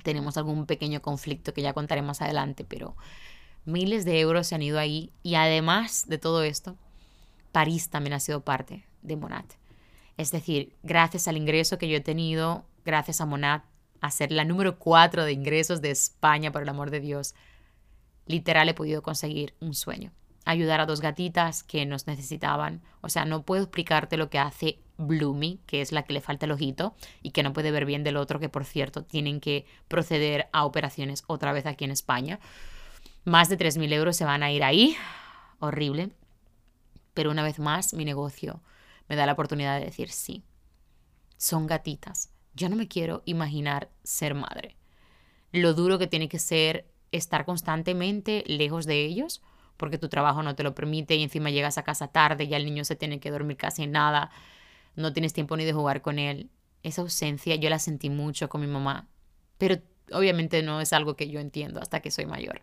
Tenemos 0.02 0.36
algún 0.36 0.66
pequeño 0.66 1.02
conflicto 1.02 1.54
que 1.54 1.62
ya 1.62 1.72
contaré 1.72 2.02
más 2.02 2.22
adelante, 2.22 2.64
pero 2.64 2.96
miles 3.64 4.04
de 4.04 4.20
euros 4.20 4.46
se 4.46 4.54
han 4.54 4.62
ido 4.62 4.78
ahí. 4.78 5.12
Y 5.22 5.34
además 5.34 6.06
de 6.08 6.18
todo 6.18 6.42
esto, 6.42 6.76
París 7.52 7.88
también 7.88 8.14
ha 8.14 8.20
sido 8.20 8.42
parte 8.42 8.84
de 9.02 9.16
Monat. 9.16 9.46
Es 10.16 10.30
decir, 10.30 10.72
gracias 10.82 11.28
al 11.28 11.36
ingreso 11.36 11.78
que 11.78 11.88
yo 11.88 11.96
he 11.96 12.00
tenido, 12.00 12.64
gracias 12.84 13.20
a 13.20 13.26
Monat, 13.26 13.64
a 14.00 14.10
ser 14.10 14.32
la 14.32 14.44
número 14.44 14.78
cuatro 14.78 15.24
de 15.24 15.32
ingresos 15.32 15.80
de 15.80 15.90
España, 15.90 16.52
por 16.52 16.62
el 16.62 16.68
amor 16.68 16.90
de 16.90 17.00
Dios, 17.00 17.34
literal 18.26 18.68
he 18.68 18.74
podido 18.74 19.02
conseguir 19.02 19.54
un 19.60 19.74
sueño. 19.74 20.12
Ayudar 20.44 20.80
a 20.80 20.86
dos 20.86 21.00
gatitas 21.00 21.62
que 21.62 21.86
nos 21.86 22.06
necesitaban. 22.06 22.82
O 23.00 23.08
sea, 23.08 23.24
no 23.24 23.42
puedo 23.42 23.64
explicarte 23.64 24.16
lo 24.16 24.30
que 24.30 24.38
hace 24.38 24.78
Bloomy, 24.98 25.60
que 25.66 25.80
es 25.80 25.92
la 25.92 26.02
que 26.02 26.12
le 26.12 26.20
falta 26.20 26.46
el 26.46 26.52
ojito 26.52 26.94
y 27.22 27.30
que 27.30 27.42
no 27.42 27.52
puede 27.52 27.70
ver 27.70 27.84
bien 27.84 28.04
del 28.04 28.16
otro, 28.16 28.40
que 28.40 28.48
por 28.48 28.64
cierto 28.64 29.04
tienen 29.04 29.40
que 29.40 29.66
proceder 29.88 30.48
a 30.52 30.64
operaciones 30.64 31.24
otra 31.26 31.52
vez 31.52 31.66
aquí 31.66 31.84
en 31.84 31.90
España. 31.90 32.40
Más 33.24 33.48
de 33.48 33.58
3.000 33.58 33.92
euros 33.92 34.16
se 34.16 34.24
van 34.24 34.42
a 34.42 34.52
ir 34.52 34.62
ahí. 34.62 34.96
Horrible. 35.58 36.10
Pero 37.14 37.30
una 37.30 37.42
vez 37.42 37.58
más, 37.58 37.94
mi 37.94 38.04
negocio 38.04 38.62
me 39.08 39.16
da 39.16 39.26
la 39.26 39.32
oportunidad 39.32 39.78
de 39.78 39.86
decir 39.86 40.10
sí. 40.10 40.44
Son 41.36 41.66
gatitas. 41.66 42.30
Yo 42.54 42.68
no 42.68 42.76
me 42.76 42.88
quiero 42.88 43.22
imaginar 43.26 43.90
ser 44.02 44.34
madre. 44.34 44.76
Lo 45.52 45.74
duro 45.74 45.98
que 45.98 46.06
tiene 46.06 46.28
que 46.28 46.38
ser 46.38 46.86
estar 47.12 47.44
constantemente 47.44 48.44
lejos 48.46 48.86
de 48.86 49.04
ellos, 49.04 49.42
porque 49.76 49.98
tu 49.98 50.08
trabajo 50.08 50.42
no 50.42 50.54
te 50.54 50.62
lo 50.62 50.74
permite 50.74 51.16
y 51.16 51.22
encima 51.22 51.50
llegas 51.50 51.78
a 51.78 51.82
casa 51.82 52.08
tarde, 52.08 52.44
y 52.44 52.54
el 52.54 52.64
niño 52.64 52.84
se 52.84 52.96
tiene 52.96 53.20
que 53.20 53.30
dormir 53.30 53.56
casi 53.56 53.86
nada, 53.86 54.30
no 54.96 55.12
tienes 55.12 55.32
tiempo 55.32 55.56
ni 55.56 55.64
de 55.64 55.72
jugar 55.72 56.02
con 56.02 56.18
él. 56.18 56.50
Esa 56.82 57.02
ausencia 57.02 57.54
yo 57.56 57.70
la 57.70 57.78
sentí 57.78 58.10
mucho 58.10 58.48
con 58.48 58.60
mi 58.60 58.66
mamá, 58.66 59.08
pero 59.58 59.76
obviamente 60.12 60.62
no 60.62 60.80
es 60.80 60.92
algo 60.92 61.16
que 61.16 61.28
yo 61.28 61.40
entiendo 61.40 61.80
hasta 61.80 62.00
que 62.00 62.10
soy 62.10 62.26
mayor. 62.26 62.62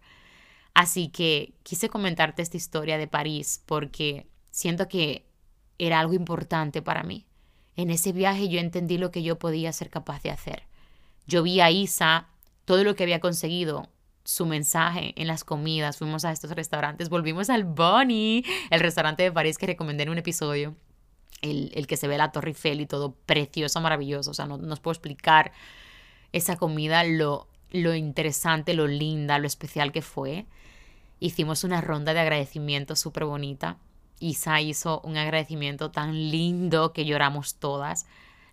Así 0.74 1.10
que 1.10 1.54
quise 1.64 1.90
comentarte 1.90 2.42
esta 2.42 2.58
historia 2.58 2.98
de 2.98 3.08
París 3.08 3.62
porque 3.66 4.28
siento 4.50 4.88
que 4.88 5.26
era 5.78 6.00
algo 6.00 6.14
importante 6.14 6.82
para 6.82 7.04
mí. 7.04 7.26
En 7.76 7.90
ese 7.90 8.12
viaje 8.12 8.50
yo 8.50 8.60
entendí 8.60 8.98
lo 8.98 9.12
que 9.12 9.24
yo 9.24 9.38
podía 9.38 9.74
ser 9.74 9.90
capaz 9.90 10.22
de 10.24 10.32
hacer. 10.32 10.64
Yo 11.26 11.44
vi 11.44 11.62
a 11.62 11.72
Isa, 11.72 12.28
todo 12.66 12.84
lo 12.84 12.96
que 12.96 13.04
había 13.04 13.20
conseguido, 13.20 13.90
su 14.24 14.46
mensaje 14.46 15.14
en 15.22 15.28
las 15.28 15.44
comidas, 15.44 15.98
fuimos 15.98 16.26
a 16.26 16.32
estos 16.32 16.52
restaurantes, 16.52 17.10
volvimos 17.10 17.50
al 17.50 17.66
Bonnie, 17.66 18.44
el 18.70 18.80
restaurante 18.80 19.24
de 19.24 19.32
París 19.32 19.58
que 19.58 19.66
recomendé 19.68 20.04
en 20.04 20.10
un 20.10 20.18
episodio, 20.18 20.76
el, 21.44 21.86
que 21.88 21.98
se 21.98 22.08
ve 22.08 22.18
la 22.18 22.32
Torre 22.32 22.50
Eiffel 22.50 22.82
y 22.82 22.88
todo 22.88 23.14
precioso, 23.26 23.80
maravilloso, 23.82 24.32
o 24.32 24.34
sea, 24.34 24.48
no, 24.48 24.58
no 24.58 24.76
puedo 24.78 24.94
explicar 24.94 25.52
esa 26.32 26.56
comida, 26.56 27.04
lo, 27.04 27.48
lo 27.70 27.94
interesante, 27.94 28.74
lo 28.74 28.88
linda, 28.88 29.38
lo 29.38 29.46
especial 29.46 29.92
que 29.92 30.02
fue. 30.02 30.48
Hicimos 31.20 31.64
una 31.64 31.82
ronda 31.82 32.14
de 32.14 32.22
agradecimiento 32.22 32.96
súper 32.96 33.26
bonita 33.26 33.78
Isa 34.24 34.62
hizo 34.62 35.02
un 35.02 35.18
agradecimiento 35.18 35.92
tan 35.92 36.14
lindo 36.32 36.94
que 36.94 37.04
lloramos 37.04 37.56
todas. 37.56 38.06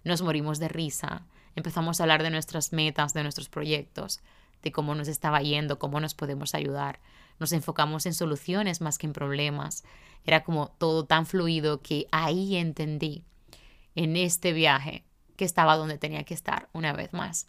Nos 0.02 0.20
morimos 0.20 0.58
de 0.58 0.68
risa. 0.68 1.22
Empezamos 1.54 2.00
a 2.00 2.04
hablar 2.04 2.24
de 2.24 2.30
nuestras 2.30 2.72
metas, 2.72 3.14
de 3.14 3.22
nuestros 3.22 3.48
proyectos, 3.48 4.20
de 4.62 4.72
cómo 4.72 4.96
nos 4.96 5.06
estaba 5.06 5.42
yendo, 5.42 5.78
cómo 5.78 6.00
nos 6.00 6.14
podemos 6.14 6.56
ayudar. 6.56 6.98
Nos 7.40 7.52
enfocamos 7.52 8.06
en 8.06 8.14
soluciones 8.14 8.80
más 8.80 8.98
que 8.98 9.06
en 9.06 9.12
problemas. 9.12 9.82
Era 10.24 10.44
como 10.44 10.68
todo 10.68 11.06
tan 11.06 11.26
fluido 11.26 11.80
que 11.80 12.06
ahí 12.12 12.56
entendí 12.56 13.24
en 13.96 14.16
este 14.16 14.52
viaje 14.52 15.04
que 15.36 15.46
estaba 15.46 15.76
donde 15.76 15.98
tenía 15.98 16.22
que 16.24 16.34
estar 16.34 16.68
una 16.72 16.92
vez 16.92 17.12
más. 17.12 17.48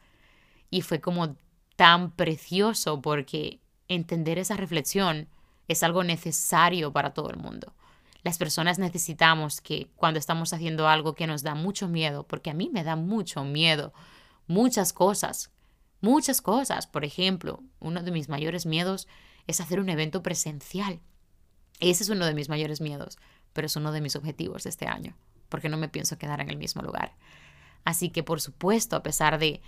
Y 0.69 0.81
fue 0.81 1.01
como 1.01 1.35
tan 1.75 2.11
precioso 2.11 3.01
porque 3.01 3.59
entender 3.89 4.39
esa 4.39 4.55
reflexión 4.55 5.27
es 5.67 5.83
algo 5.83 6.03
necesario 6.03 6.93
para 6.93 7.13
todo 7.13 7.29
el 7.29 7.37
mundo. 7.37 7.73
Las 8.23 8.37
personas 8.37 8.79
necesitamos 8.79 9.61
que 9.61 9.89
cuando 9.95 10.19
estamos 10.19 10.53
haciendo 10.53 10.87
algo 10.87 11.15
que 11.15 11.27
nos 11.27 11.43
da 11.43 11.55
mucho 11.55 11.87
miedo, 11.87 12.25
porque 12.27 12.51
a 12.51 12.53
mí 12.53 12.69
me 12.71 12.83
da 12.83 12.95
mucho 12.95 13.43
miedo, 13.43 13.93
muchas 14.47 14.93
cosas, 14.93 15.51
muchas 15.99 16.41
cosas. 16.41 16.87
Por 16.87 17.03
ejemplo, 17.03 17.61
uno 17.79 18.03
de 18.03 18.11
mis 18.11 18.29
mayores 18.29 18.65
miedos 18.65 19.07
es 19.47 19.61
hacer 19.61 19.79
un 19.79 19.89
evento 19.89 20.23
presencial. 20.23 20.99
Ese 21.79 22.03
es 22.03 22.09
uno 22.09 22.25
de 22.25 22.33
mis 22.33 22.49
mayores 22.49 22.81
miedos, 22.81 23.17
pero 23.53 23.65
es 23.67 23.75
uno 23.75 23.91
de 23.91 24.01
mis 24.01 24.15
objetivos 24.15 24.63
de 24.63 24.69
este 24.69 24.87
año, 24.87 25.15
porque 25.49 25.69
no 25.69 25.77
me 25.77 25.89
pienso 25.89 26.17
quedar 26.17 26.41
en 26.41 26.49
el 26.49 26.57
mismo 26.57 26.81
lugar. 26.81 27.13
Así 27.83 28.09
que, 28.09 28.23
por 28.23 28.41
supuesto, 28.41 28.95
a 28.95 29.03
pesar 29.03 29.39
de, 29.39 29.61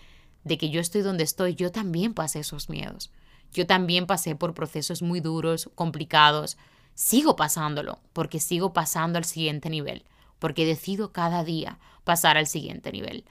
de 0.43 0.57
que 0.57 0.69
yo 0.69 0.80
estoy 0.80 1.01
donde 1.01 1.24
estoy, 1.24 1.55
yo 1.55 1.71
también 1.71 2.13
pasé 2.13 2.39
esos 2.39 2.69
miedos. 2.69 3.11
Yo 3.51 3.67
también 3.67 4.07
pasé 4.07 4.36
por 4.36 4.53
procesos 4.53 5.01
muy 5.01 5.19
duros, 5.19 5.69
complicados. 5.76 6.57
Sigo 6.95 7.36
pasándolo, 7.36 7.99
porque 8.13 8.39
sigo 8.39 8.74
pasando 8.74 9.17
al 9.17 9.26
siguiente 9.26 9.69
nivel, 9.69 10.03
porque 10.39 10.65
decido 10.65 11.11
cada 11.11 11.43
día 11.43 11.80
pasar 12.03 12.38
al 12.38 12.47
siguiente 12.47 12.91
nivel. 12.91 13.26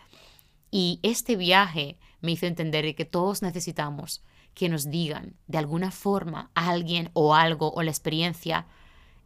Y 0.71 1.01
este 1.03 1.37
viaje 1.37 1.99
me 2.21 2.33
hizo 2.33 2.47
entender 2.47 2.95
que 2.95 3.05
todos 3.05 3.43
necesitamos 3.43 4.23
que 4.55 4.69
nos 4.69 4.91
digan 4.91 5.35
de 5.47 5.59
alguna 5.59 5.91
forma 5.91 6.51
alguien 6.55 7.11
o 7.15 7.35
algo 7.35 7.73
o 7.73 7.83
la 7.83 7.91
experiencia, 7.91 8.67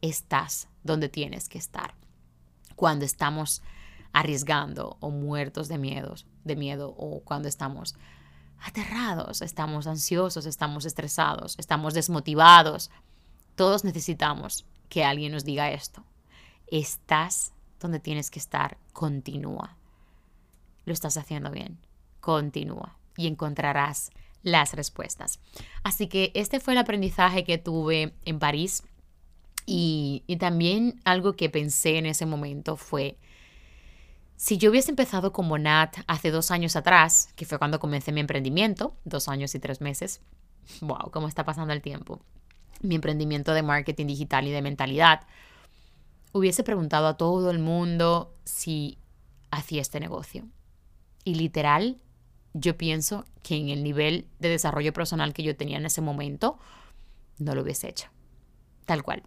estás 0.00 0.68
donde 0.84 1.08
tienes 1.08 1.48
que 1.48 1.58
estar. 1.58 1.94
Cuando 2.76 3.04
estamos 3.04 3.62
arriesgando 4.12 4.96
o 5.00 5.10
muertos 5.10 5.68
de 5.68 5.78
miedos, 5.78 6.26
de 6.44 6.56
miedo 6.56 6.94
o 6.96 7.20
cuando 7.20 7.48
estamos 7.48 7.94
aterrados, 8.60 9.42
estamos 9.42 9.86
ansiosos, 9.86 10.46
estamos 10.46 10.84
estresados, 10.84 11.56
estamos 11.58 11.94
desmotivados. 11.94 12.90
Todos 13.54 13.84
necesitamos 13.84 14.64
que 14.88 15.04
alguien 15.04 15.32
nos 15.32 15.44
diga 15.44 15.70
esto. 15.70 16.04
Estás 16.68 17.52
donde 17.80 18.00
tienes 18.00 18.30
que 18.30 18.38
estar, 18.38 18.78
continúa. 18.92 19.76
Lo 20.84 20.92
estás 20.92 21.16
haciendo 21.16 21.50
bien, 21.50 21.78
continúa 22.20 22.96
y 23.16 23.26
encontrarás 23.26 24.10
las 24.46 24.74
respuestas. 24.74 25.40
Así 25.82 26.06
que 26.06 26.30
este 26.34 26.60
fue 26.60 26.74
el 26.74 26.78
aprendizaje 26.78 27.42
que 27.42 27.58
tuve 27.58 28.14
en 28.24 28.38
París 28.38 28.84
y, 29.66 30.22
también 30.38 31.00
algo 31.04 31.34
que 31.34 31.50
pensé 31.50 31.98
en 31.98 32.06
ese 32.06 32.26
momento 32.26 32.76
fue, 32.76 33.18
si 34.36 34.56
yo 34.56 34.70
hubiese 34.70 34.90
empezado 34.90 35.32
como 35.32 35.58
Nat 35.58 35.96
hace 36.06 36.30
dos 36.30 36.52
años 36.52 36.76
atrás, 36.76 37.30
que 37.34 37.44
fue 37.44 37.58
cuando 37.58 37.80
comencé 37.80 38.12
mi 38.12 38.20
emprendimiento, 38.20 38.94
dos 39.04 39.26
años 39.26 39.52
y 39.56 39.58
tres 39.58 39.80
meses, 39.80 40.20
wow, 40.80 41.10
cómo 41.10 41.26
está 41.26 41.44
pasando 41.44 41.72
el 41.72 41.82
tiempo, 41.82 42.20
mi 42.82 42.94
emprendimiento 42.94 43.52
de 43.52 43.64
marketing 43.64 44.06
digital 44.06 44.46
y 44.46 44.52
de 44.52 44.62
mentalidad, 44.62 45.22
hubiese 46.30 46.62
preguntado 46.62 47.08
a 47.08 47.16
todo 47.16 47.50
el 47.50 47.58
mundo 47.58 48.32
si 48.44 48.98
hacía 49.50 49.82
este 49.82 49.98
negocio. 49.98 50.44
Y 51.24 51.34
literal, 51.34 51.98
yo 52.58 52.76
pienso 52.76 53.24
que 53.42 53.56
en 53.56 53.68
el 53.68 53.82
nivel 53.82 54.26
de 54.38 54.48
desarrollo 54.48 54.92
personal 54.92 55.34
que 55.34 55.42
yo 55.42 55.56
tenía 55.56 55.76
en 55.76 55.86
ese 55.86 56.00
momento, 56.00 56.58
no 57.38 57.54
lo 57.54 57.62
hubiese 57.62 57.88
hecho. 57.88 58.08
Tal 58.86 59.02
cual. 59.02 59.22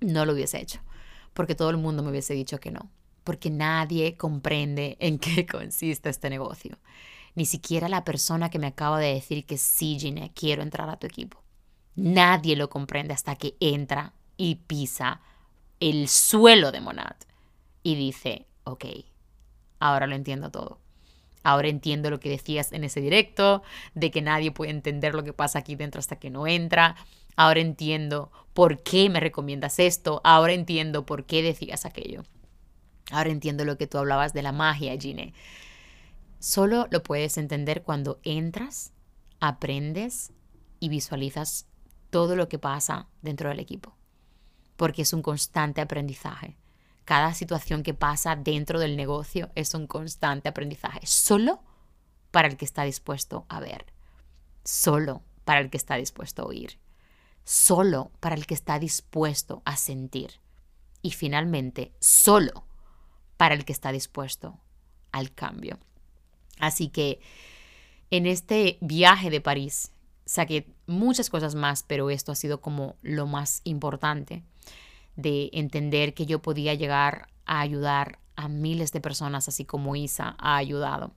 No 0.00 0.24
lo 0.24 0.32
hubiese 0.32 0.60
hecho. 0.60 0.80
Porque 1.32 1.54
todo 1.54 1.70
el 1.70 1.78
mundo 1.78 2.02
me 2.02 2.10
hubiese 2.10 2.34
dicho 2.34 2.60
que 2.60 2.70
no. 2.70 2.90
Porque 3.24 3.50
nadie 3.50 4.16
comprende 4.16 4.96
en 5.00 5.18
qué 5.18 5.46
consiste 5.50 6.10
este 6.10 6.30
negocio. 6.30 6.78
Ni 7.34 7.46
siquiera 7.46 7.88
la 7.88 8.04
persona 8.04 8.50
que 8.50 8.60
me 8.60 8.68
acaba 8.68 9.00
de 9.00 9.14
decir 9.14 9.44
que 9.44 9.58
sí, 9.58 9.98
Gine, 9.98 10.32
quiero 10.34 10.62
entrar 10.62 10.88
a 10.88 10.98
tu 10.98 11.06
equipo. 11.06 11.42
Nadie 11.96 12.54
lo 12.54 12.70
comprende 12.70 13.14
hasta 13.14 13.34
que 13.34 13.56
entra 13.58 14.14
y 14.36 14.56
pisa 14.66 15.20
el 15.80 16.08
suelo 16.08 16.70
de 16.70 16.80
Monad 16.80 17.16
y 17.82 17.96
dice, 17.96 18.46
ok, 18.64 18.84
ahora 19.80 20.06
lo 20.06 20.14
entiendo 20.14 20.50
todo. 20.50 20.83
Ahora 21.44 21.68
entiendo 21.68 22.10
lo 22.10 22.18
que 22.18 22.30
decías 22.30 22.72
en 22.72 22.82
ese 22.82 23.00
directo, 23.00 23.62
de 23.94 24.10
que 24.10 24.22
nadie 24.22 24.50
puede 24.50 24.72
entender 24.72 25.14
lo 25.14 25.22
que 25.22 25.34
pasa 25.34 25.60
aquí 25.60 25.76
dentro 25.76 26.00
hasta 26.00 26.16
que 26.16 26.30
no 26.30 26.46
entra. 26.46 26.96
Ahora 27.36 27.60
entiendo 27.60 28.32
por 28.54 28.82
qué 28.82 29.10
me 29.10 29.20
recomiendas 29.20 29.78
esto. 29.78 30.20
Ahora 30.24 30.54
entiendo 30.54 31.04
por 31.04 31.26
qué 31.26 31.42
decías 31.42 31.84
aquello. 31.84 32.24
Ahora 33.10 33.30
entiendo 33.30 33.64
lo 33.64 33.76
que 33.76 33.86
tú 33.86 33.98
hablabas 33.98 34.32
de 34.32 34.42
la 34.42 34.52
magia, 34.52 34.96
Gine. 34.98 35.34
Solo 36.38 36.88
lo 36.90 37.02
puedes 37.02 37.36
entender 37.36 37.82
cuando 37.82 38.20
entras, 38.22 38.92
aprendes 39.38 40.32
y 40.80 40.88
visualizas 40.88 41.66
todo 42.08 42.36
lo 42.36 42.48
que 42.48 42.58
pasa 42.58 43.08
dentro 43.20 43.50
del 43.50 43.60
equipo. 43.60 43.94
Porque 44.76 45.02
es 45.02 45.12
un 45.12 45.20
constante 45.20 45.82
aprendizaje. 45.82 46.56
Cada 47.04 47.34
situación 47.34 47.82
que 47.82 47.94
pasa 47.94 48.36
dentro 48.36 48.78
del 48.78 48.96
negocio 48.96 49.50
es 49.54 49.74
un 49.74 49.86
constante 49.86 50.48
aprendizaje, 50.48 51.00
solo 51.06 51.62
para 52.30 52.48
el 52.48 52.56
que 52.56 52.64
está 52.64 52.84
dispuesto 52.84 53.44
a 53.48 53.60
ver, 53.60 53.86
solo 54.64 55.22
para 55.44 55.60
el 55.60 55.70
que 55.70 55.76
está 55.76 55.96
dispuesto 55.96 56.42
a 56.42 56.46
oír, 56.46 56.78
solo 57.44 58.10
para 58.20 58.34
el 58.34 58.46
que 58.46 58.54
está 58.54 58.78
dispuesto 58.78 59.62
a 59.64 59.76
sentir 59.76 60.40
y 61.02 61.10
finalmente 61.10 61.92
solo 62.00 62.66
para 63.36 63.54
el 63.54 63.66
que 63.66 63.72
está 63.72 63.92
dispuesto 63.92 64.58
al 65.12 65.32
cambio. 65.32 65.78
Así 66.58 66.88
que 66.88 67.20
en 68.10 68.26
este 68.26 68.78
viaje 68.80 69.28
de 69.28 69.42
París 69.42 69.92
saqué 70.24 70.72
muchas 70.86 71.28
cosas 71.28 71.54
más, 71.54 71.82
pero 71.82 72.08
esto 72.08 72.32
ha 72.32 72.36
sido 72.36 72.62
como 72.62 72.96
lo 73.02 73.26
más 73.26 73.60
importante 73.64 74.42
de 75.16 75.50
entender 75.52 76.14
que 76.14 76.26
yo 76.26 76.40
podía 76.40 76.74
llegar 76.74 77.28
a 77.46 77.60
ayudar 77.60 78.18
a 78.36 78.48
miles 78.48 78.92
de 78.92 79.00
personas, 79.00 79.48
así 79.48 79.64
como 79.64 79.96
Isa 79.96 80.36
ha 80.38 80.56
ayudado 80.56 81.12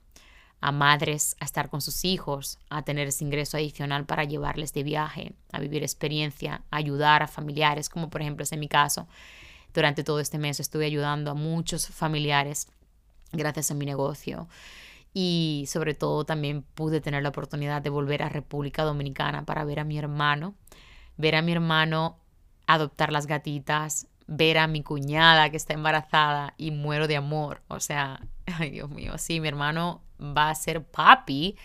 a 0.59 0.71
madres 0.71 1.35
a 1.39 1.45
estar 1.45 1.69
con 1.69 1.81
sus 1.81 2.03
hijos, 2.03 2.59
a 2.69 2.83
tener 2.83 3.07
ese 3.07 3.23
ingreso 3.23 3.57
adicional 3.57 4.05
para 4.05 4.23
llevarles 4.23 4.73
de 4.73 4.83
viaje, 4.83 5.33
a 5.51 5.59
vivir 5.59 5.83
experiencia, 5.83 6.63
a 6.71 6.77
ayudar 6.77 7.21
a 7.21 7.27
familiares, 7.27 7.89
como 7.89 8.09
por 8.09 8.21
ejemplo 8.21 8.43
es 8.43 8.51
en 8.51 8.59
mi 8.59 8.67
caso. 8.67 9.07
Durante 9.73 10.03
todo 10.03 10.19
este 10.19 10.39
mes 10.39 10.59
estuve 10.59 10.85
ayudando 10.85 11.31
a 11.31 11.35
muchos 11.35 11.87
familiares 11.87 12.67
gracias 13.31 13.69
a 13.69 13.75
mi 13.75 13.85
negocio 13.85 14.47
y 15.13 15.65
sobre 15.67 15.93
todo 15.93 16.25
también 16.25 16.63
pude 16.63 17.01
tener 17.01 17.23
la 17.23 17.29
oportunidad 17.29 17.81
de 17.81 17.89
volver 17.89 18.23
a 18.23 18.29
República 18.29 18.83
Dominicana 18.83 19.45
para 19.45 19.63
ver 19.65 19.79
a 19.79 19.83
mi 19.83 19.97
hermano, 19.97 20.55
ver 21.17 21.35
a 21.35 21.41
mi 21.41 21.51
hermano 21.51 22.17
adoptar 22.67 23.11
las 23.11 23.25
gatitas, 23.25 24.07
ver 24.27 24.57
a 24.57 24.67
mi 24.67 24.83
cuñada 24.83 25.49
que 25.49 25.57
está 25.57 25.73
embarazada 25.73 26.53
y 26.57 26.71
muero 26.71 27.07
de 27.07 27.15
amor. 27.15 27.61
O 27.69 27.79
sea, 27.79 28.21
ay 28.45 28.69
Dios 28.69 28.89
mío, 28.89 29.17
sí, 29.17 29.39
mi 29.39 29.47
hermano 29.47 30.03
va 30.19 30.49
a 30.49 30.55
ser 30.55 30.83
papi. 30.83 31.55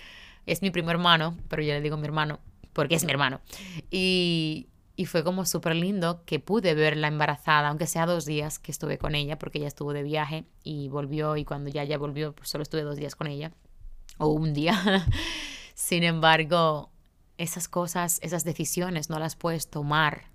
Es 0.47 0.63
mi 0.63 0.71
primer 0.71 0.97
hermano, 0.97 1.37
pero 1.49 1.63
yo 1.63 1.73
le 1.73 1.81
digo 1.81 1.97
mi 1.97 2.07
hermano 2.07 2.41
porque 2.73 2.95
es 2.95 3.05
mi 3.05 3.11
hermano. 3.11 3.41
Y, 3.91 4.69
y 4.97 5.07
fue 5.07 5.23
como 5.25 5.45
súper 5.45 5.77
lindo 5.77 6.25
que 6.25 6.41
pude 6.41 6.75
verla 6.75 7.09
embarazada, 7.09 7.69
aunque 7.69 7.87
sea 7.87 8.07
dos 8.07 8.25
días 8.25 8.59
que 8.59 8.73
estuve 8.73 8.99
con 8.99 9.15
ella, 9.15 9.39
porque 9.39 9.59
ella 9.59 9.69
estuvo 9.69 9.93
de 9.93 10.03
viaje 10.03 10.45
y 10.65 10.89
volvió, 10.89 11.37
y 11.37 11.45
cuando 11.45 11.71
ya 11.71 11.85
ya 11.85 11.99
volvió, 11.99 12.35
pues 12.35 12.49
solo 12.49 12.63
estuve 12.63 12.83
dos 12.83 12.97
días 12.97 13.15
con 13.15 13.27
ella, 13.27 13.53
o 14.19 14.29
un 14.29 14.55
día. 14.55 15.07
Sin 15.75 16.03
embargo, 16.03 16.91
esas 17.39 17.69
cosas, 17.69 18.19
esas 18.23 18.45
decisiones 18.45 19.11
no 19.11 19.19
las 19.19 19.37
puedes 19.37 19.69
tomar 19.69 20.32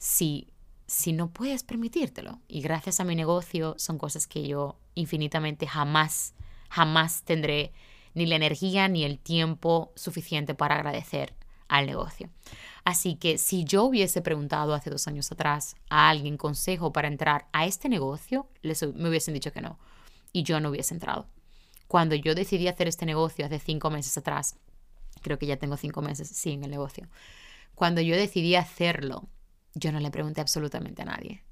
si, 0.00 0.48
si 0.86 1.12
no 1.12 1.30
puedes 1.30 1.62
permitírtelo. 1.62 2.40
Y 2.48 2.62
gracias 2.62 2.98
a 2.98 3.04
mi 3.04 3.14
negocio 3.14 3.74
son 3.78 3.98
cosas 3.98 4.26
que 4.26 4.48
yo 4.48 4.80
infinitamente 4.96 5.68
jamás, 5.68 6.34
jamás 6.68 7.22
tendré 7.22 7.72
ni 8.14 8.26
la 8.26 8.34
energía 8.34 8.88
ni 8.88 9.04
el 9.04 9.20
tiempo 9.20 9.92
suficiente 9.94 10.54
para 10.54 10.74
agradecer 10.74 11.34
al 11.68 11.86
negocio. 11.86 12.28
Así 12.82 13.14
que 13.14 13.38
si 13.38 13.62
yo 13.64 13.84
hubiese 13.84 14.22
preguntado 14.22 14.74
hace 14.74 14.90
dos 14.90 15.06
años 15.06 15.30
atrás 15.30 15.76
a 15.90 16.08
alguien 16.08 16.36
consejo 16.36 16.92
para 16.92 17.06
entrar 17.06 17.46
a 17.52 17.66
este 17.66 17.88
negocio, 17.88 18.48
les, 18.62 18.82
me 18.94 19.08
hubiesen 19.08 19.34
dicho 19.34 19.52
que 19.52 19.60
no. 19.60 19.78
Y 20.32 20.42
yo 20.42 20.58
no 20.58 20.70
hubiese 20.70 20.94
entrado. 20.94 21.26
Cuando 21.86 22.14
yo 22.14 22.34
decidí 22.34 22.68
hacer 22.68 22.88
este 22.88 23.06
negocio 23.06 23.44
hace 23.44 23.58
cinco 23.58 23.90
meses 23.90 24.16
atrás, 24.16 24.56
creo 25.20 25.38
que 25.38 25.46
ya 25.46 25.58
tengo 25.58 25.76
cinco 25.76 26.00
meses, 26.02 26.28
sí, 26.28 26.54
el 26.54 26.70
negocio. 26.70 27.06
Cuando 27.74 28.00
yo 28.00 28.16
decidí 28.16 28.56
hacerlo 28.56 29.28
yo 29.74 29.92
no 29.92 30.00
le 30.00 30.10
pregunté 30.10 30.40
absolutamente 30.40 31.02
a 31.02 31.06
nadie. 31.06 31.44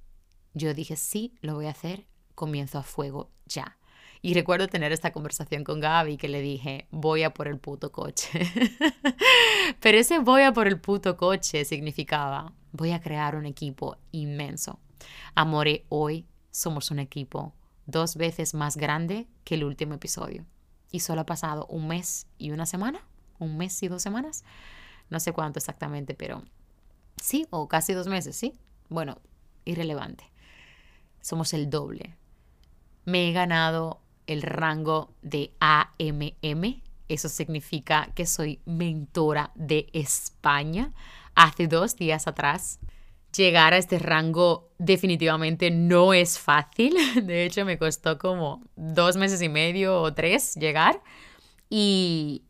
Yo 0.55 0.75
dije, 0.75 0.97
sí, 0.97 1.35
lo 1.41 1.55
voy 1.55 1.67
a 1.67 1.71
hacer, 1.71 2.07
comienzo 2.35 2.79
a 2.79 2.83
fuego 2.83 3.31
ya. 3.47 3.79
Y 4.21 4.35
recuerdo 4.35 4.67
tener 4.67 4.91
esta 4.93 5.13
conversación 5.13 5.63
con 5.63 5.81
Gaby 5.81 6.17
que 6.17 6.29
le 6.29 6.41
dije, 6.41 6.89
voy 6.91 7.23
a 7.23 7.33
por 7.33 7.47
el 7.47 7.59
puto 7.59 7.93
coche. 7.93 8.41
Pero 9.81 9.99
ese 9.99 10.19
voy 10.19 10.43
a 10.43 10.53
por 10.53 10.67
el 10.67 10.81
puto 10.81 11.17
coche 11.17 11.65
significaba, 11.65 12.53
voy 12.73 12.91
a 12.91 13.01
crear 13.01 13.37
un 13.37 13.47
equipo 13.47 13.97
inmenso. 14.11 14.81
Amore, 15.37 15.85
hoy 15.89 16.27
somos 16.51 16.91
un 16.91 16.99
equipo 16.99 17.55
dos 17.87 18.17
veces 18.17 18.55
más 18.55 18.77
grande 18.77 19.29
que 19.45 19.55
el 19.55 19.65
último 19.65 19.95
episodio. 19.95 20.45
Y 20.91 21.01
solo 21.01 21.21
ha 21.21 21.27
pasado 21.27 21.67
un 21.67 21.87
mes 21.87 22.27
y 22.39 22.51
una 22.51 22.67
semana, 22.67 23.07
un 23.39 23.57
mes 23.57 23.81
y 23.83 23.89
dos 23.89 24.03
semanas. 24.03 24.43
No 25.11 25.21
sé 25.21 25.33
cuánto 25.33 25.59
exactamente, 25.59 26.15
pero 26.15 26.43
Sí, 27.23 27.47
o 27.51 27.69
casi 27.69 27.93
dos 27.93 28.07
meses, 28.07 28.37
¿sí? 28.37 28.55
Bueno, 28.89 29.19
irrelevante. 29.65 30.25
Somos 31.21 31.53
el 31.53 31.71
doble. 31.71 32.17
Me 33.05 33.29
he 33.29 33.33
ganado 33.33 34.01
el 34.27 34.43
rango 34.43 35.15
de 35.23 35.53
AMM. 35.61 36.83
Eso 37.09 37.29
significa 37.29 38.11
que 38.15 38.27
soy 38.27 38.61
mentora 38.67 39.51
de 39.55 39.89
España. 39.93 40.93
Hace 41.35 41.69
dos 41.69 41.97
días 41.97 42.27
atrás 42.27 42.81
Llegar 43.37 43.75
a 43.75 43.77
este 43.77 43.99
rango 43.99 44.71
definitivamente 44.79 45.71
no 45.71 46.15
es 46.15 46.39
fácil. 46.39 46.97
De 47.23 47.45
hecho, 47.45 47.65
me 47.65 47.79
costó 47.79 48.19
como 48.19 48.63
dos 48.75 49.17
meses 49.17 49.43
y 49.43 49.49
medio 49.49 50.01
o 50.01 50.15
tres 50.15 50.55
llegar. 50.55 51.03
Y 51.69 52.43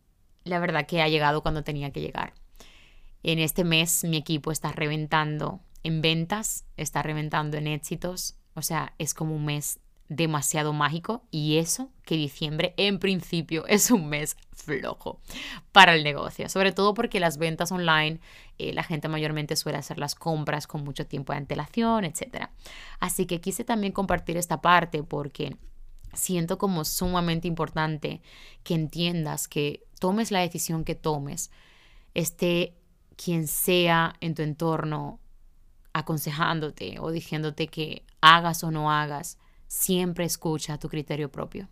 la 0.44 0.60
verdad 0.60 0.86
que 0.86 1.02
ha 1.02 1.08
llegado 1.08 1.42
cuando 1.42 1.64
tenía 1.64 1.90
que 1.90 2.00
llegar. 2.00 2.32
En 3.28 3.38
este 3.40 3.62
mes 3.62 4.04
mi 4.04 4.16
equipo 4.16 4.50
está 4.50 4.72
reventando 4.72 5.60
en 5.82 6.00
ventas, 6.00 6.64
está 6.78 7.02
reventando 7.02 7.58
en 7.58 7.66
éxitos. 7.66 8.38
O 8.54 8.62
sea, 8.62 8.94
es 8.96 9.12
como 9.12 9.36
un 9.36 9.44
mes 9.44 9.80
demasiado 10.08 10.72
mágico 10.72 11.22
y 11.30 11.58
eso 11.58 11.90
que 12.06 12.14
diciembre 12.14 12.72
en 12.78 12.98
principio 12.98 13.66
es 13.66 13.90
un 13.90 14.08
mes 14.08 14.34
flojo 14.56 15.20
para 15.72 15.94
el 15.94 16.04
negocio, 16.04 16.48
sobre 16.48 16.72
todo 16.72 16.94
porque 16.94 17.20
las 17.20 17.36
ventas 17.36 17.70
online 17.70 18.18
eh, 18.56 18.72
la 18.72 18.82
gente 18.82 19.08
mayormente 19.08 19.56
suele 19.56 19.76
hacer 19.76 19.98
las 19.98 20.14
compras 20.14 20.66
con 20.66 20.82
mucho 20.82 21.06
tiempo 21.06 21.34
de 21.34 21.40
antelación, 21.40 22.06
etc. 22.06 22.48
Así 22.98 23.26
que 23.26 23.42
quise 23.42 23.62
también 23.62 23.92
compartir 23.92 24.38
esta 24.38 24.62
parte 24.62 25.02
porque 25.02 25.54
siento 26.14 26.56
como 26.56 26.86
sumamente 26.86 27.46
importante 27.46 28.22
que 28.64 28.72
entiendas 28.72 29.48
que 29.48 29.84
tomes 30.00 30.30
la 30.30 30.40
decisión 30.40 30.82
que 30.82 30.94
tomes, 30.94 31.50
esté 32.14 32.78
quien 33.22 33.48
sea 33.48 34.14
en 34.20 34.34
tu 34.34 34.42
entorno 34.42 35.18
aconsejándote 35.92 36.98
o 37.00 37.10
diciéndote 37.10 37.66
que 37.66 38.04
hagas 38.20 38.62
o 38.62 38.70
no 38.70 38.92
hagas, 38.92 39.38
siempre 39.66 40.24
escucha 40.24 40.78
tu 40.78 40.88
criterio 40.88 41.30
propio. 41.30 41.68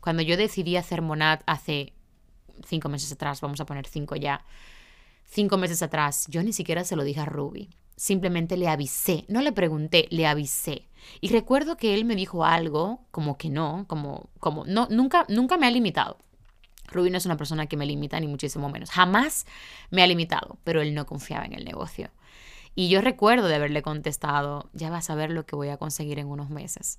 Cuando 0.00 0.22
yo 0.22 0.36
decidí 0.36 0.76
hacer 0.76 1.00
Monad 1.00 1.40
hace 1.46 1.92
cinco 2.66 2.88
meses 2.88 3.12
atrás, 3.12 3.40
vamos 3.40 3.60
a 3.60 3.66
poner 3.66 3.86
cinco 3.86 4.16
ya, 4.16 4.44
cinco 5.24 5.56
meses 5.58 5.82
atrás, 5.82 6.26
yo 6.28 6.42
ni 6.42 6.52
siquiera 6.52 6.84
se 6.84 6.96
lo 6.96 7.04
dije 7.04 7.20
a 7.20 7.24
Ruby. 7.26 7.70
Simplemente 7.96 8.56
le 8.56 8.66
avisé, 8.66 9.24
no 9.28 9.42
le 9.42 9.52
pregunté, 9.52 10.08
le 10.10 10.26
avisé. 10.26 10.88
Y 11.20 11.28
recuerdo 11.28 11.76
que 11.76 11.94
él 11.94 12.04
me 12.04 12.16
dijo 12.16 12.44
algo 12.44 13.06
como 13.10 13.36
que 13.36 13.50
no, 13.50 13.84
como, 13.88 14.30
como, 14.40 14.64
no, 14.64 14.88
nunca, 14.90 15.26
nunca 15.28 15.56
me 15.58 15.66
ha 15.66 15.70
limitado. 15.70 16.16
Ruby 16.90 17.10
no 17.10 17.18
es 17.18 17.26
una 17.26 17.36
persona 17.36 17.66
que 17.66 17.76
me 17.76 17.86
limita, 17.86 18.18
ni 18.20 18.26
muchísimo 18.26 18.68
menos. 18.68 18.90
Jamás 18.90 19.46
me 19.90 20.02
ha 20.02 20.06
limitado, 20.06 20.58
pero 20.64 20.80
él 20.82 20.94
no 20.94 21.06
confiaba 21.06 21.44
en 21.44 21.54
el 21.54 21.64
negocio. 21.64 22.10
Y 22.74 22.88
yo 22.88 23.00
recuerdo 23.00 23.48
de 23.48 23.56
haberle 23.56 23.82
contestado, 23.82 24.70
ya 24.72 24.90
vas 24.90 25.10
a 25.10 25.14
ver 25.14 25.30
lo 25.30 25.44
que 25.44 25.56
voy 25.56 25.68
a 25.68 25.76
conseguir 25.76 26.18
en 26.18 26.28
unos 26.28 26.50
meses. 26.50 26.98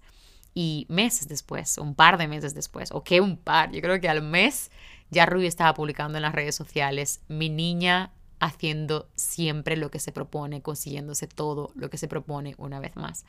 Y 0.53 0.85
meses 0.89 1.27
después, 1.27 1.77
un 1.77 1.95
par 1.95 2.17
de 2.17 2.27
meses 2.27 2.53
después, 2.53 2.91
o 2.91 3.03
que 3.03 3.21
un 3.21 3.37
par, 3.37 3.71
yo 3.71 3.81
creo 3.81 4.01
que 4.01 4.09
al 4.09 4.21
mes 4.21 4.69
ya 5.09 5.25
Ruby 5.25 5.47
estaba 5.47 5.73
publicando 5.73 6.17
en 6.17 6.23
las 6.23 6.33
redes 6.33 6.55
sociales, 6.55 7.21
mi 7.27 7.49
niña 7.49 8.11
haciendo 8.39 9.07
siempre 9.15 9.77
lo 9.77 9.91
que 9.91 9.99
se 9.99 10.11
propone, 10.11 10.61
consiguiéndose 10.61 11.27
todo 11.27 11.71
lo 11.75 11.89
que 11.89 11.97
se 11.97 12.07
propone 12.07 12.55
una 12.57 12.79
vez 12.79 12.95
más. 12.95 13.23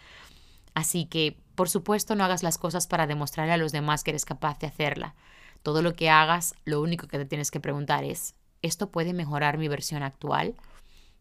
Así 0.74 1.04
que, 1.04 1.36
por 1.54 1.68
supuesto, 1.68 2.16
no 2.16 2.24
hagas 2.24 2.42
las 2.42 2.56
cosas 2.56 2.86
para 2.86 3.06
demostrarle 3.06 3.52
a 3.52 3.58
los 3.58 3.72
demás 3.72 4.02
que 4.02 4.10
eres 4.10 4.24
capaz 4.24 4.58
de 4.58 4.68
hacerla. 4.68 5.14
Todo 5.62 5.82
lo 5.82 5.94
que 5.94 6.10
hagas, 6.10 6.54
lo 6.64 6.80
único 6.80 7.06
que 7.06 7.18
te 7.18 7.26
tienes 7.26 7.50
que 7.50 7.60
preguntar 7.60 8.04
es, 8.04 8.34
¿esto 8.62 8.90
puede 8.90 9.12
mejorar 9.12 9.58
mi 9.58 9.68
versión 9.68 10.02
actual? 10.02 10.54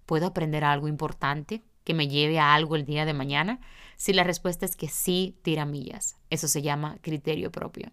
¿Puedo 0.05 0.27
aprender 0.27 0.63
algo 0.63 0.87
importante 0.87 1.61
que 1.83 1.93
me 1.93 2.07
lleve 2.07 2.39
a 2.39 2.53
algo 2.53 2.75
el 2.75 2.85
día 2.85 3.05
de 3.05 3.13
mañana? 3.13 3.59
Si 3.95 4.13
la 4.13 4.23
respuesta 4.23 4.65
es 4.65 4.75
que 4.75 4.87
sí, 4.87 5.37
tira 5.43 5.65
millas. 5.65 6.17
Eso 6.29 6.47
se 6.47 6.61
llama 6.61 6.97
criterio 7.01 7.51
propio. 7.51 7.91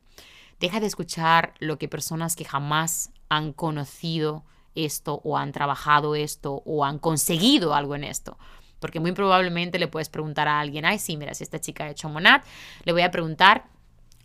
Deja 0.59 0.81
de 0.81 0.87
escuchar 0.87 1.55
lo 1.59 1.79
que 1.79 1.89
personas 1.89 2.35
que 2.35 2.45
jamás 2.45 3.13
han 3.29 3.53
conocido 3.53 4.45
esto 4.75 5.21
o 5.25 5.37
han 5.37 5.53
trabajado 5.53 6.15
esto 6.15 6.63
o 6.65 6.85
han 6.85 6.99
conseguido 6.99 7.75
algo 7.75 7.95
en 7.95 8.05
esto. 8.05 8.39
Porque 8.81 9.01
muy 9.01 9.13
probablemente 9.13 9.79
le 9.79 9.89
puedes 9.89 10.09
preguntar 10.09 10.49
a 10.49 10.61
alguien, 10.61 10.85
ay, 10.85 10.99
sí, 10.99 11.17
mira, 11.17 11.35
si 11.35 11.45
esta 11.45 11.61
chica 11.61 11.85
ha 11.85 11.91
hecho 11.91 12.09
monad, 12.09 12.43
le 12.85 12.93
voy 12.93 13.03
a 13.03 13.11
preguntar 13.11 13.67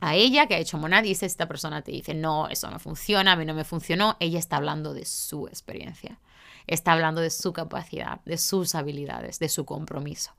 a 0.04 0.16
ella 0.16 0.48
que 0.48 0.56
ha 0.56 0.60
hecho 0.60 0.78
monad 0.78 1.06
y 1.06 1.12
esta 1.12 1.48
persona 1.48 1.82
te 1.82 1.94
dice, 1.94 2.14
no, 2.14 2.50
eso 2.50 2.70
no 2.70 2.78
funciona, 2.78 3.32
a 3.32 3.36
mí 3.38 3.46
no 3.46 3.54
me 3.54 3.64
funcionó. 3.64 4.18
Ella 4.20 4.38
está 4.38 4.58
hablando 4.58 4.94
de 4.94 5.06
su 5.06 5.48
experiencia, 5.48 6.20
está 6.68 6.92
hablando 6.92 7.22
de 7.22 7.30
su 7.30 7.54
capacidad, 7.54 8.20
de 8.26 8.38
sus 8.38 8.76
habilidades, 8.76 9.40
de 9.40 9.48
su 9.48 9.64
compromiso. 9.64 10.36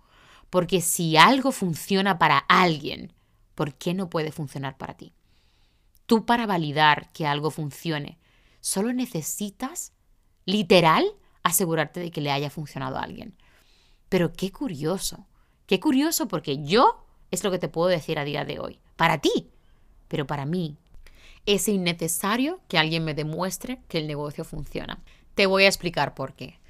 Porque 0.50 0.82
si 0.82 1.16
algo 1.16 1.50
funciona 1.50 2.18
para 2.18 2.36
alguien, 2.36 3.14
¿por 3.54 3.74
qué 3.74 3.94
no 3.94 4.10
puede 4.10 4.32
funcionar 4.32 4.76
para 4.76 4.98
ti? 4.98 5.14
Tú 6.04 6.26
para 6.26 6.44
validar 6.44 7.10
que 7.12 7.26
algo 7.26 7.50
funcione, 7.50 8.18
solo 8.60 8.92
necesitas, 8.92 9.94
literal, 10.44 11.06
asegurarte 11.42 12.00
de 12.00 12.10
que 12.10 12.20
le 12.20 12.32
haya 12.32 12.50
funcionado 12.50 12.98
a 12.98 13.02
alguien. 13.02 13.34
Pero 14.10 14.34
qué 14.34 14.52
curioso, 14.52 15.26
qué 15.64 15.80
curioso 15.80 16.28
porque 16.28 16.62
yo 16.62 17.06
es 17.30 17.42
lo 17.44 17.50
que 17.50 17.58
te 17.58 17.70
puedo 17.70 17.88
decir 17.88 18.18
a 18.18 18.24
día 18.24 18.44
de 18.44 18.58
hoy, 18.58 18.78
para 18.96 19.22
ti, 19.22 19.53
pero 20.14 20.28
para 20.28 20.46
mí 20.46 20.76
es 21.44 21.66
innecesario 21.66 22.60
que 22.68 22.78
alguien 22.78 23.04
me 23.04 23.14
demuestre 23.14 23.80
que 23.88 23.98
el 23.98 24.06
negocio 24.06 24.44
funciona. 24.44 25.02
Te 25.34 25.46
voy 25.46 25.64
a 25.64 25.66
explicar 25.66 26.14
por 26.14 26.34
qué. 26.34 26.60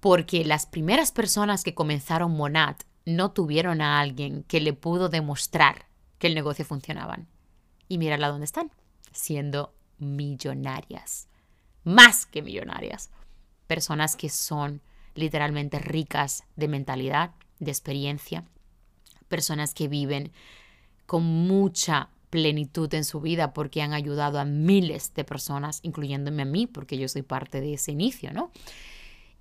Porque 0.00 0.44
las 0.44 0.66
primeras 0.66 1.12
personas 1.12 1.62
que 1.62 1.72
comenzaron 1.72 2.32
Monad 2.32 2.74
no 3.04 3.30
tuvieron 3.30 3.80
a 3.80 4.00
alguien 4.00 4.42
que 4.42 4.60
le 4.60 4.72
pudo 4.72 5.08
demostrar 5.08 5.86
que 6.18 6.26
el 6.26 6.34
negocio 6.34 6.64
funcionaba. 6.64 7.20
Y 7.86 7.98
mírala 7.98 8.26
dónde 8.26 8.46
están, 8.46 8.72
siendo 9.12 9.72
millonarias. 9.98 11.28
Más 11.84 12.26
que 12.26 12.42
millonarias. 12.42 13.10
Personas 13.68 14.16
que 14.16 14.30
son 14.30 14.82
literalmente 15.14 15.78
ricas 15.78 16.42
de 16.56 16.66
mentalidad, 16.66 17.30
de 17.60 17.70
experiencia. 17.70 18.42
Personas 19.28 19.74
que 19.74 19.86
viven 19.86 20.32
con 21.06 21.22
mucha 21.22 22.08
plenitud 22.30 22.92
en 22.94 23.04
su 23.04 23.20
vida 23.20 23.52
porque 23.52 23.82
han 23.82 23.92
ayudado 23.92 24.38
a 24.38 24.44
miles 24.44 25.12
de 25.14 25.24
personas, 25.24 25.80
incluyéndome 25.82 26.42
a 26.42 26.46
mí, 26.46 26.66
porque 26.66 26.96
yo 26.96 27.08
soy 27.08 27.22
parte 27.22 27.60
de 27.60 27.74
ese 27.74 27.92
inicio, 27.92 28.32
¿no? 28.32 28.50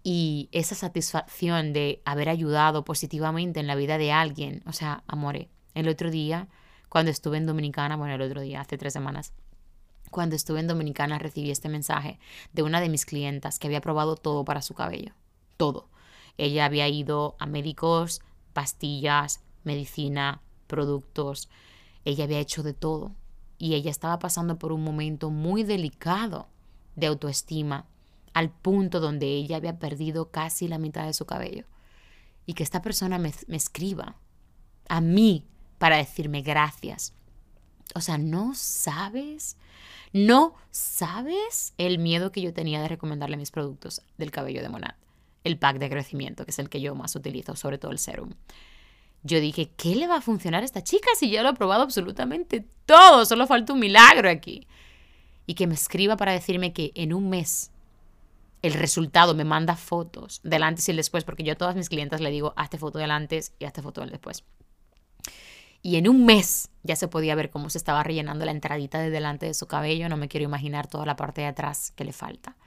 y 0.04 0.50
esa 0.52 0.76
satisfacción 0.76 1.74
de 1.74 2.02
haber 2.06 2.30
ayudado 2.30 2.86
positivamente 2.86 3.60
en 3.60 3.68
la 3.68 3.76
vida 3.76 3.98
de 3.98 4.12
alguien. 4.12 4.64
O 4.66 4.74
sea, 4.74 5.04
amore, 5.08 5.50
el 5.74 5.88
otro 5.88 6.10
día, 6.10 6.48
cuando 6.88 7.12
estuve 7.12 7.38
en 7.38 7.46
Dominicana, 7.46 7.96
bueno, 7.96 8.16
el 8.16 8.22
otro 8.22 8.42
día, 8.42 8.62
hace 8.62 8.78
tres 8.78 8.94
semanas, 8.94 9.34
cuando 10.10 10.36
estuve 10.36 10.60
en 10.60 10.68
Dominicana 10.68 11.20
recibí 11.20 11.52
este 11.52 11.70
mensaje 11.70 12.20
de 12.54 12.64
una 12.64 12.82
de 12.82 12.90
mis 12.90 13.06
clientas 13.06 13.60
que 13.60 13.68
había 13.68 13.82
probado 13.82 14.16
todo 14.16 14.44
para 14.46 14.62
su 14.62 14.74
cabello. 14.74 15.14
Todo. 15.58 15.90
Ella 16.38 16.66
había 16.66 16.88
ido 16.88 17.36
a 17.38 17.46
médicos, 17.46 18.22
pastillas, 18.54 19.44
medicina, 19.64 20.42
productos. 20.68 21.50
Ella 22.10 22.24
había 22.24 22.40
hecho 22.40 22.64
de 22.64 22.74
todo. 22.74 23.16
Y 23.60 23.76
ella 23.76 23.92
estaba 23.92 24.20
pasando 24.20 24.58
por 24.58 24.72
un 24.72 24.84
momento 24.84 25.30
muy 25.30 25.64
delicado 25.64 26.48
de 26.96 27.08
autoestima 27.08 27.86
al 28.34 28.50
punto 28.50 29.00
donde 29.00 29.28
ella 29.28 29.58
había 29.58 29.80
perdido 29.80 30.32
casi 30.32 30.68
la 30.68 30.78
mitad 30.80 31.06
de 31.06 31.14
su 31.14 31.26
cabello. 31.26 31.66
Y 32.46 32.54
que 32.54 32.64
esta 32.64 32.82
persona 32.82 33.20
me, 33.20 33.32
escriba 33.50 34.16
a 34.88 35.02
mí 35.02 35.46
para 35.78 35.98
decirme 35.98 36.42
gracias. 36.42 37.14
O 37.94 38.02
sea, 38.02 38.18
no 38.18 38.54
sabes, 38.56 39.58
no 40.14 40.56
sabes 40.72 41.74
el 41.78 42.00
miedo 42.00 42.32
que 42.32 42.42
yo 42.42 42.54
tenía 42.54 42.82
de 42.82 42.88
recomendarle 42.88 43.38
mis 43.38 43.52
productos 43.52 44.02
del 44.18 44.32
cabello 44.32 44.62
de 44.64 44.70
Monad. 44.70 44.96
El 45.44 45.60
pack 45.60 45.78
de 45.78 45.90
crecimiento, 45.90 46.44
que 46.44 46.52
es 46.52 46.60
el 46.60 46.70
que 46.70 46.82
yo 46.82 46.96
más 46.96 47.16
utilizo, 47.16 47.56
sobre 47.56 47.78
todo 47.78 47.92
el 47.92 48.00
serum. 48.00 48.34
Yo 49.24 49.40
dije, 49.40 49.72
¿qué 49.76 49.96
le 49.96 50.08
va 50.08 50.18
a 50.18 50.22
funcionar 50.22 50.62
a 50.64 50.66
esta 50.66 50.84
chica 50.84 51.10
si 51.18 51.30
ya 51.30 51.44
lo 51.44 51.50
ha 51.50 51.54
probado 51.54 51.84
absolutamente 51.84 52.66
todo? 52.86 53.26
Solo 53.26 53.48
falta 53.48 53.74
un 53.74 53.80
milagro 53.80 54.30
aquí. 54.30 54.68
Y 55.46 55.56
que 55.56 55.68
me 55.68 55.74
escriba 55.74 56.16
para 56.16 56.32
decirme 56.32 56.74
que 56.74 56.92
en 56.96 57.14
un 57.14 57.30
mes 57.30 57.72
el 58.62 58.74
resultado, 58.74 59.36
me 59.36 59.46
manda 59.46 59.76
fotos 59.76 60.42
del 60.44 60.64
antes 60.64 60.88
y 60.88 60.92
el 60.92 60.98
después, 60.98 61.24
porque 61.24 61.44
yo 61.44 61.54
a 61.54 61.58
todas 61.58 61.76
mis 61.76 61.88
clientes 61.88 62.20
le 62.20 62.30
digo, 62.30 62.54
hazte 62.58 62.78
foto 62.78 63.00
del 63.00 63.12
antes 63.12 63.54
y 63.58 63.66
hazte 63.66 63.82
foto 63.82 64.02
del 64.02 64.10
después. 64.10 64.44
Y 65.82 65.96
en 65.96 66.10
un 66.10 66.26
mes 66.26 66.70
ya 66.84 66.98
se 66.98 67.08
podía 67.08 67.36
ver 67.36 67.52
cómo 67.52 67.70
se 67.70 67.78
estaba 67.78 68.04
rellenando 68.04 68.44
la 68.44 68.52
entradita 68.52 69.00
de 69.00 69.10
delante 69.10 69.46
de 69.46 69.54
su 69.54 69.66
cabello. 69.68 70.10
No 70.10 70.18
me 70.18 70.28
quiero 70.28 70.44
imaginar 70.44 70.88
toda 70.88 71.06
la 71.06 71.16
parte 71.16 71.42
de 71.42 71.48
atrás 71.48 71.92
que 71.92 72.04
le 72.04 72.12
falta. 72.12 72.58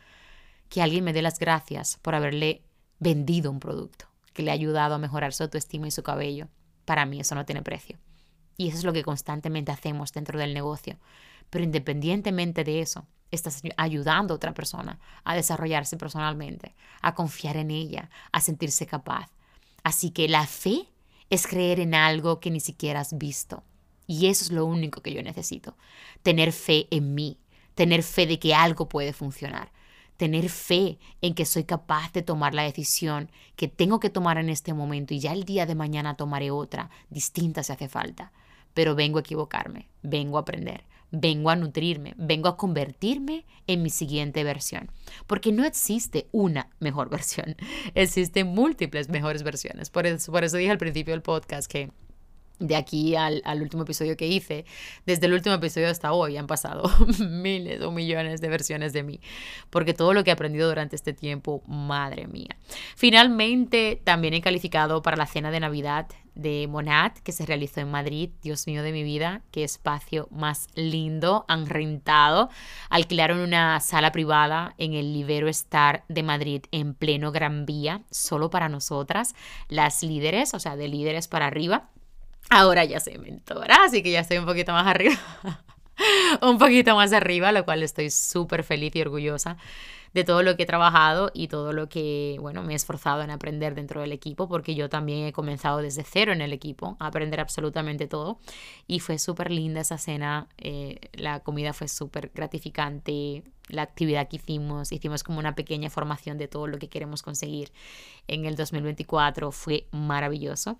Que 0.70 0.80
alguien 0.80 1.04
me 1.04 1.12
dé 1.12 1.20
las 1.20 1.38
gracias 1.38 1.98
por 2.00 2.14
haberle 2.14 2.62
vendido 2.98 3.50
un 3.50 3.60
producto 3.60 4.11
que 4.32 4.42
le 4.42 4.50
ha 4.50 4.54
ayudado 4.54 4.94
a 4.94 4.98
mejorar 4.98 5.32
su 5.32 5.42
autoestima 5.42 5.88
y 5.88 5.90
su 5.90 6.02
cabello. 6.02 6.48
Para 6.84 7.06
mí 7.06 7.20
eso 7.20 7.34
no 7.34 7.44
tiene 7.44 7.62
precio. 7.62 7.98
Y 8.56 8.68
eso 8.68 8.78
es 8.78 8.84
lo 8.84 8.92
que 8.92 9.02
constantemente 9.02 9.72
hacemos 9.72 10.12
dentro 10.12 10.38
del 10.38 10.54
negocio. 10.54 10.98
Pero 11.50 11.64
independientemente 11.64 12.64
de 12.64 12.80
eso, 12.80 13.06
estás 13.30 13.62
ayudando 13.76 14.34
a 14.34 14.36
otra 14.36 14.54
persona 14.54 14.98
a 15.24 15.34
desarrollarse 15.34 15.96
personalmente, 15.96 16.74
a 17.00 17.14
confiar 17.14 17.56
en 17.56 17.70
ella, 17.70 18.10
a 18.30 18.40
sentirse 18.40 18.86
capaz. 18.86 19.30
Así 19.82 20.10
que 20.10 20.28
la 20.28 20.46
fe 20.46 20.88
es 21.30 21.46
creer 21.46 21.80
en 21.80 21.94
algo 21.94 22.40
que 22.40 22.50
ni 22.50 22.60
siquiera 22.60 23.00
has 23.00 23.16
visto. 23.16 23.64
Y 24.06 24.26
eso 24.26 24.44
es 24.44 24.50
lo 24.50 24.66
único 24.66 25.02
que 25.02 25.12
yo 25.12 25.22
necesito. 25.22 25.76
Tener 26.22 26.52
fe 26.52 26.86
en 26.90 27.14
mí, 27.14 27.38
tener 27.74 28.02
fe 28.02 28.26
de 28.26 28.38
que 28.38 28.54
algo 28.54 28.88
puede 28.88 29.12
funcionar, 29.12 29.72
tener 30.16 30.48
fe 30.48 30.98
en 31.20 31.34
que 31.34 31.44
soy 31.44 31.64
capaz 31.64 32.12
de 32.12 32.22
tomar 32.22 32.54
la 32.54 32.62
decisión 32.62 33.30
que 33.56 33.68
tengo 33.68 34.00
que 34.00 34.10
tomar 34.10 34.38
en 34.38 34.48
este 34.48 34.74
momento 34.74 35.14
y 35.14 35.20
ya 35.20 35.32
el 35.32 35.44
día 35.44 35.66
de 35.66 35.74
mañana 35.74 36.16
tomaré 36.16 36.50
otra, 36.50 36.90
distinta 37.10 37.62
si 37.62 37.72
hace 37.72 37.88
falta. 37.88 38.32
Pero 38.74 38.94
vengo 38.94 39.18
a 39.18 39.20
equivocarme, 39.20 39.88
vengo 40.02 40.38
a 40.38 40.42
aprender, 40.42 40.84
vengo 41.10 41.50
a 41.50 41.56
nutrirme, 41.56 42.14
vengo 42.16 42.48
a 42.48 42.56
convertirme 42.56 43.44
en 43.66 43.82
mi 43.82 43.90
siguiente 43.90 44.44
versión. 44.44 44.90
Porque 45.26 45.52
no 45.52 45.64
existe 45.64 46.28
una 46.32 46.70
mejor 46.80 47.10
versión, 47.10 47.56
existen 47.94 48.48
múltiples 48.48 49.08
mejores 49.08 49.42
versiones. 49.42 49.90
Por 49.90 50.06
eso, 50.06 50.32
por 50.32 50.44
eso 50.44 50.56
dije 50.56 50.70
al 50.70 50.78
principio 50.78 51.12
del 51.12 51.22
podcast 51.22 51.70
que 51.70 51.90
de 52.58 52.76
aquí 52.76 53.16
al, 53.16 53.42
último 53.60 53.82
episodio 53.82 54.16
que 54.16 54.26
hice, 54.26 54.64
desde 55.06 55.26
el 55.26 55.32
último 55.32 55.54
episodio 55.54 55.88
hasta 55.88 56.12
hoy 56.12 56.36
han 56.36 56.46
pasado 56.46 56.90
miles 57.28 57.82
o 57.82 57.90
millones 57.90 58.40
de 58.40 58.48
versiones 58.48 58.92
de 58.92 59.02
mí, 59.02 59.20
porque 59.70 59.94
todo 59.94 60.14
lo 60.14 60.24
que 60.24 60.30
he 60.30 60.32
aprendido 60.32 60.68
durante 60.68 60.96
este 60.96 61.12
tiempo, 61.12 61.62
madre 61.66 62.26
mía. 62.26 62.56
Finalmente, 62.96 64.00
también 64.04 64.34
he 64.34 64.40
calificado 64.40 65.02
para 65.02 65.16
la 65.16 65.26
cena 65.26 65.50
de 65.50 65.60
Navidad 65.60 66.06
de 66.34 66.66
Monat, 66.68 67.18
que 67.18 67.32
se 67.32 67.46
realizó 67.46 67.80
en 67.80 67.90
Madrid. 67.90 68.30
Dios 68.42 68.66
mío 68.66 68.82
de 68.82 68.92
mi 68.92 69.02
vida, 69.02 69.42
qué 69.50 69.64
espacio 69.64 70.28
más 70.30 70.68
lindo. 70.74 71.44
Han 71.48 71.66
rentado, 71.66 72.48
alquilaron 72.88 73.40
una 73.40 73.80
sala 73.80 74.12
privada 74.12 74.74
en 74.78 74.94
el 74.94 75.12
Libero 75.12 75.48
Star 75.48 76.04
de 76.08 76.22
Madrid 76.22 76.62
en 76.70 76.94
pleno 76.94 77.32
Gran 77.32 77.66
Vía, 77.66 78.02
solo 78.10 78.50
para 78.50 78.68
nosotras, 78.68 79.34
las 79.68 80.02
líderes, 80.02 80.54
o 80.54 80.60
sea, 80.60 80.76
de 80.76 80.88
líderes 80.88 81.28
para 81.28 81.46
arriba. 81.46 81.90
Ahora 82.50 82.84
ya 82.84 83.00
soy 83.00 83.18
mentora, 83.18 83.84
así 83.84 84.02
que 84.02 84.10
ya 84.10 84.20
estoy 84.20 84.38
un 84.38 84.46
poquito 84.46 84.72
más 84.72 84.86
arriba. 84.86 85.16
un 86.42 86.58
poquito 86.58 86.94
más 86.94 87.12
arriba, 87.12 87.52
lo 87.52 87.64
cual 87.64 87.82
estoy 87.82 88.10
súper 88.10 88.64
feliz 88.64 88.94
y 88.96 89.00
orgullosa 89.00 89.56
de 90.14 90.24
todo 90.24 90.42
lo 90.42 90.56
que 90.56 90.64
he 90.64 90.66
trabajado 90.66 91.30
y 91.32 91.48
todo 91.48 91.72
lo 91.72 91.88
que, 91.88 92.36
bueno, 92.40 92.62
me 92.62 92.74
he 92.74 92.76
esforzado 92.76 93.22
en 93.22 93.30
aprender 93.30 93.74
dentro 93.74 94.02
del 94.02 94.12
equipo, 94.12 94.48
porque 94.48 94.74
yo 94.74 94.88
también 94.88 95.26
he 95.26 95.32
comenzado 95.32 95.78
desde 95.78 96.04
cero 96.04 96.32
en 96.32 96.42
el 96.42 96.52
equipo, 96.52 96.96
a 97.00 97.06
aprender 97.06 97.40
absolutamente 97.40 98.06
todo. 98.06 98.38
Y 98.86 99.00
fue 99.00 99.18
súper 99.18 99.50
linda 99.50 99.80
esa 99.80 99.98
cena, 99.98 100.48
eh, 100.58 100.98
la 101.14 101.40
comida 101.40 101.72
fue 101.72 101.88
súper 101.88 102.30
gratificante, 102.34 103.42
la 103.68 103.82
actividad 103.82 104.28
que 104.28 104.36
hicimos, 104.36 104.92
hicimos 104.92 105.22
como 105.22 105.38
una 105.38 105.54
pequeña 105.54 105.88
formación 105.88 106.36
de 106.36 106.48
todo 106.48 106.66
lo 106.66 106.78
que 106.78 106.88
queremos 106.88 107.22
conseguir 107.22 107.72
en 108.28 108.44
el 108.44 108.54
2024, 108.54 109.50
fue 109.50 109.86
maravilloso. 109.92 110.78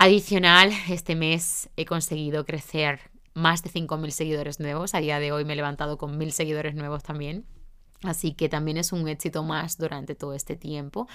Adicional, 0.00 0.70
este 0.88 1.16
mes 1.16 1.70
he 1.76 1.84
conseguido 1.84 2.46
crecer 2.46 3.00
más 3.34 3.64
de 3.64 3.70
5.000 3.70 4.10
seguidores 4.10 4.60
nuevos. 4.60 4.94
A 4.94 5.00
día 5.00 5.18
de 5.18 5.32
hoy 5.32 5.44
me 5.44 5.54
he 5.54 5.56
levantado 5.56 5.98
con 5.98 6.20
1.000 6.20 6.30
seguidores 6.30 6.76
nuevos 6.76 7.02
también. 7.02 7.46
Así 8.04 8.32
que 8.32 8.48
también 8.48 8.76
es 8.76 8.92
un 8.92 9.08
éxito 9.08 9.42
más 9.42 9.76
durante 9.76 10.14
todo 10.14 10.34
este 10.34 10.54
tiempo. 10.54 11.08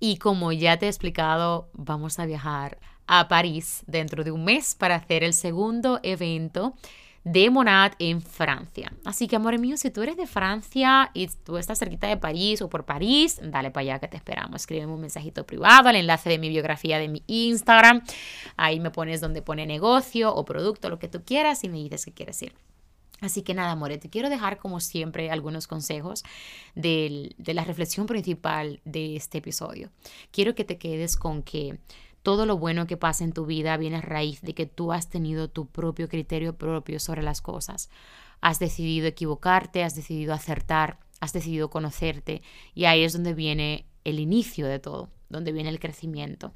Y 0.00 0.16
como 0.16 0.52
ya 0.52 0.78
te 0.78 0.86
he 0.86 0.88
explicado, 0.88 1.68
vamos 1.74 2.18
a 2.18 2.24
viajar 2.24 2.78
a 3.06 3.28
París 3.28 3.84
dentro 3.86 4.24
de 4.24 4.30
un 4.30 4.42
mes 4.42 4.74
para 4.74 4.94
hacer 4.94 5.22
el 5.22 5.34
segundo 5.34 6.00
evento 6.02 6.76
de 7.24 7.50
Monad 7.50 7.92
en 7.98 8.20
Francia. 8.20 8.92
Así 9.04 9.26
que, 9.26 9.36
amor 9.36 9.58
mío, 9.58 9.76
si 9.76 9.90
tú 9.90 10.02
eres 10.02 10.16
de 10.16 10.26
Francia 10.26 11.10
y 11.14 11.26
tú 11.26 11.56
estás 11.56 11.78
cerquita 11.78 12.06
de 12.06 12.18
París 12.18 12.60
o 12.60 12.68
por 12.68 12.84
París, 12.84 13.40
dale 13.42 13.70
para 13.70 13.82
allá 13.82 13.98
que 13.98 14.08
te 14.08 14.16
esperamos. 14.16 14.56
Escríbeme 14.56 14.92
un 14.92 15.00
mensajito 15.00 15.46
privado 15.46 15.88
al 15.88 15.96
enlace 15.96 16.28
de 16.28 16.38
mi 16.38 16.50
biografía 16.50 16.98
de 16.98 17.08
mi 17.08 17.22
Instagram. 17.26 18.02
Ahí 18.56 18.78
me 18.78 18.90
pones 18.90 19.20
donde 19.20 19.40
pone 19.42 19.66
negocio 19.66 20.34
o 20.34 20.44
producto, 20.44 20.90
lo 20.90 20.98
que 20.98 21.08
tú 21.08 21.24
quieras 21.24 21.64
y 21.64 21.68
me 21.70 21.78
dices 21.78 22.04
que 22.04 22.12
quieres 22.12 22.42
ir. 22.42 22.52
Así 23.20 23.40
que 23.40 23.54
nada, 23.54 23.70
amor, 23.70 23.96
te 23.96 24.10
quiero 24.10 24.28
dejar 24.28 24.58
como 24.58 24.80
siempre 24.80 25.30
algunos 25.30 25.66
consejos 25.66 26.24
de 26.74 27.34
la 27.38 27.64
reflexión 27.64 28.06
principal 28.06 28.80
de 28.84 29.16
este 29.16 29.38
episodio. 29.38 29.90
Quiero 30.30 30.54
que 30.54 30.64
te 30.64 30.76
quedes 30.76 31.16
con 31.16 31.42
que 31.42 31.78
todo 32.24 32.46
lo 32.46 32.56
bueno 32.56 32.86
que 32.86 32.96
pasa 32.96 33.22
en 33.22 33.34
tu 33.34 33.44
vida 33.44 33.76
viene 33.76 33.96
a 33.96 34.00
raíz 34.00 34.40
de 34.40 34.54
que 34.54 34.64
tú 34.64 34.92
has 34.92 35.10
tenido 35.10 35.48
tu 35.48 35.66
propio 35.66 36.08
criterio 36.08 36.56
propio 36.56 36.98
sobre 36.98 37.22
las 37.22 37.42
cosas. 37.42 37.90
Has 38.40 38.58
decidido 38.58 39.06
equivocarte, 39.06 39.84
has 39.84 39.94
decidido 39.94 40.32
acertar, 40.32 40.98
has 41.20 41.34
decidido 41.34 41.68
conocerte 41.68 42.40
y 42.74 42.86
ahí 42.86 43.04
es 43.04 43.12
donde 43.12 43.34
viene 43.34 43.86
el 44.04 44.18
inicio 44.20 44.66
de 44.66 44.78
todo, 44.78 45.10
donde 45.28 45.52
viene 45.52 45.68
el 45.68 45.78
crecimiento. 45.78 46.54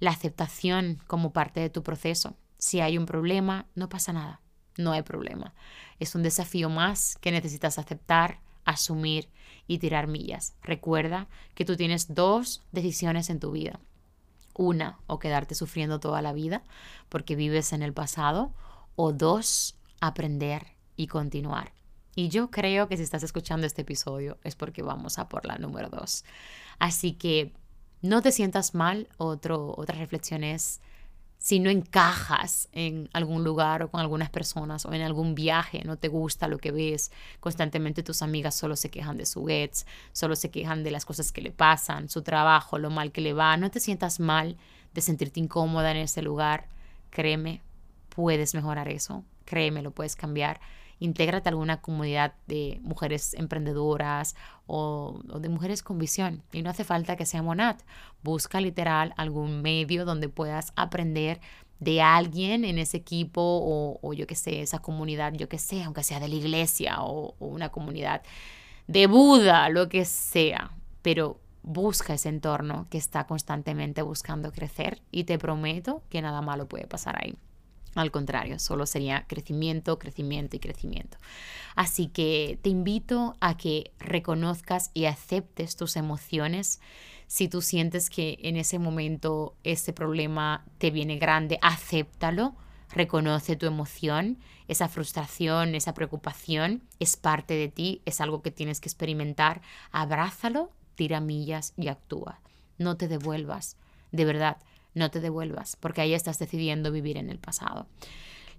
La 0.00 0.10
aceptación 0.10 0.98
como 1.06 1.32
parte 1.32 1.60
de 1.60 1.70
tu 1.70 1.82
proceso. 1.82 2.36
Si 2.58 2.80
hay 2.80 2.98
un 2.98 3.06
problema, 3.06 3.64
no 3.74 3.88
pasa 3.88 4.12
nada, 4.12 4.42
no 4.76 4.92
hay 4.92 5.00
problema. 5.00 5.54
Es 5.98 6.14
un 6.14 6.22
desafío 6.22 6.68
más 6.68 7.16
que 7.22 7.32
necesitas 7.32 7.78
aceptar, 7.78 8.40
asumir 8.66 9.30
y 9.66 9.78
tirar 9.78 10.08
millas. 10.08 10.54
Recuerda 10.60 11.26
que 11.54 11.64
tú 11.64 11.74
tienes 11.74 12.14
dos 12.14 12.62
decisiones 12.70 13.30
en 13.30 13.40
tu 13.40 13.52
vida 13.52 13.80
una, 14.56 14.98
o 15.06 15.18
quedarte 15.18 15.54
sufriendo 15.54 16.00
toda 16.00 16.22
la 16.22 16.32
vida 16.32 16.62
porque 17.08 17.36
vives 17.36 17.72
en 17.72 17.82
el 17.82 17.92
pasado, 17.92 18.52
o 18.96 19.12
dos, 19.12 19.76
aprender 20.00 20.66
y 20.96 21.06
continuar. 21.06 21.72
Y 22.14 22.30
yo 22.30 22.50
creo 22.50 22.88
que 22.88 22.96
si 22.96 23.02
estás 23.02 23.22
escuchando 23.22 23.66
este 23.66 23.82
episodio 23.82 24.38
es 24.42 24.56
porque 24.56 24.82
vamos 24.82 25.18
a 25.18 25.28
por 25.28 25.44
la 25.44 25.58
número 25.58 25.90
dos. 25.90 26.24
Así 26.78 27.12
que 27.12 27.52
no 28.00 28.22
te 28.22 28.32
sientas 28.32 28.74
mal. 28.74 29.08
Otro, 29.18 29.74
otra 29.76 29.98
reflexión 29.98 30.42
es 30.42 30.80
si 31.38 31.60
no 31.60 31.70
encajas 31.70 32.68
en 32.72 33.08
algún 33.12 33.44
lugar 33.44 33.82
o 33.82 33.90
con 33.90 34.00
algunas 34.00 34.30
personas 34.30 34.84
o 34.86 34.92
en 34.92 35.02
algún 35.02 35.34
viaje, 35.34 35.82
no 35.84 35.96
te 35.96 36.08
gusta 36.08 36.48
lo 36.48 36.58
que 36.58 36.72
ves, 36.72 37.12
constantemente 37.40 38.02
tus 38.02 38.22
amigas 38.22 38.54
solo 38.54 38.76
se 38.76 38.90
quejan 38.90 39.16
de 39.16 39.26
su 39.26 39.48
ex, 39.48 39.86
solo 40.12 40.34
se 40.34 40.50
quejan 40.50 40.82
de 40.82 40.90
las 40.90 41.04
cosas 41.04 41.32
que 41.32 41.42
le 41.42 41.52
pasan, 41.52 42.08
su 42.08 42.22
trabajo, 42.22 42.78
lo 42.78 42.90
mal 42.90 43.12
que 43.12 43.20
le 43.20 43.32
va, 43.32 43.56
no 43.56 43.70
te 43.70 43.80
sientas 43.80 44.18
mal 44.18 44.56
de 44.94 45.00
sentirte 45.00 45.40
incómoda 45.40 45.90
en 45.90 45.98
ese 45.98 46.22
lugar, 46.22 46.68
créeme, 47.10 47.62
puedes 48.08 48.54
mejorar 48.54 48.88
eso, 48.88 49.24
créeme, 49.44 49.82
lo 49.82 49.90
puedes 49.90 50.16
cambiar 50.16 50.60
intégrate 50.98 51.48
a 51.48 51.50
alguna 51.50 51.80
comunidad 51.80 52.34
de 52.46 52.80
mujeres 52.82 53.34
emprendedoras 53.34 54.34
o, 54.66 55.20
de 55.40 55.48
mujeres 55.48 55.82
con 55.82 55.98
visión. 55.98 56.42
Y 56.52 56.62
no 56.62 56.70
hace 56.70 56.84
falta 56.84 57.16
que 57.16 57.26
sea 57.26 57.42
Monat. 57.42 57.82
Busca 58.22 58.60
literal 58.60 59.12
algún 59.16 59.62
medio 59.62 60.04
donde 60.04 60.28
puedas 60.28 60.72
aprender 60.76 61.40
de 61.78 62.00
alguien 62.00 62.64
en 62.64 62.78
ese 62.78 62.96
equipo 62.96 63.98
o, 64.02 64.12
yo 64.14 64.26
que 64.26 64.34
sé, 64.34 64.62
esa 64.62 64.78
comunidad, 64.78 65.34
yo 65.34 65.48
que 65.48 65.58
sé, 65.58 65.82
aunque 65.82 66.02
sea 66.02 66.20
de 66.20 66.28
la 66.28 66.34
iglesia 66.34 67.02
o, 67.02 67.34
o 67.38 67.46
una 67.46 67.68
comunidad 67.68 68.22
de 68.86 69.06
Buda, 69.06 69.68
lo 69.68 69.88
que 69.88 70.04
sea. 70.04 70.70
Pero 71.02 71.40
busca 71.62 72.14
ese 72.14 72.28
entorno 72.28 72.86
que 72.90 72.96
está 72.96 73.26
constantemente 73.26 74.00
buscando 74.00 74.52
crecer 74.52 75.02
y 75.10 75.24
te 75.24 75.38
prometo 75.38 76.02
que 76.08 76.22
nada 76.22 76.40
malo 76.40 76.66
puede 76.66 76.86
pasar 76.86 77.22
ahí. 77.22 77.36
Al 77.96 78.10
contrario, 78.10 78.58
solo 78.58 78.84
sería 78.84 79.24
crecimiento, 79.26 79.98
crecimiento 79.98 80.54
y 80.54 80.60
crecimiento. 80.60 81.16
Así 81.74 82.08
que 82.08 82.58
te 82.60 82.68
invito 82.68 83.36
a 83.40 83.56
que 83.56 83.90
reconozcas 83.98 84.90
y 84.92 85.06
aceptes 85.06 85.76
tus 85.76 85.96
emociones. 85.96 86.80
Si 87.26 87.48
tú 87.48 87.62
sientes 87.62 88.10
que 88.10 88.38
en 88.42 88.56
ese 88.56 88.78
momento 88.78 89.56
ese 89.64 89.94
problema 89.94 90.66
te 90.76 90.90
viene 90.90 91.16
grande, 91.16 91.58
acéptalo, 91.62 92.54
reconoce 92.90 93.56
tu 93.56 93.64
emoción, 93.64 94.38
esa 94.68 94.88
frustración, 94.88 95.74
esa 95.74 95.94
preocupación 95.94 96.82
es 97.00 97.16
parte 97.16 97.54
de 97.54 97.68
ti, 97.68 98.02
es 98.04 98.20
algo 98.20 98.42
que 98.42 98.50
tienes 98.50 98.78
que 98.78 98.90
experimentar, 98.90 99.62
abrázalo, 99.90 100.70
tira 100.96 101.20
millas 101.20 101.72
y 101.78 101.88
actúa. 101.88 102.40
No 102.76 102.98
te 102.98 103.08
devuelvas, 103.08 103.78
de 104.12 104.26
verdad 104.26 104.58
no 104.96 105.10
te 105.10 105.20
devuelvas, 105.20 105.76
porque 105.76 106.00
ahí 106.00 106.14
estás 106.14 106.38
decidiendo 106.38 106.90
vivir 106.90 107.18
en 107.18 107.28
el 107.28 107.38
pasado. 107.38 107.86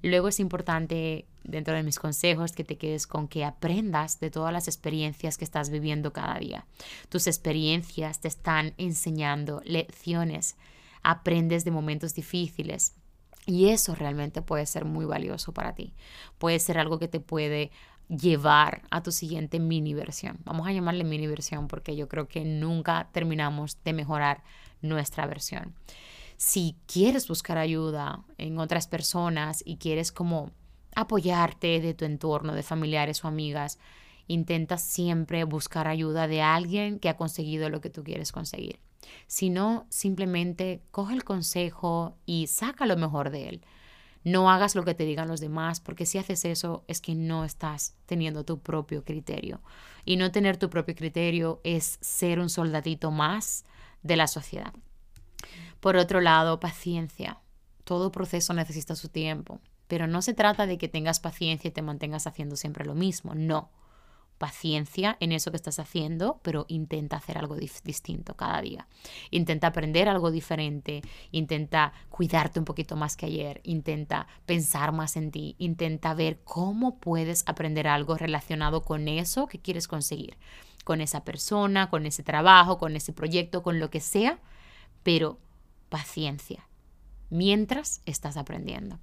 Luego 0.04 0.28
es 0.28 0.40
importante, 0.40 1.26
dentro 1.44 1.74
de 1.74 1.82
mis 1.82 1.98
consejos, 1.98 2.52
que 2.52 2.64
te 2.64 2.78
quedes 2.78 3.08
con 3.08 3.28
que 3.28 3.44
aprendas 3.44 4.20
de 4.20 4.30
todas 4.30 4.54
las 4.54 4.68
experiencias 4.68 5.38
que 5.38 5.44
estás 5.44 5.72
viviendo 5.72 6.14
cada 6.14 6.38
día. 6.38 6.68
Tus 7.10 7.26
experiencias 7.26 8.20
te 8.20 8.28
están 8.28 8.76
enseñando 8.78 9.62
lecciones, 9.66 10.56
aprendes 11.02 11.66
de 11.66 11.72
momentos 11.72 12.14
difíciles. 12.14 12.94
Y 13.48 13.70
eso 13.70 13.96
realmente 13.96 14.44
puede 14.44 14.68
ser 14.68 14.86
muy 14.86 15.06
valioso 15.06 15.54
para 15.54 15.74
ti. 15.74 15.94
Puede 16.38 16.60
ser 16.60 16.78
algo 16.78 17.00
que 17.00 17.08
te 17.08 17.20
puede 17.20 17.72
llevar 18.10 18.84
a 18.92 19.02
tu 19.02 19.12
siguiente 19.12 19.60
mini 19.60 19.96
versión. 19.96 20.38
Vamos 20.44 20.68
a 20.68 20.72
llamarle 20.72 21.04
mini 21.04 21.26
versión 21.26 21.68
porque 21.68 21.96
yo 21.96 22.08
creo 22.08 22.28
que 22.28 22.46
nunca 22.46 23.10
terminamos 23.12 23.78
de 23.84 23.94
mejorar 23.94 24.44
nuestra 24.82 25.26
versión 25.26 25.74
si 26.38 26.76
quieres 26.86 27.28
buscar 27.28 27.58
ayuda 27.58 28.24
en 28.38 28.60
otras 28.60 28.88
personas 28.88 29.64
y 29.66 29.78
quieres 29.78 30.12
como 30.12 30.52
apoyarte 30.96 31.80
de 31.82 31.94
tu 31.94 32.06
entorno, 32.06 32.54
de 32.54 32.64
familiares 32.64 33.24
o 33.24 33.28
amigas, 33.28 33.80
intenta 34.28 34.78
siempre 34.78 35.44
buscar 35.44 35.88
ayuda 35.88 36.28
de 36.28 36.42
alguien 36.42 37.00
que 37.00 37.10
ha 37.10 37.18
conseguido 37.18 37.70
lo 37.70 37.82
que 37.82 37.90
tú 37.90 38.04
quieres 38.04 38.32
conseguir. 38.32 38.80
Si 39.26 39.50
no, 39.50 39.88
simplemente 39.90 40.82
coge 40.92 41.16
el 41.16 41.24
consejo 41.24 42.18
y 42.26 42.48
saca 42.48 42.86
lo 42.86 42.98
mejor 42.98 43.32
de 43.32 43.50
él. 43.50 43.62
No 44.24 44.52
hagas 44.52 44.76
lo 44.76 44.84
que 44.84 44.94
te 44.94 45.06
digan 45.06 45.30
los 45.30 45.40
demás, 45.40 45.80
porque 45.80 46.06
si 46.06 46.18
haces 46.18 46.46
eso 46.46 46.84
es 46.88 47.00
que 47.02 47.16
no 47.16 47.46
estás 47.46 47.96
teniendo 48.06 48.44
tu 48.44 48.60
propio 48.60 49.04
criterio. 49.04 49.62
Y 50.04 50.18
no 50.18 50.32
tener 50.32 50.58
tu 50.58 50.70
propio 50.70 50.96
criterio 50.96 51.62
es 51.64 51.98
ser 52.02 52.40
un 52.40 52.50
soldadito 52.50 53.10
más 53.10 53.66
de 54.04 54.18
la 54.18 54.28
sociedad. 54.28 54.74
Por 55.80 55.96
otro 55.96 56.22
lado, 56.22 56.60
paciencia. 56.60 57.40
Todo 57.84 58.12
proceso 58.12 58.54
necesita 58.54 58.96
su 58.96 59.10
tiempo, 59.10 59.60
pero 59.88 60.08
no 60.08 60.22
se 60.22 60.34
trata 60.34 60.66
de 60.66 60.78
que 60.78 60.88
tengas 60.88 61.20
paciencia 61.20 61.70
y 61.70 61.72
te 61.72 61.82
mantengas 61.82 62.28
haciendo 62.28 62.56
siempre 62.56 62.86
lo 62.86 62.96
mismo, 62.96 63.34
no 63.36 63.72
paciencia 64.38 65.18
en 65.20 65.32
eso 65.32 65.52
que 65.52 65.58
estás 65.58 65.80
haciendo, 65.80 66.40
pero 66.44 66.66
intenta 66.68 67.18
hacer 67.18 67.38
algo 67.38 67.56
distinto 67.56 68.36
cada 68.36 68.62
día. 68.62 68.88
Intenta 69.32 69.68
aprender 69.68 70.08
algo 70.08 70.32
diferente, 70.32 71.02
intenta 71.32 71.94
cuidarte 72.10 72.60
un 72.60 72.66
poquito 72.66 72.96
más 72.96 73.18
que 73.18 73.26
ayer, 73.26 73.62
intenta 73.64 74.28
pensar 74.46 74.92
más 74.92 75.18
en 75.18 75.32
ti, 75.32 75.56
intenta 75.58 76.14
ver 76.14 76.40
cómo 76.44 77.00
puedes 77.00 77.44
aprender 77.48 77.88
algo 77.88 78.16
relacionado 78.16 78.82
con 78.82 79.08
eso 79.08 79.48
que 79.48 79.60
quieres 79.60 79.88
conseguir, 79.88 80.38
con 80.84 81.02
esa 81.02 81.24
persona, 81.24 81.90
con 81.90 82.06
ese 82.06 82.24
trabajo, 82.24 82.78
con 82.78 82.96
ese 82.96 83.14
proyecto, 83.14 83.64
con 83.64 83.80
lo 83.80 83.90
que 83.90 84.00
sea, 84.00 84.40
pero 85.04 85.40
paciencia 85.90 86.68
mientras 87.30 88.02
estás 88.06 88.38
aprendiendo. 88.38 89.00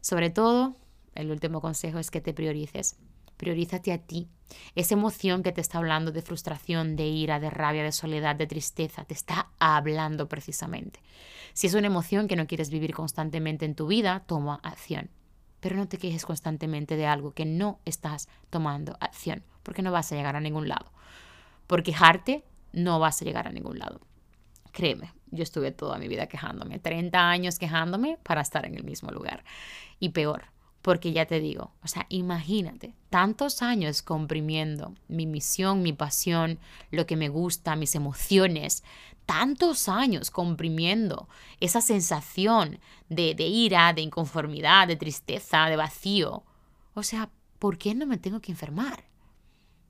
Sobre 0.00 0.30
todo, 0.30 0.74
el 1.14 1.30
último 1.30 1.60
consejo 1.60 1.98
es 1.98 2.10
que 2.10 2.20
te 2.20 2.34
priorices 2.34 2.96
Priorízate 3.40 3.90
a 3.94 3.96
ti. 3.96 4.28
Esa 4.74 4.92
emoción 4.92 5.42
que 5.42 5.50
te 5.50 5.62
está 5.62 5.78
hablando 5.78 6.12
de 6.12 6.20
frustración, 6.20 6.94
de 6.94 7.06
ira, 7.06 7.40
de 7.40 7.48
rabia, 7.48 7.82
de 7.82 7.90
soledad, 7.90 8.36
de 8.36 8.46
tristeza, 8.46 9.06
te 9.06 9.14
está 9.14 9.48
hablando 9.58 10.28
precisamente. 10.28 11.00
Si 11.54 11.66
es 11.66 11.72
una 11.72 11.86
emoción 11.86 12.28
que 12.28 12.36
no 12.36 12.46
quieres 12.46 12.68
vivir 12.68 12.92
constantemente 12.92 13.64
en 13.64 13.74
tu 13.74 13.86
vida, 13.86 14.24
toma 14.26 14.60
acción. 14.62 15.08
Pero 15.60 15.76
no 15.76 15.88
te 15.88 15.96
quejes 15.96 16.26
constantemente 16.26 16.96
de 16.96 17.06
algo 17.06 17.32
que 17.32 17.46
no 17.46 17.80
estás 17.86 18.28
tomando 18.50 18.98
acción, 19.00 19.42
porque 19.62 19.80
no 19.80 19.90
vas 19.90 20.12
a 20.12 20.16
llegar 20.16 20.36
a 20.36 20.40
ningún 20.40 20.68
lado. 20.68 20.92
Por 21.66 21.82
quejarte, 21.82 22.44
no 22.74 22.98
vas 22.98 23.22
a 23.22 23.24
llegar 23.24 23.48
a 23.48 23.52
ningún 23.52 23.78
lado. 23.78 24.02
Créeme, 24.70 25.14
yo 25.30 25.42
estuve 25.42 25.72
toda 25.72 25.98
mi 25.98 26.08
vida 26.08 26.26
quejándome, 26.26 26.78
30 26.78 27.30
años 27.30 27.58
quejándome 27.58 28.18
para 28.22 28.40
estar 28.40 28.66
en 28.66 28.74
el 28.74 28.84
mismo 28.84 29.10
lugar. 29.10 29.44
Y 29.98 30.10
peor, 30.10 30.44
porque 30.82 31.12
ya 31.12 31.26
te 31.26 31.40
digo, 31.40 31.72
o 31.82 31.88
sea, 31.88 32.06
imagínate, 32.08 32.94
tantos 33.10 33.62
años 33.62 34.02
comprimiendo 34.02 34.94
mi 35.08 35.26
misión, 35.26 35.82
mi 35.82 35.92
pasión, 35.92 36.58
lo 36.90 37.06
que 37.06 37.16
me 37.16 37.28
gusta, 37.28 37.76
mis 37.76 37.94
emociones, 37.94 38.82
tantos 39.26 39.88
años 39.88 40.30
comprimiendo 40.30 41.28
esa 41.60 41.80
sensación 41.80 42.80
de, 43.08 43.34
de 43.34 43.44
ira, 43.44 43.92
de 43.92 44.00
inconformidad, 44.00 44.88
de 44.88 44.96
tristeza, 44.96 45.66
de 45.66 45.76
vacío. 45.76 46.44
O 46.94 47.02
sea, 47.02 47.30
¿por 47.58 47.76
qué 47.78 47.94
no 47.94 48.06
me 48.06 48.18
tengo 48.18 48.40
que 48.40 48.52
enfermar? 48.52 49.04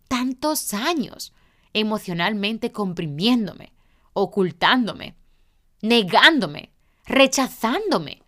Tantos 0.08 0.74
años 0.74 1.32
emocionalmente 1.72 2.72
comprimiéndome, 2.72 3.72
ocultándome, 4.12 5.14
negándome, 5.82 6.72
rechazándome, 7.06 8.22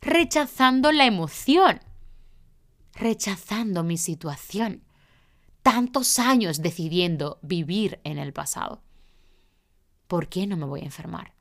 rechazando 0.00 0.92
la 0.92 1.06
emoción 1.06 1.80
rechazando 2.94 3.82
mi 3.82 3.96
situación. 3.96 4.82
Tantos 5.62 6.18
años 6.18 6.60
decidiendo 6.60 7.38
vivir 7.42 8.00
en 8.04 8.18
el 8.18 8.32
pasado. 8.32 8.82
¿Por 10.08 10.28
qué 10.28 10.46
no 10.46 10.56
me 10.56 10.66
voy 10.66 10.80
a 10.80 10.86
enfermar? 10.86 11.34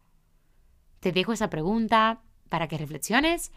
Te 0.99 1.11
dejo 1.11 1.33
esa 1.33 1.49
pregunta 1.49 2.21
para 2.49 2.67
que 2.67 2.77
reflexiones. 2.77 3.51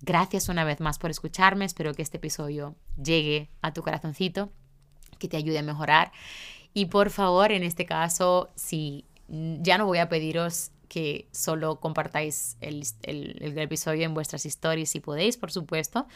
Gracias 0.00 0.48
una 0.48 0.64
vez 0.64 0.80
más 0.80 0.98
por 0.98 1.10
escucharme. 1.10 1.64
Espero 1.64 1.94
que 1.94 2.02
este 2.02 2.16
episodio 2.16 2.74
llegue 3.02 3.50
a 3.60 3.72
tu 3.72 3.82
corazoncito, 3.82 4.50
que 5.18 5.28
te 5.28 5.36
ayude 5.36 5.58
a 5.58 5.62
mejorar. 5.62 6.12
Y 6.72 6.86
por 6.86 7.10
favor, 7.10 7.52
en 7.52 7.62
este 7.62 7.84
caso, 7.84 8.48
si 8.54 9.04
ya 9.28 9.76
no 9.76 9.86
voy 9.86 9.98
a 9.98 10.08
pediros 10.08 10.70
que 10.88 11.28
solo 11.32 11.80
compartáis 11.80 12.56
el, 12.60 12.84
el 13.02 13.58
episodio 13.58 14.04
en 14.04 14.14
vuestras 14.14 14.46
historias 14.46 14.90
si 14.90 15.00
podéis, 15.00 15.36
por 15.36 15.52
supuesto, 15.52 16.06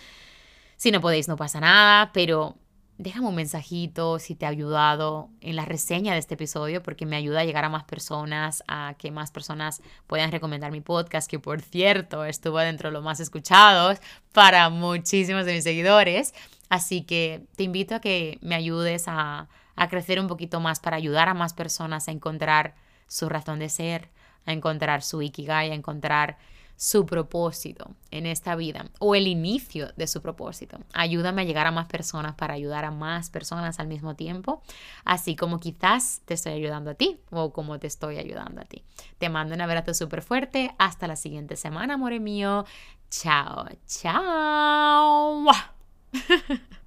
si 0.76 0.90
no 0.90 1.00
podéis, 1.00 1.28
no 1.28 1.36
pasa 1.36 1.60
nada, 1.60 2.10
pero 2.12 2.56
déjame 2.98 3.28
un 3.28 3.34
mensajito 3.34 4.18
si 4.18 4.34
te 4.34 4.46
ha 4.46 4.48
ayudado 4.48 5.30
en 5.40 5.56
la 5.56 5.64
reseña 5.64 6.12
de 6.12 6.18
este 6.18 6.34
episodio, 6.34 6.82
porque 6.82 7.06
me 7.06 7.16
ayuda 7.16 7.40
a 7.40 7.44
llegar 7.44 7.64
a 7.64 7.68
más 7.68 7.84
personas, 7.84 8.62
a 8.68 8.94
que 8.98 9.10
más 9.10 9.30
personas 9.30 9.82
puedan 10.06 10.30
recomendar 10.30 10.70
mi 10.70 10.80
podcast, 10.80 11.30
que 11.30 11.38
por 11.38 11.60
cierto 11.60 12.24
estuvo 12.24 12.58
dentro 12.58 12.88
de 12.88 12.94
los 12.94 13.02
más 13.02 13.20
escuchados 13.20 13.98
para 14.32 14.70
muchísimos 14.70 15.46
de 15.46 15.54
mis 15.54 15.64
seguidores. 15.64 16.34
Así 16.68 17.02
que 17.02 17.46
te 17.56 17.64
invito 17.64 17.96
a 17.96 18.00
que 18.00 18.38
me 18.40 18.54
ayudes 18.54 19.04
a, 19.06 19.48
a 19.76 19.88
crecer 19.88 20.20
un 20.20 20.28
poquito 20.28 20.60
más 20.60 20.80
para 20.80 20.96
ayudar 20.96 21.28
a 21.28 21.34
más 21.34 21.54
personas 21.54 22.08
a 22.08 22.12
encontrar 22.12 22.74
su 23.08 23.28
razón 23.28 23.58
de 23.58 23.68
ser, 23.68 24.10
a 24.46 24.52
encontrar 24.52 25.02
su 25.02 25.22
ikigai, 25.22 25.70
a 25.70 25.74
encontrar 25.74 26.38
su 26.82 27.06
propósito 27.06 27.94
en 28.10 28.26
esta 28.26 28.56
vida 28.56 28.86
o 28.98 29.14
el 29.14 29.28
inicio 29.28 29.92
de 29.96 30.08
su 30.08 30.20
propósito. 30.20 30.78
Ayúdame 30.92 31.42
a 31.42 31.44
llegar 31.44 31.68
a 31.68 31.70
más 31.70 31.86
personas 31.86 32.34
para 32.34 32.54
ayudar 32.54 32.84
a 32.84 32.90
más 32.90 33.30
personas 33.30 33.78
al 33.78 33.86
mismo 33.86 34.16
tiempo, 34.16 34.62
así 35.04 35.36
como 35.36 35.60
quizás 35.60 36.22
te 36.24 36.34
estoy 36.34 36.54
ayudando 36.54 36.90
a 36.90 36.94
ti 36.94 37.20
o 37.30 37.52
como 37.52 37.78
te 37.78 37.86
estoy 37.86 38.18
ayudando 38.18 38.60
a 38.60 38.64
ti. 38.64 38.82
Te 39.18 39.28
mando 39.28 39.54
un 39.54 39.60
abrazo 39.60 39.94
súper 39.94 40.22
fuerte. 40.22 40.74
Hasta 40.76 41.06
la 41.06 41.14
siguiente 41.14 41.54
semana, 41.54 41.94
amor 41.94 42.18
mío. 42.18 42.64
Chao, 43.10 43.68
chao. 43.86 45.46